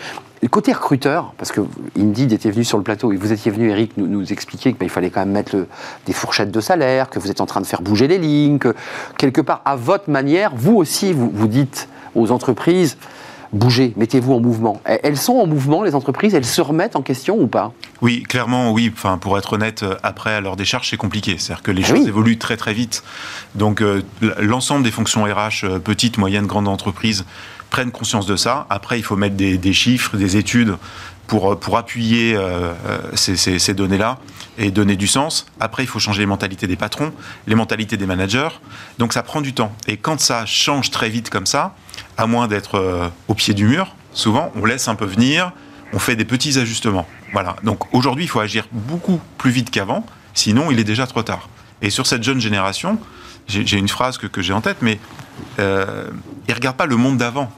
Côté 0.48 0.72
recruteur, 0.72 1.34
parce 1.36 1.52
que 1.52 1.60
Indeed 1.98 2.32
était 2.32 2.50
venu 2.50 2.64
sur 2.64 2.78
le 2.78 2.84
plateau 2.84 3.12
et 3.12 3.16
vous 3.16 3.32
étiez 3.32 3.50
venu, 3.50 3.70
Eric, 3.70 3.92
nous, 3.96 4.06
nous 4.06 4.32
expliquer 4.32 4.72
qu'il 4.72 4.88
fallait 4.88 5.10
quand 5.10 5.20
même 5.20 5.32
mettre 5.32 5.66
des 6.06 6.12
fourchettes 6.12 6.50
de 6.50 6.60
salaire, 6.60 7.10
que 7.10 7.18
vous 7.18 7.30
êtes 7.30 7.40
en 7.40 7.46
train 7.46 7.60
de 7.60 7.66
faire 7.66 7.82
bouger 7.82 8.08
les 8.08 8.18
lignes, 8.18 8.58
que 8.58 8.74
quelque 9.18 9.40
part, 9.40 9.60
à 9.64 9.76
votre 9.76 10.08
manière, 10.08 10.52
vous 10.54 10.76
aussi, 10.76 11.12
vous, 11.12 11.30
vous 11.32 11.48
dites 11.48 11.88
aux 12.14 12.30
entreprises, 12.30 12.96
bougez, 13.52 13.92
mettez-vous 13.96 14.32
en 14.32 14.40
mouvement. 14.40 14.80
Elles 14.84 15.16
sont 15.16 15.34
en 15.34 15.46
mouvement, 15.46 15.82
les 15.82 15.94
entreprises, 15.94 16.34
elles 16.34 16.44
se 16.44 16.60
remettent 16.60 16.96
en 16.96 17.02
question 17.02 17.38
ou 17.40 17.46
pas? 17.46 17.72
Oui, 18.00 18.22
clairement, 18.22 18.72
oui. 18.72 18.90
Enfin, 18.92 19.18
pour 19.18 19.36
être 19.38 19.54
honnête, 19.54 19.82
euh, 19.82 19.96
après, 20.02 20.34
à 20.34 20.40
leur 20.40 20.56
décharge, 20.56 20.88
c'est 20.88 20.96
compliqué. 20.96 21.36
C'est-à-dire 21.38 21.62
que 21.62 21.70
les 21.70 21.82
ah 21.84 21.88
choses 21.88 22.06
évoluent 22.06 22.38
très 22.38 22.56
très 22.56 22.72
vite. 22.72 23.02
Donc, 23.54 23.82
euh, 23.82 24.02
l'ensemble 24.38 24.84
des 24.84 24.90
fonctions 24.90 25.24
RH, 25.24 25.64
euh, 25.64 25.78
petites, 25.78 26.18
moyennes, 26.18 26.46
grandes 26.46 26.68
entreprises, 26.68 27.24
prennent 27.70 27.92
conscience 27.92 28.26
de 28.26 28.36
ça. 28.36 28.66
Après, 28.70 28.98
il 28.98 29.02
faut 29.02 29.16
mettre 29.16 29.36
des, 29.36 29.72
chiffres, 29.72 30.16
des 30.16 30.36
études 30.36 30.76
pour, 31.26 31.58
pour 31.58 31.78
appuyer 31.78 32.36
ces, 33.14 33.36
ces 33.36 33.74
données-là 33.74 34.18
et 34.58 34.70
donner 34.70 34.96
du 34.96 35.06
sens. 35.06 35.46
Après, 35.58 35.84
il 35.84 35.86
faut 35.86 35.98
changer 35.98 36.20
les 36.20 36.26
mentalités 36.26 36.66
des 36.66 36.76
patrons, 36.76 37.12
les 37.46 37.54
mentalités 37.54 37.96
des 37.96 38.06
managers. 38.06 38.48
Donc, 38.98 39.12
ça 39.12 39.22
prend 39.22 39.40
du 39.40 39.54
temps. 39.54 39.72
Et 39.86 39.96
quand 39.96 40.20
ça 40.20 40.44
change 40.46 40.90
très 40.90 41.08
vite 41.08 41.30
comme 41.30 41.46
ça, 41.46 41.74
à 42.16 42.26
moins 42.26 42.48
d'être 42.48 42.74
euh, 42.74 43.08
au 43.28 43.34
pied 43.34 43.54
du 43.54 43.66
mur, 43.66 43.94
souvent, 44.12 44.52
on 44.54 44.66
laisse 44.66 44.88
un 44.88 44.94
peu 44.94 45.06
venir, 45.06 45.52
on 45.92 45.98
fait 45.98 46.16
des 46.16 46.26
petits 46.26 46.58
ajustements. 46.58 47.06
Voilà. 47.32 47.56
Donc 47.62 47.92
aujourd'hui, 47.94 48.24
il 48.24 48.28
faut 48.28 48.40
agir 48.40 48.66
beaucoup 48.72 49.20
plus 49.38 49.50
vite 49.50 49.70
qu'avant, 49.70 50.04
sinon 50.34 50.70
il 50.70 50.78
est 50.78 50.84
déjà 50.84 51.06
trop 51.06 51.22
tard. 51.22 51.48
Et 51.80 51.90
sur 51.90 52.06
cette 52.06 52.22
jeune 52.22 52.40
génération, 52.40 52.98
j'ai 53.48 53.78
une 53.78 53.88
phrase 53.88 54.18
que, 54.18 54.42
j'ai 54.42 54.52
en 54.52 54.60
tête, 54.60 54.78
mais 54.82 55.00
euh, 55.58 56.10
ils 56.46 56.50
ne 56.50 56.54
regardent 56.54 56.76
pas 56.76 56.86
le 56.86 56.96
monde 56.96 57.16
d'avant. 57.16 57.50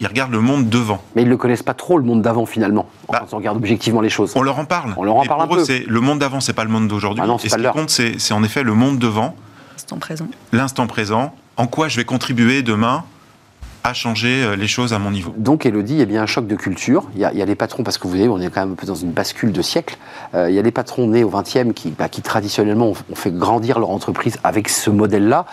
Ils 0.00 0.06
regardent 0.06 0.32
le 0.32 0.40
monde 0.40 0.68
devant. 0.68 1.02
Mais 1.14 1.22
ils 1.22 1.26
ne 1.26 1.30
le 1.30 1.36
connaissent 1.36 1.62
pas 1.62 1.74
trop, 1.74 1.98
le 1.98 2.04
monde 2.04 2.22
d'avant, 2.22 2.46
finalement, 2.46 2.86
bah, 3.08 3.20
quand 3.20 3.34
on 3.34 3.38
regarde 3.38 3.56
objectivement 3.56 4.00
les 4.00 4.10
choses. 4.10 4.32
On 4.36 4.42
leur 4.42 4.58
en 4.58 4.64
parle. 4.64 4.94
On 4.96 5.04
leur 5.04 5.16
en 5.16 5.24
parle 5.24 5.42
un 5.42 5.46
peu. 5.46 5.64
le 5.86 6.00
monde 6.00 6.18
d'avant, 6.18 6.40
c'est 6.40 6.52
pas 6.52 6.64
le 6.64 6.70
monde 6.70 6.88
d'aujourd'hui. 6.88 7.24
Ah 7.26 7.36
et 7.42 7.48
ce 7.48 7.56
qui 7.56 7.62
compte, 7.64 7.90
c'est 7.90 8.32
en 8.32 8.42
effet 8.42 8.62
le 8.62 8.74
monde 8.74 8.98
devant. 8.98 9.34
L'instant 9.74 9.98
présent. 9.98 10.26
L'instant 10.52 10.86
présent. 10.86 11.34
En 11.56 11.66
quoi 11.66 11.88
je 11.88 11.96
vais 11.96 12.04
contribuer 12.04 12.62
demain 12.62 13.04
à 13.84 13.94
changer 13.94 14.44
euh, 14.44 14.56
les 14.56 14.66
choses 14.68 14.92
à 14.92 14.98
mon 14.98 15.10
niveau? 15.10 15.34
Donc, 15.36 15.66
Elodie, 15.66 15.94
il 15.94 15.98
y 15.98 16.02
a 16.02 16.06
bien 16.06 16.22
un 16.22 16.26
choc 16.26 16.46
de 16.46 16.56
culture. 16.56 17.08
Il 17.14 17.20
y 17.20 17.24
a, 17.24 17.32
les 17.32 17.54
patrons, 17.54 17.82
parce 17.82 17.98
que 17.98 18.04
vous 18.04 18.10
voyez, 18.10 18.28
on 18.28 18.38
est 18.38 18.50
quand 18.50 18.60
même 18.60 18.72
un 18.72 18.76
peu 18.76 18.86
dans 18.86 18.94
une 18.94 19.12
bascule 19.12 19.52
de 19.52 19.62
siècle. 19.62 19.96
Euh, 20.34 20.50
il 20.50 20.54
y 20.54 20.58
a 20.58 20.62
les 20.62 20.70
patrons 20.70 21.06
nés 21.08 21.24
au 21.24 21.30
20e 21.30 21.72
qui, 21.72 21.90
bah, 21.90 22.08
qui 22.08 22.22
traditionnellement 22.22 22.88
ont, 22.88 23.14
fait 23.14 23.30
grandir 23.30 23.78
leur 23.78 23.90
entreprise 23.90 24.38
avec 24.44 24.68
ce 24.68 24.90
modèle-là. 24.90 25.46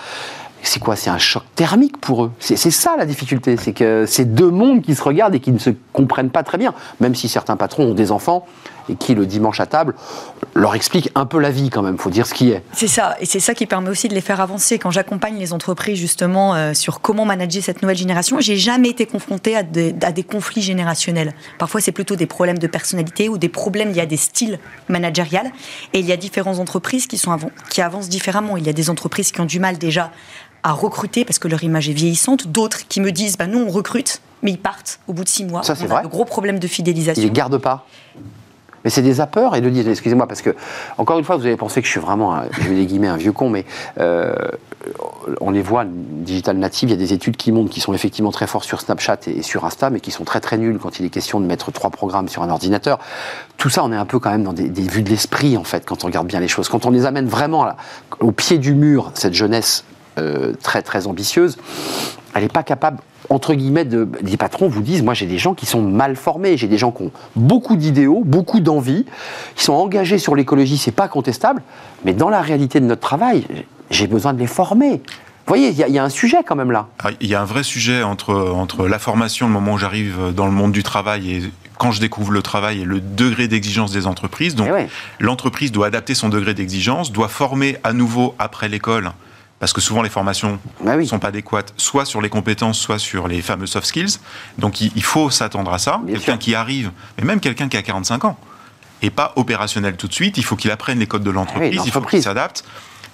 C'est 0.65 0.79
quoi? 0.79 0.95
C'est 0.95 1.09
un 1.09 1.17
choc 1.17 1.43
thermique 1.55 1.97
pour 1.97 2.25
eux. 2.25 2.31
C'est 2.39 2.57
ça 2.57 2.95
la 2.97 3.05
difficulté. 3.05 3.55
C'est 3.55 3.73
que 3.73 4.05
c'est 4.07 4.25
deux 4.25 4.49
mondes 4.49 4.81
qui 4.81 4.95
se 4.95 5.03
regardent 5.03 5.35
et 5.35 5.39
qui 5.39 5.51
ne 5.51 5.59
se 5.59 5.69
comprennent 5.93 6.31
pas 6.31 6.43
très 6.43 6.57
bien. 6.57 6.73
Même 6.99 7.15
si 7.15 7.29
certains 7.29 7.55
patrons 7.55 7.91
ont 7.91 7.93
des 7.93 8.11
enfants 8.11 8.45
et 8.89 8.95
qui, 8.95 9.15
le 9.15 9.25
dimanche 9.25 9.59
à 9.59 9.65
table, 9.65 9.95
leur 10.53 10.75
explique 10.75 11.09
un 11.15 11.25
peu 11.25 11.39
la 11.39 11.49
vie 11.49 11.69
quand 11.69 11.81
même, 11.81 11.97
faut 11.97 12.09
dire 12.09 12.27
ce 12.27 12.33
qui 12.33 12.51
est. 12.51 12.63
C'est 12.71 12.87
ça, 12.87 13.15
et 13.19 13.25
c'est 13.25 13.39
ça 13.39 13.53
qui 13.53 13.65
permet 13.65 13.89
aussi 13.89 14.07
de 14.07 14.13
les 14.13 14.21
faire 14.21 14.41
avancer. 14.41 14.79
Quand 14.79 14.91
j'accompagne 14.91 15.37
les 15.37 15.53
entreprises 15.53 15.97
justement 15.97 16.55
euh, 16.55 16.73
sur 16.73 17.01
comment 17.01 17.25
manager 17.25 17.63
cette 17.63 17.81
nouvelle 17.81 17.97
génération, 17.97 18.39
j'ai 18.39 18.57
jamais 18.57 18.89
été 18.89 19.05
confrontée 19.05 19.55
à, 19.55 19.59
à 19.59 20.11
des, 20.11 20.23
conflits 20.23 20.61
générationnels. 20.61 21.33
Parfois, 21.57 21.81
c'est 21.81 21.91
plutôt 21.91 22.15
des 22.15 22.27
problèmes 22.27 22.57
de 22.57 22.67
personnalité 22.67 23.29
ou 23.29 23.37
des 23.37 23.49
problèmes 23.49 23.91
liés 23.91 24.01
à 24.01 24.05
des 24.05 24.17
styles 24.17 24.59
managériels. 24.87 25.51
Et 25.93 25.99
il 25.99 26.05
y 26.05 26.11
a 26.11 26.17
différentes 26.17 26.59
entreprises 26.59 27.07
qui, 27.07 27.17
sont 27.17 27.35
qui 27.69 27.81
avancent 27.81 28.09
différemment. 28.09 28.57
Il 28.57 28.65
y 28.65 28.69
a 28.69 28.73
des 28.73 28.89
entreprises 28.89 29.31
qui 29.31 29.41
ont 29.41 29.45
du 29.45 29.59
mal 29.59 29.77
déjà 29.77 30.11
à 30.65 30.71
recruter 30.71 31.25
parce 31.25 31.37
que 31.37 31.47
leur 31.47 31.63
image 31.63 31.89
est 31.89 31.93
vieillissante, 31.93 32.47
d'autres 32.47 32.87
qui 32.87 32.99
me 32.99 33.11
disent 33.11 33.37
bah, 33.37 33.45
nous 33.45 33.59
on 33.59 33.69
recrute, 33.69 34.19
mais 34.41 34.51
ils 34.51 34.59
partent 34.59 34.99
au 35.07 35.13
bout 35.13 35.23
de 35.23 35.29
six 35.29 35.45
mois. 35.45 35.61
Ça, 35.61 35.75
c'est 35.75 35.85
vrai. 35.85 36.01
de 36.01 36.07
gros 36.07 36.25
problèmes 36.25 36.57
de 36.57 36.67
fidélisation. 36.67 37.21
Ils 37.21 37.27
les 37.27 37.31
gardent 37.31 37.59
pas. 37.59 37.85
Mais 38.83 38.91
c'est 38.91 39.01
des 39.01 39.13
zappeurs, 39.13 39.55
et 39.55 39.61
de 39.61 39.69
dire, 39.69 39.87
excusez-moi, 39.87 40.27
parce 40.27 40.43
que, 40.43 40.55
encore 40.99 41.17
une 41.17 41.25
fois, 41.25 41.37
vous 41.37 41.45
avez 41.47 41.57
pensé 41.57 41.81
que 41.81 41.87
je 41.87 41.91
suis 41.91 41.99
vraiment, 41.99 42.43
je 42.51 42.69
vais 42.69 42.75
les 42.75 42.85
guillemets, 42.85 43.07
un 43.07 43.17
vieux 43.17 43.31
con, 43.31 43.49
mais 43.49 43.65
euh, 43.99 44.35
on 45.41 45.49
les 45.49 45.63
voit, 45.63 45.85
digital 45.87 46.57
native, 46.57 46.89
il 46.89 46.91
y 46.91 46.95
a 46.95 46.97
des 46.97 47.11
études 47.11 47.35
qui 47.35 47.51
montrent 47.51 47.71
qu'ils 47.71 47.81
sont 47.81 47.95
effectivement 47.95 48.31
très 48.31 48.45
forts 48.45 48.63
sur 48.63 48.81
Snapchat 48.81 49.17
et 49.25 49.41
sur 49.41 49.65
Insta, 49.65 49.89
mais 49.89 49.99
qui 49.99 50.11
sont 50.11 50.23
très 50.23 50.39
très 50.39 50.59
nuls 50.59 50.77
quand 50.79 50.99
il 50.99 51.05
est 51.05 51.09
question 51.09 51.39
de 51.39 51.47
mettre 51.47 51.71
trois 51.71 51.89
programmes 51.89 52.27
sur 52.27 52.43
un 52.43 52.49
ordinateur. 52.51 52.99
Tout 53.57 53.69
ça, 53.69 53.83
on 53.83 53.91
est 53.91 53.95
un 53.97 54.05
peu 54.05 54.19
quand 54.19 54.29
même 54.29 54.43
dans 54.43 54.53
des, 54.53 54.69
vues 54.69 55.01
de 55.01 55.09
l'esprit, 55.09 55.57
en 55.57 55.63
fait, 55.63 55.83
quand 55.83 56.03
on 56.03 56.07
regarde 56.07 56.27
bien 56.27 56.39
les 56.39 56.47
choses. 56.47 56.69
Quand 56.69 56.85
on 56.85 56.91
les 56.91 57.07
amène 57.07 57.27
vraiment 57.27 57.67
au 58.19 58.31
pied 58.31 58.59
du 58.59 58.75
mur, 58.75 59.09
cette 59.15 59.33
jeunesse 59.33 59.83
euh, 60.17 60.53
très 60.61 60.81
très 60.81 61.07
ambitieuse, 61.07 61.57
elle 62.33 62.43
n'est 62.43 62.49
pas 62.49 62.63
capable 62.63 62.99
entre 63.29 63.53
guillemets, 63.53 63.85
de, 63.85 64.07
des 64.21 64.37
patrons 64.37 64.67
vous 64.67 64.81
disent, 64.81 65.03
moi 65.03 65.13
j'ai 65.13 65.25
des 65.25 65.37
gens 65.37 65.53
qui 65.53 65.65
sont 65.65 65.81
mal 65.81 66.15
formés, 66.15 66.57
j'ai 66.57 66.67
des 66.67 66.77
gens 66.77 66.91
qui 66.91 67.03
ont 67.03 67.11
beaucoup 67.35 67.75
d'idéaux, 67.75 68.21
beaucoup 68.25 68.59
d'envie, 68.59 69.05
qui 69.55 69.63
sont 69.63 69.73
engagés 69.73 70.17
sur 70.17 70.35
l'écologie, 70.35 70.77
c'est 70.77 70.91
pas 70.91 71.07
contestable, 71.07 71.61
mais 72.03 72.13
dans 72.13 72.29
la 72.29 72.41
réalité 72.41 72.79
de 72.79 72.85
notre 72.85 73.01
travail, 73.01 73.45
j'ai 73.89 74.07
besoin 74.07 74.33
de 74.33 74.39
les 74.39 74.47
former. 74.47 75.01
Vous 75.47 75.51
voyez, 75.51 75.69
il 75.69 75.93
y, 75.93 75.99
a 75.99 76.03
un 76.03 76.09
sujet 76.09 76.39
quand 76.45 76.55
même 76.55 76.71
là. 76.71 76.87
Ah, 77.03 77.11
il 77.21 77.27
y 77.27 77.35
a 77.35 77.41
un 77.41 77.45
vrai 77.45 77.61
sujet 77.61 78.01
entre, 78.01 78.33
entre 78.33 78.87
la 78.87 78.97
formation, 78.97 79.45
le 79.45 79.53
moment 79.53 79.73
où 79.73 79.77
j'arrive 79.77 80.33
dans 80.35 80.47
le 80.47 80.51
monde 80.51 80.71
du 80.71 80.81
travail 80.81 81.31
et 81.31 81.43
quand 81.77 81.91
je 81.91 81.99
découvre 81.99 82.31
le 82.31 82.41
travail 82.41 82.81
et 82.81 82.83
le 82.83 82.99
degré 82.99 83.47
d'exigence 83.47 83.91
des 83.91 84.07
entreprises. 84.07 84.55
Donc, 84.55 84.69
eh 84.75 84.87
l'entreprise 85.19 85.71
doit 85.71 85.87
adapter 85.87 86.15
son 86.15 86.29
degré 86.29 86.55
d'exigence, 86.55 87.11
doit 87.11 87.27
former 87.27 87.77
à 87.83 87.93
nouveau 87.93 88.33
après 88.39 88.69
l'école 88.69 89.11
parce 89.59 89.73
que 89.73 89.81
souvent 89.81 90.01
les 90.01 90.09
formations 90.09 90.59
ne 90.81 90.85
bah 90.85 91.05
sont 91.05 91.19
pas 91.19 91.29
adéquates, 91.29 91.73
soit 91.77 92.05
sur 92.05 92.21
les 92.21 92.29
compétences, 92.29 92.77
soit 92.77 92.99
sur 92.99 93.27
les 93.27 93.41
fameux 93.41 93.65
soft 93.65 93.87
skills. 93.87 94.19
Donc 94.57 94.81
il, 94.81 95.03
faut 95.03 95.29
s'attendre 95.29 95.73
à 95.73 95.79
ça. 95.79 96.01
Quelqu'un 96.07 96.37
qui 96.37 96.55
arrive, 96.55 96.91
et 97.17 97.23
même 97.23 97.39
quelqu'un 97.39 97.69
qui 97.69 97.77
a 97.77 97.81
45 97.81 98.25
ans, 98.25 98.37
et 99.01 99.09
pas 99.09 99.33
opérationnel 99.35 99.95
tout 99.95 100.07
de 100.07 100.13
suite, 100.13 100.37
il 100.37 100.43
faut 100.43 100.55
qu'il 100.55 100.71
apprenne 100.71 100.99
les 100.99 101.07
codes 101.07 101.23
de 101.23 101.31
l'entreprise, 101.31 101.81
il 101.85 101.91
faut 101.91 102.01
qu'il 102.01 102.21
s'adapte. 102.21 102.63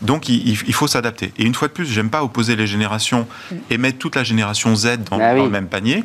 Donc 0.02 0.30
il, 0.30 0.74
faut 0.74 0.88
s'adapter. 0.88 1.32
Et 1.38 1.44
une 1.44 1.54
fois 1.54 1.68
de 1.68 1.74
plus, 1.74 1.86
j'aime 1.86 2.10
pas 2.10 2.24
opposer 2.24 2.56
les 2.56 2.66
générations 2.66 3.28
et 3.70 3.78
mettre 3.78 4.00
toute 4.00 4.16
la 4.16 4.24
génération 4.24 4.76
Z 4.76 4.98
dans, 5.10 5.18
bah 5.18 5.36
le 5.36 5.48
même 5.48 5.68
panier. 5.68 6.04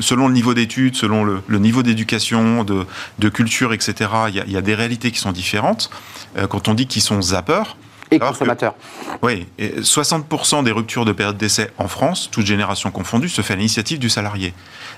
selon 0.00 0.26
le 0.26 0.34
niveau 0.34 0.52
d'études, 0.52 0.96
selon 0.96 1.22
le, 1.22 1.58
niveau 1.58 1.84
d'éducation, 1.84 2.64
de, 2.64 3.28
culture, 3.28 3.72
etc., 3.72 4.10
il 4.28 4.52
y, 4.52 4.56
a 4.56 4.62
des 4.62 4.74
réalités 4.74 5.12
qui 5.12 5.20
sont 5.20 5.30
différentes. 5.30 5.90
Euh, 6.36 6.48
quand 6.48 6.66
on 6.66 6.74
dit 6.74 6.88
qu'ils 6.88 7.02
sont 7.02 7.22
zappeurs, 7.22 7.76
et 8.14 8.18
consommateurs. 8.18 8.74
oui, 9.22 9.46
60% 9.58 10.64
des 10.64 10.72
ruptures 10.72 11.04
de 11.04 11.12
période 11.12 11.36
d'essai 11.36 11.70
en 11.78 11.88
France, 11.88 12.28
toute 12.30 12.46
génération 12.46 12.90
confondue, 12.90 13.28
se 13.28 13.42
fait 13.42 13.54
à 13.54 13.56
l'initiative 13.56 13.98
du 13.98 14.08
salarié. 14.08 14.54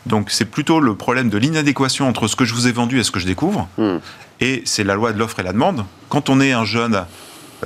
Donc 0.07 0.31
c'est 0.31 0.45
plutôt 0.45 0.81
le 0.81 0.95
problème 0.95 1.29
de 1.29 1.39
l'inadéquation 1.39 2.09
entre 2.09 2.29
ce 2.29 2.37
que 2.37 2.45
je 2.45 2.55
vous 2.55 2.69
ai 2.69 2.73
vendu 2.73 2.99
et 2.99 3.05
ce 3.05 3.11
que 3.11 3.21
je 3.21 3.27
découvre. 3.27 3.69
Hmm. 3.79 3.99
Et 4.41 4.63
c'est 4.65 4.85
la 4.85 4.95
loi 4.95 5.13
de 5.13 5.19
l'offre 5.19 5.41
et 5.41 5.43
la 5.43 5.53
demande. 5.53 5.85
Quand 6.09 6.29
on 6.29 6.41
est 6.41 6.53
un 6.53 6.65
jeune 6.65 7.05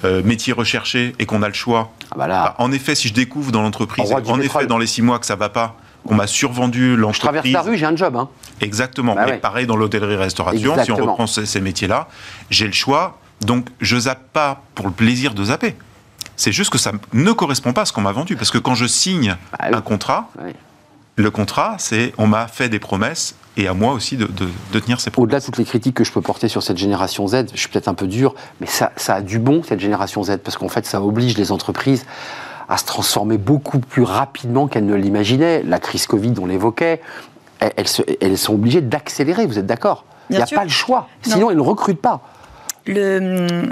euh, 0.05 0.23
métier 0.23 0.53
recherché 0.53 1.15
et 1.19 1.27
qu'on 1.27 1.43
a 1.43 1.49
le 1.49 1.55
choix, 1.55 1.91
ah 2.13 2.15
bah 2.17 2.29
bah, 2.29 2.55
en 2.59 2.73
effet, 2.73 2.95
si 2.95 3.09
je 3.09 3.15
découvre 3.15 3.51
dans 3.53 3.63
l'entreprise, 3.63 4.13
en 4.13 4.41
effet, 4.41 4.67
dans 4.67 4.79
les 4.79 4.87
six 4.87 5.03
mois 5.03 5.19
que 5.19 5.27
ça 5.27 5.37
va 5.37 5.49
pas, 5.49 5.77
on 6.07 6.15
m'a 6.15 6.27
survendu 6.27 6.97
l'entreprise. 6.97 7.43
Je 7.45 7.53
traverse 7.53 7.67
la 7.67 7.71
rue, 7.71 7.77
j'ai 7.77 7.87
un 7.87 7.97
job. 7.97 8.17
Hein. 8.17 8.29
Exactement. 8.61 9.15
Bah 9.15 9.27
pareil 9.39 9.67
dans 9.67 9.77
l'hôtellerie-restauration, 9.77 10.83
si 10.85 10.93
on 10.93 10.97
reprend 10.97 11.27
ces 11.27 11.61
métiers-là, 11.61 12.09
j'ai 12.51 12.67
le 12.67 12.73
choix 12.73 13.19
donc 13.41 13.69
je 13.81 13.99
zappe 13.99 14.33
pas 14.33 14.63
pour 14.75 14.87
le 14.87 14.93
plaisir 14.93 15.35
de 15.35 15.45
zapper. 15.45 15.75
C'est 16.37 16.53
juste 16.53 16.71
que 16.71 16.79
ça 16.79 16.93
ne 17.13 17.33
correspond 17.33 17.73
pas 17.73 17.83
à 17.83 17.85
ce 17.85 17.93
qu'on 17.93 18.01
m'a 18.01 18.13
vendu. 18.13 18.37
Parce 18.37 18.51
que 18.51 18.59
quand 18.59 18.75
je 18.75 18.87
signe 18.87 19.37
ah 19.59 19.69
un 19.73 19.81
contrat, 19.83 20.31
le 21.17 21.31
contrat, 21.31 21.77
c'est 21.79 22.15
on 22.17 22.27
m'a 22.27 22.47
fait 22.49 22.69
des 22.69 22.79
promesses 22.79 23.35
et 23.57 23.69
à 23.69 23.75
moi 23.75 23.93
aussi 23.93 24.17
de, 24.17 24.27
tenir 24.73 25.01
ces 25.01 25.11
promesses. 25.11 25.25
Au-delà 25.27 25.41
de 25.41 25.45
toutes 25.45 25.59
les 25.59 25.65
critiques 25.65 25.97
que 25.97 26.05
je 26.05 26.13
peux 26.13 26.23
porter 26.23 26.49
sur 26.49 26.63
cette 26.63 26.79
génération 26.79 27.27
Z, 27.27 27.47
je 27.53 27.61
suis 27.61 27.69
peut-être 27.69 27.89
un 27.89 27.95
peu 27.95 28.07
dur, 28.07 28.35
mais 28.61 28.67
ça, 28.67 28.91
a 29.09 29.21
du 29.21 29.39
bon, 29.39 29.63
cette 29.63 29.81
génération 29.81 30.23
Z, 30.23 30.39
parce 30.39 30.57
qu'en 30.57 30.69
fait, 30.69 30.87
ça 30.87 31.03
oblige 31.03 31.37
les 31.37 31.53
entreprises 31.53 32.07
à 32.69 32.79
se 32.79 32.85
transformer 32.85 33.37
beaucoup 33.37 33.81
plus 33.81 34.05
rapidement 34.05 34.67
qu'elles 34.67 34.87
ne 34.87 34.95
l'imaginaient. 34.95 35.63
La 35.63 35.79
crise 35.79 36.07
Covid, 36.07 36.35
on 36.41 36.47
l'évoquait, 36.47 37.03
elles, 37.59 38.39
sont 38.39 38.55
obligées 38.55 38.81
d'accélérer, 38.81 39.45
vous 39.45 39.59
êtes 39.59 39.67
d'accord? 39.67 40.05
Il 40.31 40.37
n'y 40.37 40.43
a 40.43 40.47
pas 40.47 40.65
le 40.65 40.71
choix, 40.71 41.09
sinon 41.21 41.51
elles 41.51 41.57
ne 41.57 41.63
recrutent 41.63 42.01
pas 42.01 42.23
le, 42.87 43.69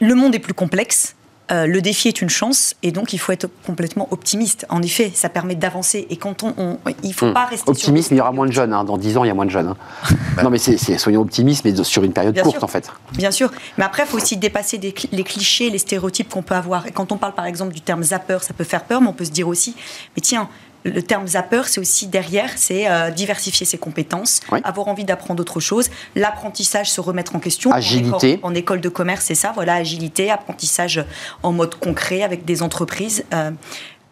le 0.00 0.14
monde 0.14 0.34
est 0.34 0.40
plus 0.40 0.54
complexe. 0.54 1.14
Euh, 1.50 1.66
le 1.66 1.82
défi 1.82 2.06
est 2.06 2.22
une 2.22 2.28
chance 2.28 2.76
et 2.84 2.92
donc 2.92 3.12
il 3.12 3.18
faut 3.18 3.32
être 3.32 3.48
complètement 3.66 4.06
optimiste. 4.12 4.66
En 4.68 4.82
effet, 4.82 5.10
ça 5.12 5.28
permet 5.28 5.56
d'avancer 5.56 6.06
et 6.08 6.16
quand 6.16 6.44
on, 6.44 6.78
il 7.02 7.12
faut 7.12 7.26
hmm. 7.26 7.32
pas 7.32 7.46
rester 7.46 7.68
optimiste. 7.68 8.12
il 8.12 8.18
y 8.18 8.20
aura 8.20 8.30
moins 8.30 8.46
de 8.46 8.52
jeunes. 8.52 8.72
Hein. 8.72 8.84
Dans 8.84 8.96
10 8.96 9.16
ans, 9.16 9.24
il 9.24 9.28
y 9.28 9.30
a 9.30 9.34
moins 9.34 9.46
de 9.46 9.50
jeunes. 9.50 9.66
Hein. 9.66 10.16
non, 10.44 10.50
mais 10.50 10.58
c'est 10.58 10.76
soyons 10.96 11.22
optimistes, 11.22 11.64
mais 11.64 11.74
sur 11.82 12.04
une 12.04 12.12
période 12.12 12.40
courte 12.40 12.62
en 12.62 12.68
fait. 12.68 12.88
Bien 13.14 13.32
sûr, 13.32 13.50
mais 13.78 13.84
après, 13.84 14.04
il 14.04 14.06
faut 14.08 14.16
aussi 14.16 14.36
dépasser 14.36 14.78
les 14.78 15.24
clichés, 15.24 15.70
les 15.70 15.78
stéréotypes 15.78 16.28
qu'on 16.28 16.42
peut 16.42 16.54
avoir. 16.54 16.86
Et 16.86 16.92
quand 16.92 17.10
on 17.10 17.16
parle 17.16 17.34
par 17.34 17.46
exemple 17.46 17.74
du 17.74 17.80
terme 17.80 18.04
zapper, 18.04 18.38
ça 18.42 18.54
peut 18.54 18.62
faire 18.62 18.84
peur, 18.84 19.00
mais 19.00 19.08
on 19.08 19.12
peut 19.12 19.24
se 19.24 19.32
dire 19.32 19.48
aussi, 19.48 19.74
mais 20.14 20.22
tiens, 20.22 20.48
le 20.84 21.02
terme 21.02 21.26
zapper, 21.26 21.62
c'est 21.66 21.80
aussi 21.80 22.06
derrière, 22.06 22.50
c'est 22.56 22.90
euh, 22.90 23.10
diversifier 23.10 23.66
ses 23.66 23.78
compétences, 23.78 24.40
avoir 24.64 24.88
envie 24.88 25.04
d'apprendre 25.04 25.40
autre 25.40 25.60
chose, 25.60 25.90
l'apprentissage, 26.14 26.90
se 26.90 27.00
remettre 27.00 27.36
en 27.36 27.38
question. 27.38 27.72
Agilité. 27.72 28.40
En, 28.42 28.54
école 28.54 28.80
de 28.80 28.88
commerce, 28.88 29.24
c'est 29.26 29.34
ça, 29.34 29.52
voilà, 29.54 29.74
agilité, 29.74 30.30
apprentissage 30.30 31.04
en 31.42 31.52
mode 31.52 31.74
concret 31.74 32.22
avec 32.22 32.44
des 32.44 32.62
entreprises. 32.62 33.24
Euh, 33.34 33.50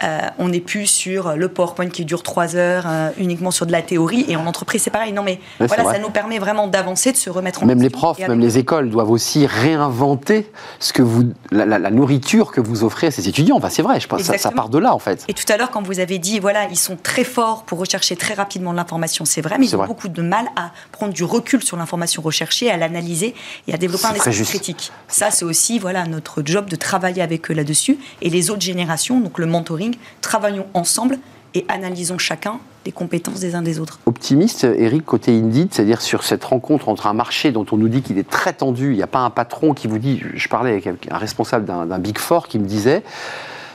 euh, 0.02 0.20
on 0.38 0.48
n'est 0.48 0.60
plus 0.60 0.86
sur 0.86 1.36
le 1.36 1.48
PowerPoint 1.48 1.88
qui 1.88 2.04
dure 2.04 2.22
trois 2.22 2.54
heures, 2.54 2.84
euh, 2.86 3.10
uniquement 3.18 3.50
sur 3.50 3.66
de 3.66 3.72
la 3.72 3.82
théorie. 3.82 4.24
Et 4.28 4.36
en 4.36 4.46
entreprise, 4.46 4.82
c'est 4.82 4.90
pareil. 4.90 5.12
Non, 5.12 5.22
mais 5.22 5.40
voilà, 5.58 5.84
ça 5.84 5.98
nous 5.98 6.10
permet 6.10 6.38
vraiment 6.38 6.68
d'avancer, 6.68 7.10
de 7.10 7.16
se 7.16 7.30
remettre 7.30 7.62
en 7.62 7.66
Même 7.66 7.82
les 7.82 7.90
profs, 7.90 8.18
même 8.18 8.38
les 8.38 8.58
écoles 8.58 8.90
doivent 8.90 9.10
aussi 9.10 9.46
réinventer 9.46 10.50
ce 10.78 10.92
que 10.92 11.02
vous, 11.02 11.32
la, 11.50 11.78
nourriture 11.90 12.52
que 12.52 12.60
vous 12.60 12.84
offrez 12.84 13.08
à 13.08 13.10
ces 13.10 13.28
étudiants. 13.28 13.56
Enfin, 13.56 13.70
c'est 13.70 13.82
vrai, 13.82 13.98
je 13.98 14.06
pense 14.06 14.22
ça, 14.22 14.38
ça, 14.38 14.50
part 14.52 14.68
de 14.68 14.78
là, 14.78 14.94
en 14.94 14.98
fait. 14.98 15.24
Et 15.26 15.34
tout 15.34 15.50
à 15.52 15.56
l'heure, 15.56 15.70
quand 15.70 15.82
vous 15.82 15.98
avez 15.98 16.18
dit, 16.18 16.38
voilà, 16.38 16.68
ils 16.70 16.78
sont 16.78 16.96
très 17.02 17.24
forts 17.24 17.64
pour 17.64 17.78
rechercher 17.78 18.14
très 18.14 18.34
rapidement 18.34 18.72
l'information, 18.72 19.24
c'est 19.24 19.40
vrai, 19.40 19.58
mais 19.58 19.66
ils 19.66 19.76
ont 19.76 19.86
beaucoup 19.86 20.08
de 20.08 20.22
mal 20.22 20.46
à 20.56 20.70
prendre 20.92 21.12
du 21.12 21.24
recul 21.24 21.62
sur 21.62 21.76
l'information 21.76 22.22
recherchée, 22.22 22.70
à 22.70 22.76
l'analyser 22.76 23.34
et 23.66 23.74
à 23.74 23.76
développer 23.76 24.06
un 24.06 24.14
esprit 24.14 24.44
critique. 24.44 24.92
Ça, 25.08 25.30
c'est 25.30 25.44
aussi, 25.44 25.78
voilà, 25.78 26.06
notre 26.06 26.42
job 26.44 26.68
de 26.68 26.76
travailler 26.76 27.22
avec 27.22 27.50
eux 27.50 27.54
là-dessus. 27.54 27.98
Et 28.22 28.30
les 28.30 28.50
autres 28.50 28.62
générations, 28.62 29.20
donc 29.20 29.38
le 29.38 29.46
mentoring, 29.46 29.87
travaillons 30.20 30.66
ensemble 30.74 31.18
et 31.54 31.64
analysons 31.68 32.18
chacun 32.18 32.58
les 32.84 32.92
compétences 32.92 33.40
des 33.40 33.54
uns 33.54 33.62
des 33.62 33.80
autres. 33.80 33.98
Optimiste, 34.06 34.64
Eric, 34.64 35.04
côté 35.04 35.36
Indeed, 35.36 35.68
c'est-à-dire 35.72 36.00
sur 36.00 36.22
cette 36.24 36.44
rencontre 36.44 36.88
entre 36.88 37.06
un 37.06 37.12
marché 37.12 37.52
dont 37.52 37.66
on 37.70 37.76
nous 37.76 37.88
dit 37.88 38.02
qu'il 38.02 38.18
est 38.18 38.28
très 38.28 38.52
tendu, 38.52 38.92
il 38.92 38.96
n'y 38.96 39.02
a 39.02 39.08
pas 39.08 39.18
un 39.18 39.30
patron 39.30 39.74
qui 39.74 39.88
vous 39.88 39.98
dit, 39.98 40.22
je 40.34 40.48
parlais 40.48 40.70
avec 40.70 40.86
un 41.10 41.18
responsable 41.18 41.64
d'un 41.64 41.98
Big 41.98 42.18
Four 42.18 42.48
qui 42.48 42.58
me 42.58 42.66
disait, 42.66 43.02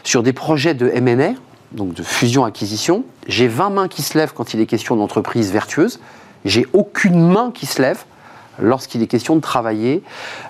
sur 0.03 0.23
des 0.23 0.33
projets 0.33 0.73
de 0.73 0.89
M&A, 0.93 1.33
donc 1.73 1.93
de 1.93 2.03
fusion-acquisition, 2.03 3.03
j'ai 3.27 3.47
20 3.47 3.69
mains 3.69 3.87
qui 3.87 4.01
se 4.01 4.17
lèvent 4.17 4.33
quand 4.33 4.53
il 4.53 4.61
est 4.61 4.65
question 4.65 4.95
d'entreprise 4.95 5.51
vertueuse, 5.51 5.99
j'ai 6.45 6.65
aucune 6.73 7.27
main 7.27 7.51
qui 7.53 7.65
se 7.65 7.81
lève 7.81 8.03
lorsqu'il 8.59 9.01
est 9.01 9.07
question 9.07 9.35
de 9.35 9.41
travailler 9.41 10.03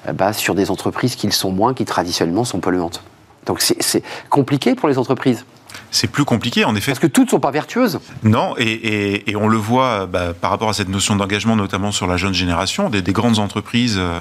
euh, 0.08 0.14
bah, 0.14 0.34
sur 0.34 0.56
des 0.56 0.72
entreprises 0.72 1.16
qui 1.16 1.28
le 1.28 1.34
sont 1.34 1.52
moins, 1.52 1.74
qui 1.74 1.86
traditionnellement 1.86 2.44
sont 2.44 2.60
polluantes. 2.60 3.04
Donc 3.46 3.62
c'est 3.62 4.04
compliqué 4.30 4.74
pour 4.74 4.88
les 4.88 4.98
entreprises. 4.98 5.46
C'est 5.94 6.08
plus 6.08 6.26
compliqué, 6.26 6.66
en 6.66 6.76
effet. 6.76 6.92
Parce 6.92 7.00
que 7.00 7.06
toutes 7.06 7.26
ne 7.26 7.30
sont 7.30 7.40
pas 7.40 7.52
vertueuses. 7.52 8.00
Non, 8.24 8.56
et, 8.58 9.24
on 9.40 9.48
le 9.48 9.58
voit 9.58 10.08
bah, 10.08 10.34
par 10.34 10.50
rapport 10.50 10.70
à 10.70 10.74
cette 10.74 10.90
notion 10.90 11.16
d'engagement, 11.16 11.56
notamment 11.56 11.92
sur 11.92 12.08
la 12.08 12.18
jeune 12.18 12.34
génération, 12.34 12.90
des, 12.90 13.04
grandes 13.14 13.38
entreprises 13.38 13.98
euh, 14.00 14.20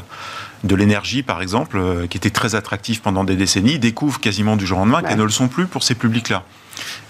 de 0.65 0.75
l'énergie, 0.75 1.23
par 1.23 1.41
exemple, 1.41 1.79
euh, 1.79 2.07
qui 2.07 2.19
étaient 2.19 2.29
très 2.29 2.55
attractives 2.55 3.01
pendant 3.01 3.25
des 3.25 3.37
décennies, 3.37 3.79
découvrent 3.79 4.21
quasiment 4.21 4.57
du 4.57 4.67
jour 4.67 4.77
au 4.77 4.81
lendemain 4.83 5.03
qu'elles 5.03 5.17
ne 5.17 5.25
le 5.25 5.31
sont 5.31 5.49
plus 5.49 5.67
pour 5.67 5.83
ces 5.83 5.95
publics-là. 5.95 6.43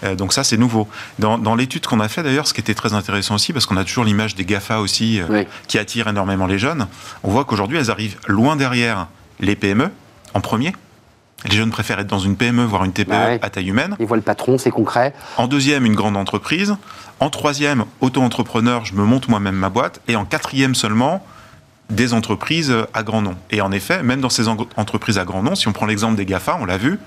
Euh, 0.05 0.15
donc 0.15 0.31
ça, 0.31 0.45
c'est 0.45 0.57
nouveau. 0.57 0.87
Dans, 1.19 1.55
l'étude 1.55 1.85
qu'on 1.85 1.99
a 1.99 2.07
fait, 2.07 2.23
d'ailleurs, 2.23 2.47
ce 2.47 2.53
qui 2.53 2.61
était 2.61 2.73
très 2.73 2.93
intéressant 2.93 3.35
aussi, 3.35 3.51
parce 3.51 3.65
qu'on 3.65 3.77
a 3.77 3.83
toujours 3.83 4.05
l'image 4.05 4.33
des 4.35 4.45
GAFA 4.45 4.79
aussi, 4.79 5.19
qui 5.67 5.77
attirent 5.77 6.07
énormément 6.07 6.47
les 6.47 6.57
jeunes, 6.57 6.87
on 7.23 7.31
voit 7.31 7.43
qu'aujourd'hui, 7.43 7.79
elles 7.79 7.91
arrivent 7.91 8.17
loin 8.27 8.55
derrière 8.55 9.07
les 9.41 9.57
PME, 9.57 9.91
en 10.33 10.39
premier, 10.39 10.73
les 11.45 11.55
jeunes 11.55 11.71
préfèrent 11.71 11.99
être 11.99 12.07
dans 12.07 12.19
une 12.19 12.35
PME, 12.35 12.63
voire 12.63 12.85
une 12.85 12.93
TPE 12.93 13.09
bah 13.09 13.37
à 13.41 13.49
taille 13.49 13.69
humaine. 13.69 13.95
Ils 13.99 14.05
voient 14.05 14.17
le 14.17 14.23
patron, 14.23 14.57
c'est 14.57 14.71
concret. 14.71 15.13
En 15.37 15.47
deuxième, 15.47 15.85
une 15.85 15.95
grande 15.95 16.17
entreprise. 16.17 16.75
En 17.19 17.29
troisième, 17.29 17.85
auto-entrepreneur, 18.01 18.85
je 18.85 18.93
me 18.93 19.03
monte 19.03 19.27
moi-même 19.27 19.55
ma 19.55 19.69
boîte. 19.69 20.01
Et 20.07 20.15
en 20.15 20.25
quatrième 20.25 20.75
seulement, 20.75 21.25
des 21.89 22.13
entreprises 22.13 22.73
à 22.93 23.03
grand 23.03 23.21
nom. 23.21 23.35
Et 23.51 23.61
en 23.61 23.71
effet, 23.71 24.03
même 24.03 24.21
dans 24.21 24.29
ces 24.29 24.47
entreprises 24.47 25.17
à 25.17 25.25
grand 25.25 25.43
nom, 25.43 25.55
si 25.55 25.67
on 25.67 25.73
prend 25.73 25.85
l'exemple 25.85 26.15
des 26.15 26.25
GAFA, 26.25 26.57
on 26.59 26.65
l'a 26.65 26.77
vu, 26.77 26.99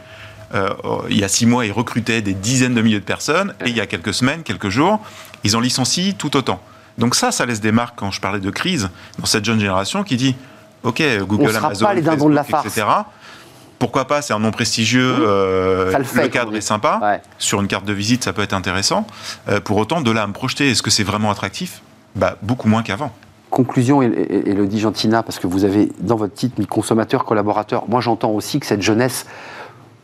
euh, 0.54 0.70
il 1.10 1.18
y 1.18 1.24
a 1.24 1.28
six 1.28 1.46
mois, 1.46 1.66
ils 1.66 1.72
recrutaient 1.72 2.22
des 2.22 2.34
dizaines 2.34 2.74
de 2.74 2.82
milliers 2.82 3.00
de 3.00 3.04
personnes, 3.04 3.54
et 3.64 3.70
il 3.70 3.76
y 3.76 3.80
a 3.80 3.86
quelques 3.86 4.14
semaines, 4.14 4.42
quelques 4.42 4.68
jours, 4.68 5.00
ils 5.44 5.56
en 5.56 5.60
licencient 5.60 6.12
tout 6.16 6.36
autant. 6.36 6.60
Donc 6.98 7.14
ça, 7.14 7.32
ça 7.32 7.46
laisse 7.46 7.60
des 7.60 7.72
marques, 7.72 7.98
quand 7.98 8.10
je 8.10 8.20
parlais 8.20 8.40
de 8.40 8.50
crise, 8.50 8.90
dans 9.18 9.26
cette 9.26 9.44
jeune 9.44 9.58
génération 9.58 10.02
qui 10.02 10.16
dit, 10.16 10.36
OK, 10.82 11.02
Google, 11.22 11.56
Amazon, 11.56 11.86
Facebook, 11.86 12.30
de 12.30 12.34
la 12.34 12.42
etc., 12.64 12.86
pourquoi 13.78 14.06
pas, 14.06 14.22
c'est 14.22 14.32
un 14.32 14.38
nom 14.38 14.50
prestigieux, 14.50 15.14
euh, 15.20 15.92
le, 15.98 16.28
cadre 16.28 16.54
est 16.56 16.60
sympa, 16.60 17.20
sur 17.38 17.60
une 17.60 17.68
carte 17.68 17.84
de 17.84 17.92
visite, 17.92 18.24
ça 18.24 18.32
peut 18.32 18.42
être 18.42 18.54
intéressant. 18.54 19.06
Euh, 19.48 19.60
pour 19.60 19.76
autant, 19.76 20.00
de 20.00 20.10
là 20.10 20.22
à 20.22 20.26
me 20.26 20.32
projeter, 20.32 20.70
est-ce 20.70 20.82
que 20.82 20.90
c'est 20.90 21.04
vraiment 21.04 21.30
attractif? 21.30 21.82
Bah, 22.14 22.36
Beaucoup 22.42 22.68
moins 22.68 22.82
qu'avant. 22.82 23.12
Conclusion, 23.50 24.02
et, 24.02 24.54
dit 24.66 24.80
Gentina, 24.80 25.22
parce 25.22 25.38
que 25.38 25.46
vous 25.46 25.64
avez 25.64 25.92
dans 26.00 26.16
votre 26.16 26.34
titre 26.34 26.58
mis 26.58 26.66
consommateur, 26.66 27.24
collaborateur. 27.24 27.84
Moi, 27.88 28.00
j'entends 28.00 28.30
aussi 28.30 28.60
que 28.60 28.66
cette 28.66 28.82
jeunesse, 28.82 29.26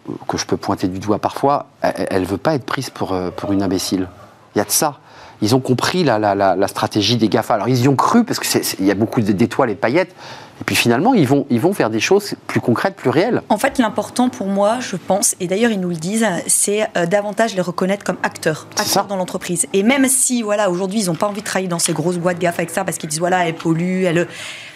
euh, 0.09 0.13
que 0.29 0.37
je 0.37 0.47
peux 0.47 0.57
pointer 0.57 0.89
du 0.89 0.99
doigt 0.99 1.19
parfois, 1.19 1.67
elle 1.83 2.23
ne 2.23 2.27
veut 2.27 2.39
pas 2.39 2.55
être 2.55 2.67
prise 2.67 2.91
pour, 2.91 3.17
pour 3.37 3.53
une 3.53 3.63
imbécile. 3.63 4.09
Il 4.55 4.59
y 4.59 4.61
a 4.61 4.65
de 4.65 4.71
ça 4.71 4.99
ils 5.43 5.57
ont 5.57 5.61
compris 5.61 6.05
la, 6.05 6.19
la, 6.21 6.69
stratégie 6.69 7.17
des 7.17 7.29
GAFA. 7.29 7.55
Alors 7.55 7.69
ils 7.69 7.83
y 7.83 7.89
ont 7.89 7.97
cru 7.97 8.23
parce 8.23 8.39
qu'il 8.39 8.87
y 8.87 8.93
a 8.93 8.95
beaucoup 8.95 9.21
d'étoiles 9.21 9.71
et 9.71 9.75
paillettes, 9.75 10.15
et 10.63 10.65
puis 10.65 10.77
finalement, 10.77 11.13
ils 11.13 11.27
vont, 11.27 11.45
ils 11.51 11.59
vont 11.59 11.73
faire 11.73 11.91
des 11.91 11.99
choses 11.99 12.37
plus 12.47 12.61
concrètes, 12.61 12.95
plus 12.95 13.11
réelles. 13.11 13.43
En 13.49 13.59
fait, 13.59 13.79
l'important 13.79 14.29
pour 14.29 14.47
moi, 14.47 14.79
je 14.79 14.95
pense, 14.95 15.35
et 15.41 15.49
d'ailleurs 15.49 15.73
ils 15.73 15.81
nous 15.81 15.89
le 15.89 15.97
disent, 15.97 16.25
c'est 16.47 16.87
euh, 16.97 17.05
davantage 17.05 17.57
les 17.57 17.61
reconnaître 17.61 18.05
comme 18.05 18.19
acteurs, 18.23 18.69
acteurs 18.79 19.07
dans 19.07 19.17
l'entreprise. 19.17 19.67
Et 19.73 19.83
même 19.83 20.07
si, 20.07 20.41
voilà, 20.41 20.71
aujourd'hui, 20.71 21.01
ils 21.01 21.07
n'ont 21.07 21.17
pas 21.17 21.27
envie 21.27 21.41
de 21.41 21.47
travailler 21.47 21.67
dans 21.67 21.81
ces 21.81 21.93
grosses 21.93 22.19
boîtes 22.19 22.39
GAFA 22.39 22.59
avec 22.59 22.71
ça, 22.71 22.85
parce 22.85 22.97
qu'ils 22.97 23.09
disent, 23.09 23.19
voilà, 23.19 23.49
elles 23.49 23.57
polluent, 23.57 24.05
elles 24.05 24.29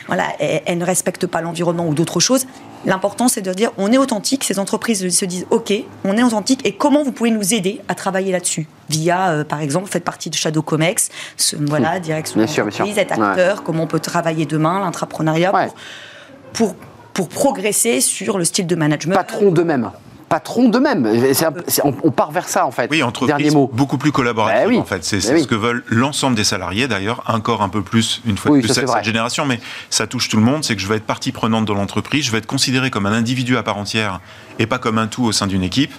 voilà, 0.08 0.24
elles, 0.40 0.78
ne 0.78 0.84
respectent 0.84 1.26
pas 1.26 1.40
l'environnement 1.40 1.86
ou 1.86 1.94
d'autres 1.94 2.20
choses. 2.20 2.46
L'important, 2.86 3.28
c'est 3.28 3.42
de 3.42 3.52
dire 3.52 3.72
on 3.76 3.92
est 3.92 3.98
authentique. 3.98 4.44
Ces 4.44 4.58
entreprises 4.58 5.08
se 5.08 5.24
disent 5.24 5.46
OK, 5.50 5.72
on 6.04 6.16
est 6.16 6.22
authentique 6.22 6.64
et 6.64 6.72
comment 6.72 7.02
vous 7.02 7.12
pouvez 7.12 7.30
nous 7.30 7.52
aider 7.52 7.80
à 7.88 7.94
travailler 7.94 8.32
là-dessus 8.32 8.68
Via, 8.88 9.30
euh, 9.30 9.44
par 9.44 9.60
exemple, 9.60 9.86
vous 9.86 9.92
faites 9.92 10.04
partie 10.04 10.30
de 10.30 10.36
Shadow 10.36 10.62
Comex, 10.62 11.08
voilà, 11.60 11.98
direction 11.98 12.40
d'entreprise, 12.40 12.96
être 12.96 13.20
acteur, 13.20 13.64
comment 13.64 13.82
on 13.82 13.88
peut 13.88 13.98
travailler 13.98 14.46
demain, 14.46 14.78
l'entrepreneuriat, 14.78 15.52
pour, 16.52 16.76
pour, 17.12 17.28
progresser 17.28 18.00
sur 18.00 18.38
le 18.38 18.44
style 18.44 18.68
de 18.68 18.76
management. 18.76 19.16
Patron 19.16 19.50
de 19.50 19.62
même 19.62 19.90
patrons 20.28 20.68
d'eux-mêmes. 20.68 21.08
On, 21.84 22.10
part 22.10 22.30
vers 22.32 22.48
ça, 22.48 22.66
en 22.66 22.70
fait. 22.70 22.90
Oui, 22.90 23.02
entreprise 23.02 23.54
beaucoup 23.72 23.98
plus 23.98 24.12
collaborative, 24.12 24.68
ben 24.68 24.78
en 24.78 24.84
fait. 24.84 25.04
C'est 25.04 25.18
ben 25.28 25.42
ce 25.42 25.46
que 25.46 25.54
veulent 25.54 25.84
l'ensemble 25.88 26.36
des 26.36 26.44
salariés, 26.44 26.88
d'ailleurs, 26.88 27.22
encore 27.26 27.62
un 27.62 27.68
peu 27.68 27.82
plus, 27.82 28.20
une 28.26 28.36
fois 28.36 28.56
de 28.56 28.62
plus, 28.62 28.72
cette, 28.72 29.04
génération, 29.04 29.46
mais 29.46 29.60
ça 29.90 30.06
touche 30.06 30.28
tout 30.28 30.36
le 30.36 30.42
monde, 30.42 30.64
c'est 30.64 30.74
que 30.74 30.82
je 30.82 30.88
vais 30.88 30.96
être 30.96 31.06
partie 31.06 31.32
prenante 31.32 31.64
dans 31.64 31.74
l'entreprise, 31.74 32.24
je 32.24 32.32
vais 32.32 32.38
être 32.38 32.46
considéré 32.46 32.90
comme 32.90 33.06
un 33.06 33.12
individu 33.12 33.56
à 33.56 33.62
part 33.62 33.76
entière 33.76 34.20
et 34.58 34.66
pas 34.66 34.78
comme 34.78 34.98
un 34.98 35.06
tout 35.06 35.24
au 35.24 35.32
sein 35.32 35.46
d'une 35.46 35.62
équipe. 35.62 35.92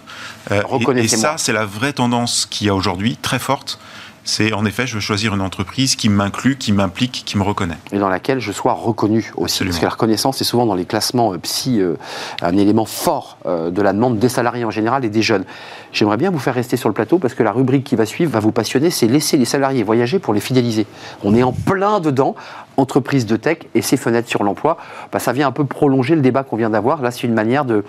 Euh, 0.52 0.62
et, 0.96 1.04
et 1.04 1.08
ça, 1.08 1.36
c'est 1.38 1.54
la 1.54 1.66
vraie 1.66 1.94
tendance 1.94 2.46
qu'il 2.50 2.68
y 2.68 2.70
a 2.70 2.76
aujourd'hui, 2.76 3.18
très 3.22 3.40
forte 3.40 3.80
c'est 4.28 4.52
en 4.52 4.66
effet, 4.66 4.86
je 4.86 4.96
veux 4.96 5.00
choisir 5.00 5.34
une 5.34 5.42
entreprise 5.42 5.96
qui 5.96 6.10
m'inclut, 6.10 6.58
qui 6.58 6.74
m'implique, 6.74 7.24
qui 7.26 7.38
me 7.38 7.44
reconnaît. 7.44 7.78
Et 7.94 7.98
dans 7.98 8.10
laquelle 8.10 8.42
je 8.42 8.52
sois 8.52 8.74
reconnu 8.74 9.32
aussi. 9.38 9.64
Parce 9.64 9.80
que 9.80 9.86
la 9.86 9.90
reconnaissance 9.90 10.42
est 10.42 10.44
souvent 10.44 10.66
dans 10.66 10.76
les 10.76 10.84
classements 10.84 11.34
euh, 11.34 11.38
psy 11.38 11.80
euh, 11.80 11.96
un 12.42 12.58
élément 12.58 12.84
fort 12.86 13.38
euh, 13.46 13.72
de 13.72 13.82
la 13.82 13.94
demande 13.94 14.20
des 14.20 14.28
salariés 14.28 14.66
en 14.66 14.72
général 14.72 15.06
et 15.06 15.10
des 15.10 15.22
jeunes. 15.22 15.46
J'aimerais 15.94 16.18
bien 16.18 16.30
vous 16.30 16.40
faire 16.40 16.54
rester 16.54 16.76
sur 16.76 16.90
le 16.90 16.94
plateau 16.94 17.20
parce 17.20 17.36
que 17.36 17.44
la 17.44 17.54
rubrique 17.54 17.86
qui 17.86 17.96
va 17.96 18.06
suivre 18.06 18.30
va 18.30 18.42
vous 18.42 18.52
passionner, 18.52 18.90
c'est 18.90 19.08
laisser 19.08 19.38
les 19.38 19.46
salariés 19.46 19.82
voyager 19.84 20.20
pour 20.20 20.34
les 20.34 20.42
fidéliser. 20.42 20.86
On 21.24 21.34
est 21.34 21.44
en 21.44 21.54
plein 21.54 22.02
dedans, 22.02 22.36
entreprise 22.78 23.26
de 23.26 23.36
tech 23.36 23.60
et 23.76 23.82
ses 23.82 23.98
fenêtres 23.98 24.30
sur 24.30 24.44
l'emploi. 24.44 24.78
Bah, 25.12 25.20
ça 25.20 25.34
vient 25.34 25.48
un 25.48 25.52
peu 25.52 25.66
prolonger 25.66 26.16
le 26.16 26.22
débat 26.22 26.44
qu'on 26.44 26.56
vient 26.56 26.70
d'avoir. 26.70 27.02
Là, 27.02 27.12
c'est 27.12 27.28
une 27.28 27.34
manière 27.34 27.66
de, 27.66 27.84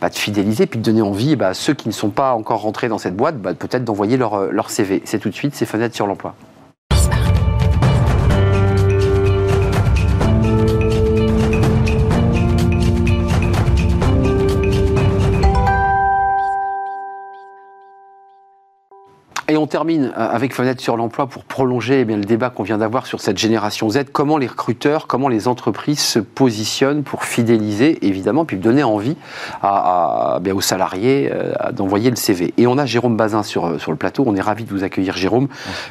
bah, 0.00 0.10
fidéliser 0.10 0.66
puis 0.66 0.78
de 0.78 0.84
donner 0.84 1.02
envie 1.02 1.36
bah, 1.36 1.48
à 1.48 1.54
ceux 1.54 1.74
qui 1.74 1.88
ne 1.88 1.94
sont 1.94 2.10
pas 2.10 2.34
encore 2.34 2.60
rentrés 2.60 2.88
dans 2.88 2.98
cette 2.98 3.16
boîte, 3.16 3.38
bah, 3.38 3.54
peut-être 3.54 3.84
d'envoyer 3.84 4.16
leur, 4.16 4.52
leur 4.52 4.70
CV. 4.70 5.02
C'est 5.04 5.18
tout 5.18 5.30
de 5.30 5.34
suite 5.34 5.54
ces 5.54 5.66
fenêtres 5.66 5.94
sur 5.94 6.06
l'emploi. 6.06 6.34
Et 19.54 19.56
on 19.56 19.68
termine 19.68 20.06
euh, 20.06 20.10
avec 20.16 20.52
Fenêtre 20.52 20.82
sur 20.82 20.96
l'emploi 20.96 21.28
pour 21.28 21.44
prolonger 21.44 22.00
eh 22.00 22.04
bien, 22.04 22.16
le 22.16 22.24
débat 22.24 22.50
qu'on 22.50 22.64
vient 22.64 22.78
d'avoir 22.78 23.06
sur 23.06 23.20
cette 23.20 23.38
génération 23.38 23.88
Z. 23.88 24.06
Comment 24.12 24.36
les 24.36 24.48
recruteurs, 24.48 25.06
comment 25.06 25.28
les 25.28 25.46
entreprises 25.46 26.00
se 26.00 26.18
positionnent 26.18 27.04
pour 27.04 27.22
fidéliser, 27.22 28.04
évidemment, 28.04 28.44
puis 28.44 28.56
donner 28.56 28.82
envie 28.82 29.16
à, 29.62 30.40
aux 30.52 30.60
salariés 30.60 31.30
euh, 31.32 31.70
d'envoyer 31.70 32.10
le 32.10 32.16
CV. 32.16 32.52
Et 32.56 32.66
on 32.66 32.78
a 32.78 32.84
Jérôme 32.84 33.16
Bazin 33.16 33.44
sur, 33.44 33.66
euh, 33.66 33.78
sur 33.78 33.92
le 33.92 33.96
plateau. 33.96 34.24
On 34.26 34.34
est 34.34 34.40
ravi 34.40 34.64
de 34.64 34.70
vous 34.70 34.82
accueillir, 34.82 35.16
Jérôme, 35.16 35.46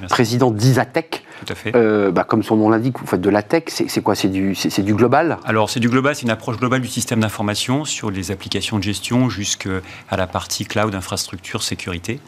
président 0.09 0.51
d'Isatech. 0.51 1.24
Tout 1.40 1.52
à 1.52 1.56
fait. 1.56 1.72
Bah, 2.12 2.24
comme 2.24 2.44
son 2.44 2.56
nom 2.56 2.70
l'indique, 2.70 3.00
vous 3.00 3.08
faites 3.08 3.22
de 3.22 3.30
la 3.30 3.44
tech. 3.44 3.64
C'est 3.68 4.02
quoi? 4.02 4.16
C'est 4.16 4.30
du, 4.30 4.54
du 4.54 4.94
global? 4.94 5.38
Alors, 5.46 5.70
c'est 5.70 5.80
du 5.80 5.90
global. 5.90 6.16
C'est 6.16 6.24
une 6.24 6.30
approche 6.30 6.58
globale 6.58 6.82
du 6.82 6.88
système 6.88 7.20
d'information 7.20 7.86
sur 7.86 8.12
les 8.12 8.32
applications 8.32 8.78
de 8.78 8.84
gestion 8.84 9.30
jusqu'à 9.30 9.82
la 10.12 10.28
partie 10.28 10.66
cloud, 10.66 10.96
infrastructure, 10.96 11.64
sécurité. 11.64 12.20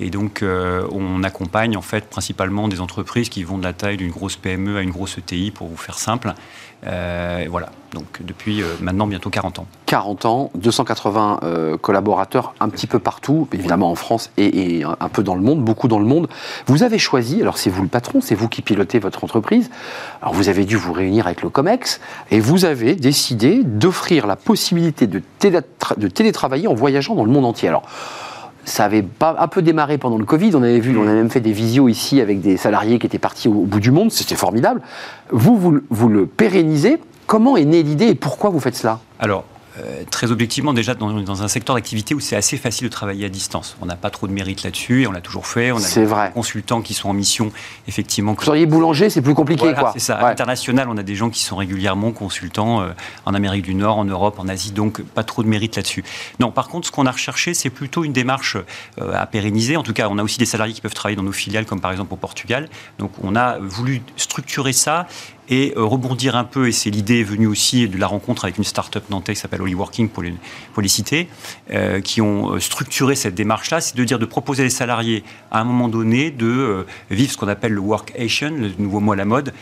Et 0.00 0.10
donc, 0.10 0.42
euh, 0.42 0.86
on 0.92 1.22
accompagne 1.22 1.76
en 1.76 1.82
fait 1.82 2.08
principalement 2.08 2.68
des 2.68 2.80
entreprises 2.80 3.28
qui 3.28 3.44
vont 3.44 3.58
de 3.58 3.64
la 3.64 3.72
taille 3.72 3.96
d'une 3.96 4.10
grosse 4.10 4.36
PME 4.36 4.76
à 4.76 4.82
une 4.82 4.90
grosse 4.90 5.18
ETI, 5.18 5.50
pour 5.50 5.68
vous 5.68 5.76
faire 5.76 5.98
simple. 5.98 6.34
Euh, 6.86 7.46
voilà, 7.48 7.70
donc 7.94 8.20
depuis 8.20 8.62
euh, 8.62 8.66
maintenant 8.80 9.06
bientôt 9.06 9.30
40 9.30 9.60
ans. 9.60 9.66
40 9.86 10.26
ans, 10.26 10.50
280 10.56 11.40
collaborateurs 11.80 12.54
un 12.60 12.68
petit 12.68 12.86
peu 12.86 12.98
partout, 12.98 13.48
évidemment 13.52 13.90
en 13.90 13.94
France 13.94 14.30
et, 14.36 14.82
un 14.84 15.08
peu 15.08 15.22
dans 15.22 15.36
le 15.36 15.40
monde, 15.40 15.62
beaucoup 15.62 15.88
dans 15.88 15.98
le 15.98 16.04
monde. 16.04 16.28
Vous 16.66 16.82
avez 16.82 16.98
choisi, 16.98 17.40
alors 17.40 17.58
c'est 17.58 17.70
vous 17.70 17.82
le 17.82 17.88
patron, 17.88 18.20
c'est 18.20 18.34
vous 18.34 18.48
qui 18.48 18.60
pilotez 18.60 18.98
votre 18.98 19.22
entreprise, 19.22 19.70
alors 20.20 20.34
vous 20.34 20.48
avez 20.48 20.64
dû 20.64 20.76
vous 20.76 20.92
réunir 20.92 21.26
avec 21.26 21.42
le 21.42 21.48
COMEX 21.48 22.00
et 22.30 22.40
vous 22.40 22.64
avez 22.64 22.96
décidé 22.96 23.62
d'offrir 23.62 24.26
la 24.26 24.36
possibilité 24.36 25.06
de, 25.06 25.22
télétravailler 26.08 26.68
en 26.68 26.74
voyageant 26.74 27.14
dans 27.14 27.24
le 27.24 27.30
monde 27.30 27.44
entier. 27.44 27.68
Alors, 27.68 27.82
ça 28.64 28.84
avait 28.84 29.04
un 29.20 29.48
peu 29.48 29.62
démarré 29.62 29.98
pendant 29.98 30.16
le 30.16 30.24
Covid. 30.24 30.52
On 30.54 30.62
avait 30.62 30.80
vu, 30.80 30.96
on 30.96 31.06
a 31.06 31.12
même 31.12 31.30
fait 31.30 31.40
des 31.40 31.52
visios 31.52 31.88
ici 31.88 32.20
avec 32.20 32.40
des 32.40 32.56
salariés 32.56 32.98
qui 32.98 33.06
étaient 33.06 33.18
partis 33.18 33.48
au, 33.48 33.52
bout 33.52 33.80
du 33.80 33.90
monde. 33.90 34.10
C'était 34.10 34.36
formidable. 34.36 34.80
Vous, 35.30 35.80
vous, 35.90 36.08
le 36.08 36.26
pérennisez. 36.26 36.98
Comment 37.26 37.56
est 37.56 37.64
née 37.64 37.82
l'idée 37.82 38.08
et 38.08 38.14
pourquoi 38.14 38.50
vous 38.50 38.60
faites 38.60 38.76
cela 38.76 39.00
Alors, 39.18 39.44
euh, 39.80 40.04
très 40.08 40.30
objectivement, 40.30 40.72
déjà 40.72 40.94
dans, 40.94 41.20
dans 41.20 41.42
un 41.42 41.48
secteur 41.48 41.74
d'activité 41.74 42.14
où 42.14 42.20
c'est 42.20 42.36
assez 42.36 42.56
facile 42.56 42.86
de 42.86 42.92
travailler 42.92 43.26
à 43.26 43.28
distance. 43.28 43.76
On 43.80 43.86
n'a 43.86 43.96
pas 43.96 44.10
trop 44.10 44.28
de 44.28 44.32
mérite 44.32 44.62
là-dessus 44.62 45.02
et 45.02 45.06
on 45.08 45.12
l'a 45.12 45.20
toujours 45.20 45.48
fait. 45.48 45.72
On 45.72 45.78
a 45.78 45.94
des 45.94 46.04
vrai. 46.04 46.30
consultants 46.32 46.80
qui 46.80 46.94
sont 46.94 47.08
en 47.08 47.12
mission, 47.12 47.50
effectivement. 47.88 48.34
Vous 48.34 48.44
seriez 48.44 48.66
boulanger, 48.66 49.10
c'est 49.10 49.22
plus 49.22 49.34
compliqué, 49.34 49.74
quoi. 49.74 49.90
C'est 49.92 50.00
ça. 50.00 50.16
À 50.16 50.28
l'international, 50.28 50.88
on 50.88 50.96
a 50.96 51.02
des 51.02 51.16
gens 51.16 51.28
qui 51.28 51.42
sont 51.42 51.56
régulièrement 51.56 52.12
consultants 52.12 52.82
euh, 52.82 52.90
en 53.26 53.34
Amérique 53.34 53.64
du 53.64 53.74
Nord, 53.74 53.98
en 53.98 54.04
Europe, 54.04 54.38
en 54.38 54.46
Asie, 54.46 54.70
donc 54.70 55.02
pas 55.02 55.24
trop 55.24 55.42
de 55.42 55.48
mérite 55.48 55.74
là-dessus. 55.74 56.04
Non, 56.38 56.52
par 56.52 56.68
contre, 56.68 56.86
ce 56.86 56.92
qu'on 56.92 57.06
a 57.06 57.10
recherché, 57.10 57.52
c'est 57.52 57.70
plutôt 57.70 58.04
une 58.04 58.12
démarche 58.12 58.56
euh, 59.00 59.12
à 59.12 59.26
pérenniser. 59.26 59.76
En 59.76 59.82
tout 59.82 59.92
cas, 59.92 60.06
on 60.08 60.18
a 60.18 60.22
aussi 60.22 60.38
des 60.38 60.46
salariés 60.46 60.74
qui 60.74 60.82
peuvent 60.82 60.94
travailler 60.94 61.16
dans 61.16 61.24
nos 61.24 61.32
filiales, 61.32 61.66
comme 61.66 61.80
par 61.80 61.90
exemple 61.90 62.14
au 62.14 62.16
Portugal. 62.16 62.68
Donc, 63.00 63.10
on 63.24 63.34
a 63.34 63.58
voulu 63.58 64.02
structurer 64.16 64.72
ça 64.72 65.08
et 65.48 65.74
euh, 65.76 65.84
rebondir 65.84 66.36
un 66.36 66.44
peu, 66.44 66.68
et 66.68 66.72
c'est 66.72 66.90
l'idée 66.90 67.22
venue 67.22 67.46
aussi 67.46 67.88
de 67.88 67.98
la 67.98 68.06
rencontre 68.06 68.44
avec 68.44 68.58
une 68.58 68.64
start-up 68.64 69.04
nantaise 69.10 69.36
qui 69.36 69.42
s'appelle 69.42 69.62
Working 69.62 70.08
pour 70.08 70.22
les, 70.22 70.34
pour 70.72 70.82
les 70.82 70.88
citer, 70.88 71.28
euh, 71.70 72.00
qui 72.00 72.20
ont 72.20 72.52
euh, 72.52 72.60
structuré 72.60 73.14
cette 73.14 73.34
démarche-là, 73.34 73.80
c'est 73.80 73.96
de 73.96 74.04
dire 74.04 74.18
de 74.18 74.24
proposer 74.24 74.62
à 74.62 74.66
des 74.66 74.70
salariés, 74.70 75.24
à 75.50 75.60
un 75.60 75.64
moment 75.64 75.88
donné, 75.88 76.30
de 76.30 76.86
vivre 77.10 77.32
ce 77.32 77.36
qu'on 77.36 77.48
appelle 77.48 77.72
le 77.72 77.80
workation, 77.80 78.50
le 78.50 78.72
nouveau 78.78 79.00
mot 79.00 79.12
à 79.12 79.16
la 79.16 79.24
mode, 79.24 79.52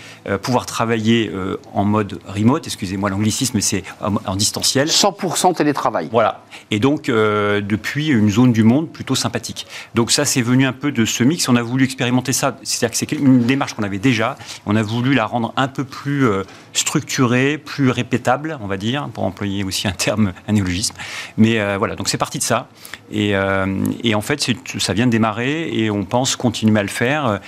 pouvoir 0.42 0.66
travailler 0.66 1.30
en 1.74 1.84
mode 1.84 2.18
remote, 2.26 2.66
excusez-moi 2.66 3.10
l'anglicisme, 3.10 3.60
c'est 3.60 3.84
en, 4.00 4.36
distanciel. 4.36 4.88
100% 4.88 5.54
télétravail. 5.54 6.08
Voilà. 6.10 6.44
Et 6.70 6.78
donc, 6.78 7.06
depuis 7.06 8.08
une 8.08 8.30
zone 8.30 8.52
du 8.52 8.62
monde 8.62 8.88
plutôt 8.88 9.14
sympathique. 9.14 9.66
Donc 9.94 10.10
ça, 10.10 10.24
c'est 10.24 10.42
venu 10.42 10.66
un 10.66 10.72
peu 10.72 10.92
de 10.92 11.04
ce 11.04 11.24
mix, 11.24 11.48
on 11.48 11.56
a 11.56 11.62
voulu 11.62 11.84
expérimenter 11.84 12.32
ça, 12.32 12.56
c'est-à-dire 12.62 12.90
que 12.90 12.96
c'est 12.96 13.12
une 13.12 13.44
démarche 13.44 13.74
qu'on 13.74 13.82
avait 13.82 13.98
déjà, 13.98 14.36
on 14.66 14.76
a 14.76 14.82
voulu 14.82 15.14
la 15.14 15.26
rendre 15.26 15.52
un 15.56 15.68
peu 15.72 15.84
plus 15.84 16.26
euh, 16.26 16.44
structuré, 16.72 17.58
plus 17.58 17.90
répétable, 17.90 18.58
on 18.62 18.66
va 18.66 18.76
dire, 18.76 19.08
pour 19.12 19.24
employer 19.24 19.64
aussi 19.64 19.88
un 19.88 19.92
terme, 19.92 20.32
un 20.48 20.52
néologisme. 20.52 20.94
Mais 21.36 21.58
euh, 21.58 21.76
voilà, 21.78 21.96
donc 21.96 22.08
c'est 22.08 22.18
parti 22.18 22.38
de 22.38 22.44
ça. 22.44 22.68
Et, 23.10 23.34
euh, 23.34 23.66
et 24.04 24.14
en 24.14 24.20
fait, 24.20 24.44
ça 24.78 24.92
vient 24.92 25.06
de 25.06 25.10
démarrer 25.10 25.68
et 25.72 25.90
on 25.90 26.04
pense 26.04 26.36
continuer 26.36 26.78
à 26.80 26.82
le 26.82 26.88
faire. 26.88 27.40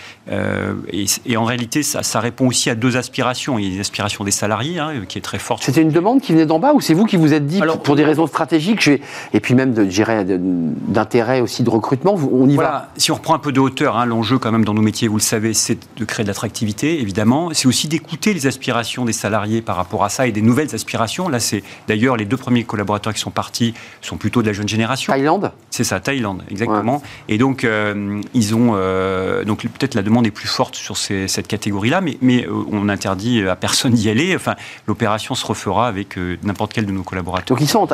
Et, 0.93 1.37
en 1.37 1.45
réalité, 1.45 1.83
ça, 1.83 2.03
ça, 2.03 2.21
répond 2.21 2.49
aussi 2.49 2.69
à 2.69 2.75
deux 2.75 2.97
aspirations. 2.97 3.59
Il 3.59 3.63
y 3.63 3.75
a 3.75 3.79
l'aspiration 3.79 3.95
aspirations 3.95 4.25
des 4.25 4.31
salariés, 4.31 4.79
hein, 4.79 4.93
qui 5.09 5.19
est 5.19 5.23
très 5.23 5.39
forte. 5.39 5.63
C'était 5.63 5.83
une 5.83 5.91
demande 5.91 6.21
qui 6.21 6.33
venait 6.33 6.47
d'en 6.47 6.59
bas 6.59 6.73
ou 6.75 6.81
c'est 6.81 6.95
vous 6.95 7.07
qui 7.07 7.17
vous 7.17 7.33
êtes 7.33 7.47
dit, 7.47 7.63
Alors, 7.63 7.81
pour 7.81 7.97
des 7.97 8.05
raisons 8.05 8.27
stratégiques, 8.27 8.83
je 8.83 8.91
vais, 8.93 9.01
et 9.33 9.41
puis 9.41 9.55
même 9.55 9.73
d'intérêt 9.73 11.41
aussi 11.41 11.63
de 11.63 11.71
recrutement, 11.71 12.15
on 12.15 12.49
y 12.49 12.57
va 12.57 12.91
Si 12.97 13.11
on 13.11 13.15
reprend 13.15 13.35
un 13.35 13.39
peu 13.39 13.53
de 13.53 13.61
hauteur, 13.61 13.97
hein, 13.97 14.07
l'enjeu 14.07 14.39
quand 14.39 14.53
même 14.53 14.65
dans 14.65 14.75
nos 14.75 14.83
métiers, 14.83 15.09
vous 15.09 15.17
le 15.17 15.23
savez, 15.23 15.55
c'est 15.55 15.79
de 15.97 16.05
créer 16.05 16.25
de 16.25 16.29
l'attractivité, 16.29 17.01
évidemment. 17.01 17.51
C'est 17.53 17.69
aussi 17.69 17.89
des 17.89 17.99
coûts 17.99 18.14
écouter 18.15 18.33
les 18.33 18.47
aspirations 18.47 19.05
des 19.05 19.13
salariés 19.13 19.61
par 19.61 19.75
rapport 19.75 20.05
à 20.05 20.09
ça 20.09 20.29
et 20.29 20.31
des 20.31 20.41
nouvelles 20.41 20.73
aspirations. 20.73 21.29
Là, 21.29 21.41
c'est 21.41 21.65
d'ailleurs 21.89 22.17
les 22.17 22.25
deux 22.25 22.37
premiers 22.37 22.63
collaborateurs 22.63 23.13
qui 23.13 23.19
sont 23.19 23.33
partis 23.33 23.75
sont 24.03 24.17
plutôt 24.19 24.41
de 24.41 24.47
la 24.47 24.53
jeune 24.53 24.69
génération. 24.69 25.13
Thaïlande? 25.13 25.51
C'est 25.71 25.83
ça, 25.83 25.99
Thaïlande, 25.99 26.45
exactement. 26.49 27.03
Et 27.29 27.39
donc, 27.39 27.65
euh, 27.65 28.21
ils 28.33 28.55
ont. 28.55 28.75
Euh, 28.75 29.43
donc, 29.43 29.63
peut-être 29.63 29.97
la 29.97 30.03
demande 30.03 30.29
est 30.29 30.31
plus 30.31 30.47
forte 30.47 30.77
sur 30.77 30.97
cette 30.97 31.49
catégorie-là, 31.49 32.01
mais, 32.01 32.17
mais 32.23 32.47
on 32.71 32.89
interdit 32.89 33.43
à 33.49 33.57
personne 33.57 33.95
d'y 33.95 34.09
aller. 34.09 34.37
Enfin, 34.37 34.55
l'opération 34.87 35.35
se 35.35 35.45
refera 35.45 35.89
avec 35.89 36.17
n'importe 36.45 36.73
quel 36.73 36.87
de 36.87 36.93
nos 36.93 37.03
collaborateurs. 37.03 37.57
Donc, 37.57 37.61
ils, 37.61 37.69
sont, 37.69 37.89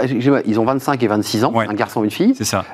ils 0.45 0.61
ont 0.61 0.65
25 0.67 1.03
et 1.03 1.07
26 1.07 1.45
ans, 1.45 1.59
un 1.59 1.73
garçon 1.73 2.03
et 2.03 2.05
une 2.05 2.11
fille. 2.11 2.35
C'est 2.37 2.45
ça. 2.45 2.67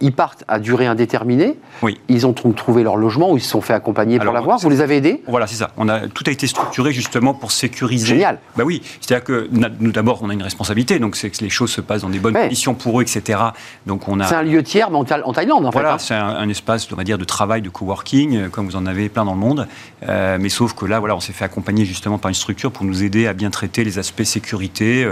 ils 0.00 0.12
partent 0.12 0.44
à 0.46 0.60
durée 0.60 0.86
indéterminée. 0.86 1.58
Oui. 1.82 1.98
Ils 2.06 2.28
ont 2.28 2.32
trouvé 2.32 2.84
leur 2.84 2.96
logement 2.96 3.32
ou 3.32 3.38
ils 3.38 3.42
se 3.42 3.50
sont 3.50 3.60
fait 3.60 3.74
accompagner 3.74 4.20
pour 4.20 4.32
l'avoir. 4.32 4.58
Vous 4.58 4.70
les 4.70 4.82
avez 4.82 4.98
aidés? 4.98 5.24
Voilà, 5.26 5.48
c'est 5.48 5.56
ça. 5.56 5.70
On 5.76 5.88
a, 5.88 6.06
tout 6.06 6.22
a 6.28 6.30
été 6.30 6.46
structuré 6.46 6.75
justement 6.84 7.34
pour 7.34 7.52
sécuriser. 7.52 8.06
Génial. 8.06 8.38
Bah 8.56 8.64
oui, 8.64 8.82
c'est-à-dire 9.00 9.24
que 9.24 9.48
nous 9.80 9.92
d'abord 9.92 10.20
on 10.22 10.30
a 10.30 10.32
une 10.32 10.42
responsabilité, 10.42 10.98
donc 10.98 11.16
c'est 11.16 11.30
que 11.30 11.42
les 11.42 11.50
choses 11.50 11.70
se 11.70 11.80
passent 11.80 12.02
dans 12.02 12.10
des 12.10 12.18
bonnes 12.18 12.34
conditions 12.34 12.74
pour 12.74 13.00
eux, 13.00 13.02
etc. 13.02 13.38
Donc 13.86 14.08
on 14.08 14.20
a. 14.20 14.26
C'est 14.26 14.34
un 14.34 14.42
lieu 14.42 14.62
tiers, 14.62 14.90
mais 14.90 14.96
en, 14.96 15.04
Thaïlande. 15.04 15.66
En 15.66 15.70
voilà, 15.70 15.94
hein. 15.94 15.98
c'est 15.98 16.14
un, 16.14 16.48
espace, 16.48 16.88
on 16.92 16.96
va 16.96 17.04
dire, 17.04 17.18
de 17.18 17.24
travail, 17.24 17.62
de 17.62 17.68
coworking, 17.68 18.36
euh, 18.36 18.48
comme 18.48 18.66
vous 18.66 18.76
en 18.76 18.86
avez 18.86 19.08
plein 19.08 19.24
dans 19.24 19.34
le 19.34 19.40
monde. 19.40 19.66
Euh, 20.08 20.38
mais 20.40 20.48
sauf 20.48 20.74
que 20.74 20.86
là, 20.86 21.00
voilà, 21.00 21.16
on 21.16 21.20
s'est 21.20 21.32
fait 21.32 21.44
accompagner 21.44 21.84
justement 21.84 22.18
par 22.18 22.28
une 22.28 22.34
structure 22.34 22.72
pour 22.72 22.84
nous 22.84 23.02
aider 23.02 23.26
à 23.26 23.32
bien 23.32 23.50
traiter 23.50 23.84
les 23.84 23.98
aspects 23.98 24.22
sécurité, 24.22 25.08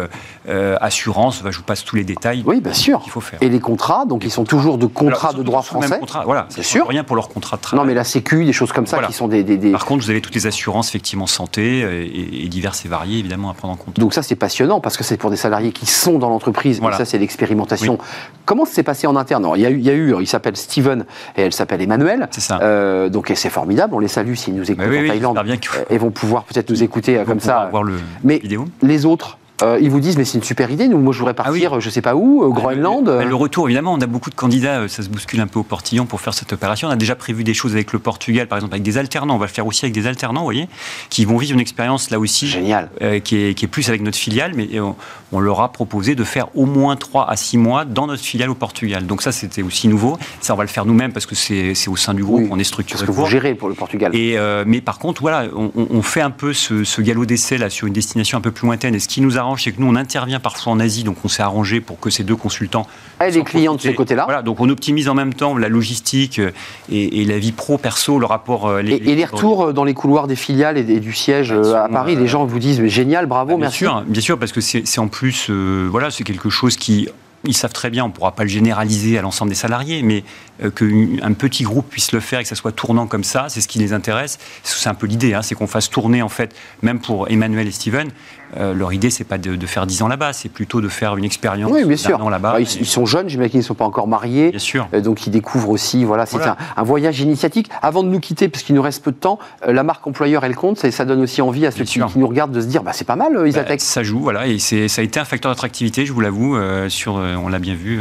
euh, 0.48 0.76
assurance. 0.80 1.42
je 1.48 1.56
vous 1.56 1.64
passe 1.64 1.84
tous 1.84 1.96
les 1.96 2.04
détails. 2.04 2.42
Oui, 2.46 2.60
bien 2.60 2.72
sûr. 2.72 3.02
Il 3.06 3.10
faut 3.10 3.20
faire. 3.20 3.38
Et 3.42 3.48
les 3.48 3.60
contrats, 3.60 4.04
donc 4.06 4.24
ils 4.24 4.30
sont 4.30 4.44
toujours 4.44 4.78
de 4.78 4.86
contrats 4.86 5.32
de 5.32 5.42
droit 5.42 5.62
français. 5.62 6.00
voilà, 6.24 6.46
c'est 6.48 6.62
sûr. 6.62 6.86
Rien 6.88 7.04
pour 7.04 7.16
leur 7.16 7.28
contrat 7.28 7.56
de 7.56 7.62
travail. 7.62 7.84
Non, 7.84 7.86
mais 7.86 7.94
la 7.94 8.04
Sécu, 8.04 8.44
des 8.44 8.52
choses 8.52 8.72
comme 8.72 8.86
ça 8.86 9.02
qui 9.02 9.12
sont 9.12 9.28
des, 9.28 9.44
Par 9.72 9.84
contre, 9.84 10.04
vous 10.04 10.10
avez 10.10 10.20
toutes 10.20 10.34
les 10.34 10.46
assurances 10.46 10.88
effectivement 10.88 11.26
santé 11.26 11.53
et, 11.58 12.48
diverses 12.48 12.84
et 12.84 12.88
variées 12.88 13.18
évidemment 13.18 13.50
à 13.50 13.54
prendre 13.54 13.74
en 13.74 13.76
compte. 13.76 13.98
Donc 13.98 14.14
ça 14.14 14.22
c'est 14.22 14.36
passionnant 14.36 14.80
parce 14.80 14.96
que 14.96 15.04
c'est 15.04 15.16
pour 15.16 15.30
des 15.30 15.36
salariés 15.36 15.72
qui 15.72 15.86
sont 15.86 16.18
dans 16.18 16.28
l'entreprise. 16.28 16.80
Et 16.80 16.92
ça 16.92 17.04
c'est 17.04 17.18
l'expérimentation. 17.18 17.98
Comment 18.44 18.64
ça 18.64 18.72
s'est 18.72 18.82
passé 18.82 19.06
en 19.06 19.16
interne? 19.16 19.46
Il 19.56 19.62
y, 19.62 19.66
a 19.66 19.70
eu, 19.70 19.78
il 19.78 19.84
y 19.84 19.90
a 19.90 19.94
eu, 19.94 20.14
il 20.20 20.26
s'appelle 20.26 20.56
Steven 20.56 21.04
et 21.36 21.42
elle 21.42 21.52
s'appelle 21.52 21.80
Emmanuel. 21.80 22.28
C'est 22.30 22.40
ça. 22.40 22.58
Euh, 22.62 23.08
donc 23.08 23.32
c'est 23.34 23.50
formidable. 23.50 23.94
On 23.94 23.98
les 23.98 24.08
salue 24.08 24.34
s'ils 24.34 24.54
nous 24.54 24.70
écoutent 24.70 24.86
en 24.86 25.08
Thaïlande. 25.08 25.40
Bien 25.44 25.56
et 25.90 25.98
vont 25.98 26.10
pouvoir 26.10 26.44
peut-être 26.44 26.70
nous 26.70 26.82
écouter 26.82 27.18
euh, 27.18 27.24
comme 27.24 27.40
ça. 27.40 27.68
Voir 27.70 27.82
le 27.82 27.94
mais 28.22 28.38
vidéo. 28.38 28.66
les 28.82 29.06
autres 29.06 29.38
euh, 29.62 29.78
ils 29.80 29.88
vous 29.88 30.00
disent, 30.00 30.16
mais 30.16 30.24
c'est 30.24 30.38
une 30.38 30.44
super 30.44 30.70
idée, 30.70 30.88
nous, 30.88 30.98
moi 30.98 31.12
je 31.12 31.18
voudrais 31.18 31.34
ah 31.38 31.44
partir, 31.44 31.80
je 31.80 31.88
sais 31.88 32.02
pas 32.02 32.16
où, 32.16 32.42
au 32.42 32.50
ah, 32.50 32.54
Groenland. 32.54 33.08
Le, 33.08 33.24
le, 33.24 33.34
retour, 33.36 33.68
évidemment, 33.68 33.92
on 33.92 34.00
a 34.00 34.06
beaucoup 34.06 34.30
de 34.30 34.34
candidats, 34.34 34.80
euh, 34.80 34.88
ça 34.88 35.04
se 35.04 35.08
bouscule 35.08 35.40
un 35.40 35.46
peu 35.46 35.60
au 35.60 35.62
portillon 35.62 36.06
pour 36.06 36.20
faire 36.20 36.34
cette 36.34 36.52
opération. 36.52 36.88
On 36.88 36.90
a 36.90 36.96
déjà 36.96 37.14
prévu 37.14 37.44
des 37.44 37.54
choses 37.54 37.72
avec 37.72 37.92
le 37.92 38.00
Portugal, 38.00 38.48
par 38.48 38.58
exemple, 38.58 38.74
avec 38.74 38.82
des 38.82 38.98
alternants. 38.98 39.36
On 39.36 39.38
va 39.38 39.46
le 39.46 39.52
faire 39.52 39.66
aussi 39.66 39.84
avec 39.84 39.94
des 39.94 40.08
alternants, 40.08 40.40
vous 40.40 40.46
voyez, 40.46 40.68
qui 41.08 41.24
vont 41.24 41.38
vivre 41.38 41.54
une 41.54 41.60
expérience 41.60 42.10
là 42.10 42.18
aussi. 42.18 42.48
Génial. 42.48 42.90
Euh, 43.00 43.20
qui, 43.20 43.36
est, 43.36 43.54
qui, 43.54 43.64
est, 43.64 43.68
plus 43.68 43.88
avec 43.88 44.02
notre 44.02 44.18
filiale, 44.18 44.52
mais 44.56 44.68
on, 44.80 45.40
leur 45.40 45.60
a 45.60 45.70
proposé 45.70 46.14
de 46.14 46.24
faire 46.24 46.46
au 46.56 46.64
moins 46.64 46.96
3 46.96 47.28
à 47.28 47.36
6 47.36 47.58
mois 47.58 47.84
dans 47.84 48.06
notre 48.06 48.22
filiale 48.22 48.50
au 48.50 48.54
Portugal. 48.54 49.06
Donc 49.06 49.22
ça, 49.22 49.30
c'était 49.30 49.62
aussi 49.62 49.86
nouveau. 49.86 50.18
Ça, 50.40 50.54
on 50.54 50.56
va 50.56 50.64
le 50.64 50.68
faire 50.68 50.84
nous-mêmes 50.84 51.12
parce 51.12 51.26
que 51.26 51.34
c'est 51.34 51.88
au 51.88 51.96
sein 51.96 52.14
du 52.14 52.24
groupe, 52.24 52.48
on 52.50 52.58
est 52.58 52.64
structuré. 52.64 52.98
Parce 52.98 53.08
que 53.08 53.14
vous 53.14 53.26
gérez 53.26 53.54
pour 53.54 53.68
le 53.68 53.74
Portugal. 53.74 54.14
Et, 54.16 54.36
mais 54.66 54.80
par 54.80 54.98
contre, 54.98 55.22
voilà, 55.22 55.46
on, 55.54 55.70
on 55.76 56.02
fait 56.02 56.22
un 56.22 56.30
peu 56.30 56.52
ce, 56.52 56.82
ce 56.82 57.00
galop 57.02 57.24
d'essai 57.24 57.58
là 57.58 57.70
sur 57.70 57.86
une 57.86 57.92
destination 57.92 58.38
un 58.38 58.40
peu 58.40 58.50
plus 58.50 58.66
lointaine. 58.66 58.94
Et 58.94 58.98
ce 58.98 59.08
qui 59.08 59.20
nous 59.20 59.38
arrange, 59.44 59.62
c'est 59.62 59.72
que 59.72 59.80
nous, 59.80 59.86
on 59.86 59.96
intervient 59.96 60.24
vient 60.24 60.40
parfois 60.40 60.72
en 60.72 60.80
Asie, 60.80 61.04
donc 61.04 61.18
on 61.24 61.28
s'est 61.28 61.42
arrangé 61.42 61.80
pour 61.80 62.00
que 62.00 62.10
ces 62.10 62.24
deux 62.24 62.36
consultants. 62.36 62.86
Et 63.24 63.30
les 63.30 63.44
clients 63.44 63.74
de 63.74 63.80
ce 63.80 63.90
côté-là. 63.90 64.24
Voilà, 64.24 64.42
donc 64.42 64.60
on 64.60 64.68
optimise 64.68 65.08
en 65.08 65.14
même 65.14 65.34
temps 65.34 65.56
la 65.56 65.68
logistique 65.68 66.38
euh, 66.38 66.50
et, 66.90 67.24
la 67.24 67.38
vie 67.38 67.52
pro-perso, 67.52 68.18
le 68.18 68.26
rapport. 68.26 68.66
Euh, 68.66 68.82
les, 68.82 68.94
et, 68.94 69.14
les 69.14 69.24
retours 69.24 69.66
euh, 69.66 69.72
dans 69.72 69.84
les 69.84 69.94
couloirs 69.94 70.26
des 70.26 70.36
filiales 70.36 70.78
et, 70.78 71.00
du 71.00 71.12
siège 71.12 71.52
à 71.52 71.88
Paris, 71.88 72.16
les 72.16 72.26
gens 72.26 72.44
vous 72.44 72.58
disent 72.58 72.80
mais 72.80 72.88
génial, 72.88 73.26
bravo, 73.26 73.50
bah, 73.50 73.56
bien 73.56 73.66
merci. 73.66 73.78
Sûr, 73.78 74.02
bien 74.06 74.22
sûr, 74.22 74.38
parce 74.38 74.52
que 74.52 74.60
c'est 74.60 74.98
en 74.98 75.08
plus, 75.08 75.50
voilà, 75.50 76.10
c'est 76.10 76.24
quelque 76.24 76.50
chose 76.50 76.76
qui 76.76 77.08
ils 77.46 77.54
savent 77.54 77.74
très 77.74 77.90
bien, 77.90 78.04
on 78.04 78.08
ne 78.08 78.12
pourra 78.12 78.32
pas 78.32 78.44
le 78.44 78.48
généraliser 78.48 79.18
à 79.18 79.22
l'ensemble 79.22 79.50
des 79.50 79.56
salariés, 79.56 80.02
mais 80.02 80.24
qu'un 80.60 81.32
petit 81.34 81.64
groupe 81.64 81.90
puisse 81.90 82.12
le 82.12 82.20
faire 82.20 82.40
et 82.40 82.42
que 82.42 82.48
ça 82.48 82.54
soit 82.54 82.72
tournant 82.72 83.06
comme 83.06 83.22
ça, 83.22 83.50
c'est 83.50 83.60
ce 83.60 83.68
qui 83.68 83.78
les 83.78 83.92
intéresse. 83.92 84.38
C'est 84.62 84.88
un 84.88 84.94
peu 84.94 85.06
l'idée, 85.06 85.34
hein, 85.34 85.42
c'est 85.42 85.54
qu'on 85.54 85.66
fasse 85.66 85.90
tourner, 85.90 86.22
en 86.22 86.30
fait, 86.30 86.54
même 86.80 87.00
pour 87.00 87.28
Emmanuel 87.28 87.68
et 87.68 87.70
Steven, 87.70 88.08
euh, 88.56 88.74
leur 88.74 88.92
idée, 88.92 89.10
c'est 89.10 89.24
pas 89.24 89.38
de, 89.38 89.66
faire 89.66 89.86
10 89.86 90.02
ans 90.02 90.08
là-bas, 90.08 90.32
c'est 90.32 90.48
plutôt 90.48 90.80
de 90.80 90.88
faire 90.88 91.16
une 91.16 91.24
expérience 91.24 91.70
oui, 91.72 91.84
bien 91.84 91.96
sûr. 91.96 92.18
là-bas. 92.30 92.52
Bah, 92.52 92.60
ils, 92.60 92.86
sont 92.86 93.06
jeunes, 93.06 93.28
j'imagine 93.28 93.50
qu'ils 93.50 93.60
ne 93.60 93.64
sont 93.64 93.74
pas 93.74 93.84
encore 93.84 94.06
mariés. 94.06 94.50
Bien 94.50 94.58
sûr. 94.58 94.88
Euh, 94.94 95.00
donc 95.00 95.26
ils 95.26 95.30
découvrent 95.30 95.70
aussi, 95.70 96.04
voilà, 96.04 96.26
c'est 96.26 96.38
un, 96.42 96.82
voyage 96.82 97.20
initiatique. 97.20 97.70
Avant 97.82 98.02
de 98.02 98.08
nous 98.08 98.20
quitter, 98.20 98.48
parce 98.48 98.62
qu'il 98.62 98.74
nous 98.74 98.82
reste 98.82 99.02
peu 99.02 99.12
de 99.12 99.16
temps, 99.16 99.38
euh, 99.66 99.72
la 99.72 99.82
marque 99.82 100.06
employeur, 100.06 100.44
elle 100.44 100.54
compte, 100.54 100.78
ça, 100.78 100.90
ça 100.90 101.04
donne 101.04 101.22
aussi 101.22 101.42
envie 101.42 101.66
à 101.66 101.70
ceux 101.70 101.84
qui, 101.84 101.98
nous 101.98 102.28
regardent 102.28 102.52
de 102.52 102.60
se 102.60 102.66
dire, 102.66 102.82
bah, 102.82 102.92
c'est 102.92 103.06
pas 103.06 103.16
mal, 103.16 103.46
Isatec. 103.46 103.80
Bah, 103.80 103.84
ça 103.84 104.02
joue, 104.02 104.20
voilà, 104.20 104.46
et 104.46 104.58
ça 104.58 104.76
a 104.76 105.04
été 105.04 105.18
un 105.18 105.24
facteur 105.24 105.50
d'attractivité, 105.50 106.06
je 106.06 106.12
vous 106.12 106.20
l'avoue, 106.20 106.56
sur, 106.88 107.14
on 107.14 107.48
l'a 107.48 107.58
bien 107.58 107.74
vu 107.74 108.00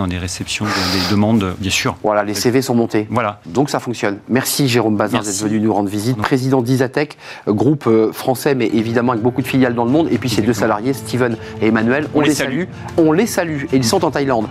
dans 0.00 0.06
des 0.06 0.18
réceptions, 0.18 0.64
des 0.64 1.14
demandes, 1.14 1.54
bien 1.58 1.70
sûr. 1.70 1.96
Voilà, 2.02 2.24
les 2.24 2.34
CV 2.34 2.62
sont 2.62 2.74
montés. 2.74 3.06
Voilà. 3.10 3.40
Donc 3.46 3.68
ça 3.70 3.80
fonctionne. 3.80 4.18
Merci 4.28 4.68
Jérôme 4.68 4.96
Bazin 4.96 5.20
d'être 5.20 5.42
venu 5.42 5.60
nous 5.60 5.74
rendre 5.74 5.88
visite, 5.88 6.16
président 6.16 6.62
d'Isatec, 6.62 7.18
groupe 7.46 7.88
français, 8.12 8.54
mais 8.54 8.66
évidemment 8.66 9.12
avec 9.12 9.22
beaucoup 9.22 9.42
de 9.42 9.46
filiales 9.46 9.74
dans 9.74 9.84
le 9.84 9.90
monde, 9.90 10.08
et 10.10 10.18
puis 10.18 10.30
ces 10.30 10.42
deux 10.42 10.52
salariés 10.52 10.94
Steven 10.94 11.36
et 11.60 11.66
Emmanuel. 11.66 12.08
On, 12.14 12.20
les, 12.20 12.34
salue. 12.34 12.64
On 12.96 13.12
les 13.12 13.26
salue. 13.26 13.64
Et 13.72 13.76
ils 13.76 13.84
sont 13.84 14.04
en 14.04 14.10
Thaïlande. 14.10 14.46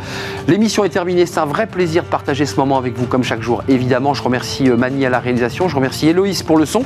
L'émission 0.47 0.83
est 0.83 0.89
terminée. 0.89 1.25
C'est 1.25 1.39
un 1.39 1.45
vrai 1.45 1.67
plaisir 1.67 2.03
de 2.03 2.09
partager 2.09 2.45
ce 2.45 2.55
moment 2.55 2.77
avec 2.77 2.97
vous, 2.97 3.05
comme 3.05 3.23
chaque 3.23 3.41
jour. 3.41 3.63
Évidemment, 3.67 4.13
je 4.13 4.23
remercie 4.23 4.69
euh, 4.69 4.77
Mani 4.77 5.05
à 5.05 5.09
la 5.09 5.19
réalisation. 5.19 5.67
Je 5.67 5.75
remercie 5.75 6.07
Héloïse 6.07 6.43
pour 6.43 6.57
le 6.57 6.65
son. 6.65 6.83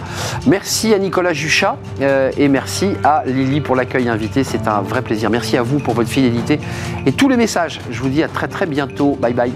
Merci 0.47 0.93
à 0.93 0.99
Nicolas 0.99 1.34
Juchat. 1.34 1.78
Euh, 2.01 2.32
et 2.38 2.47
merci 2.47 2.93
à 3.03 3.24
Lily 3.26 3.61
pour 3.61 3.76
l'accueil 3.76 4.09
invité. 4.09 4.43
C'est 4.43 4.68
un 4.68 4.82
vrai 4.82 5.01
plaisir. 5.01 5.30
Merci 5.30 5.57
à 5.57 5.64
vous 5.64 5.80
pour 5.80 5.93
votre 5.93 6.09
fidélité 6.09 6.59
et 7.05 7.11
tous 7.11 7.30
les 7.30 7.38
messages. 7.38 7.80
Je 7.91 8.01
vous 8.01 8.09
dis 8.09 8.24
à 8.24 8.28
très 8.28 8.47
très 8.54 8.66
bientôt. 8.68 9.16
Bye 9.16 9.34
bye. 9.34 9.51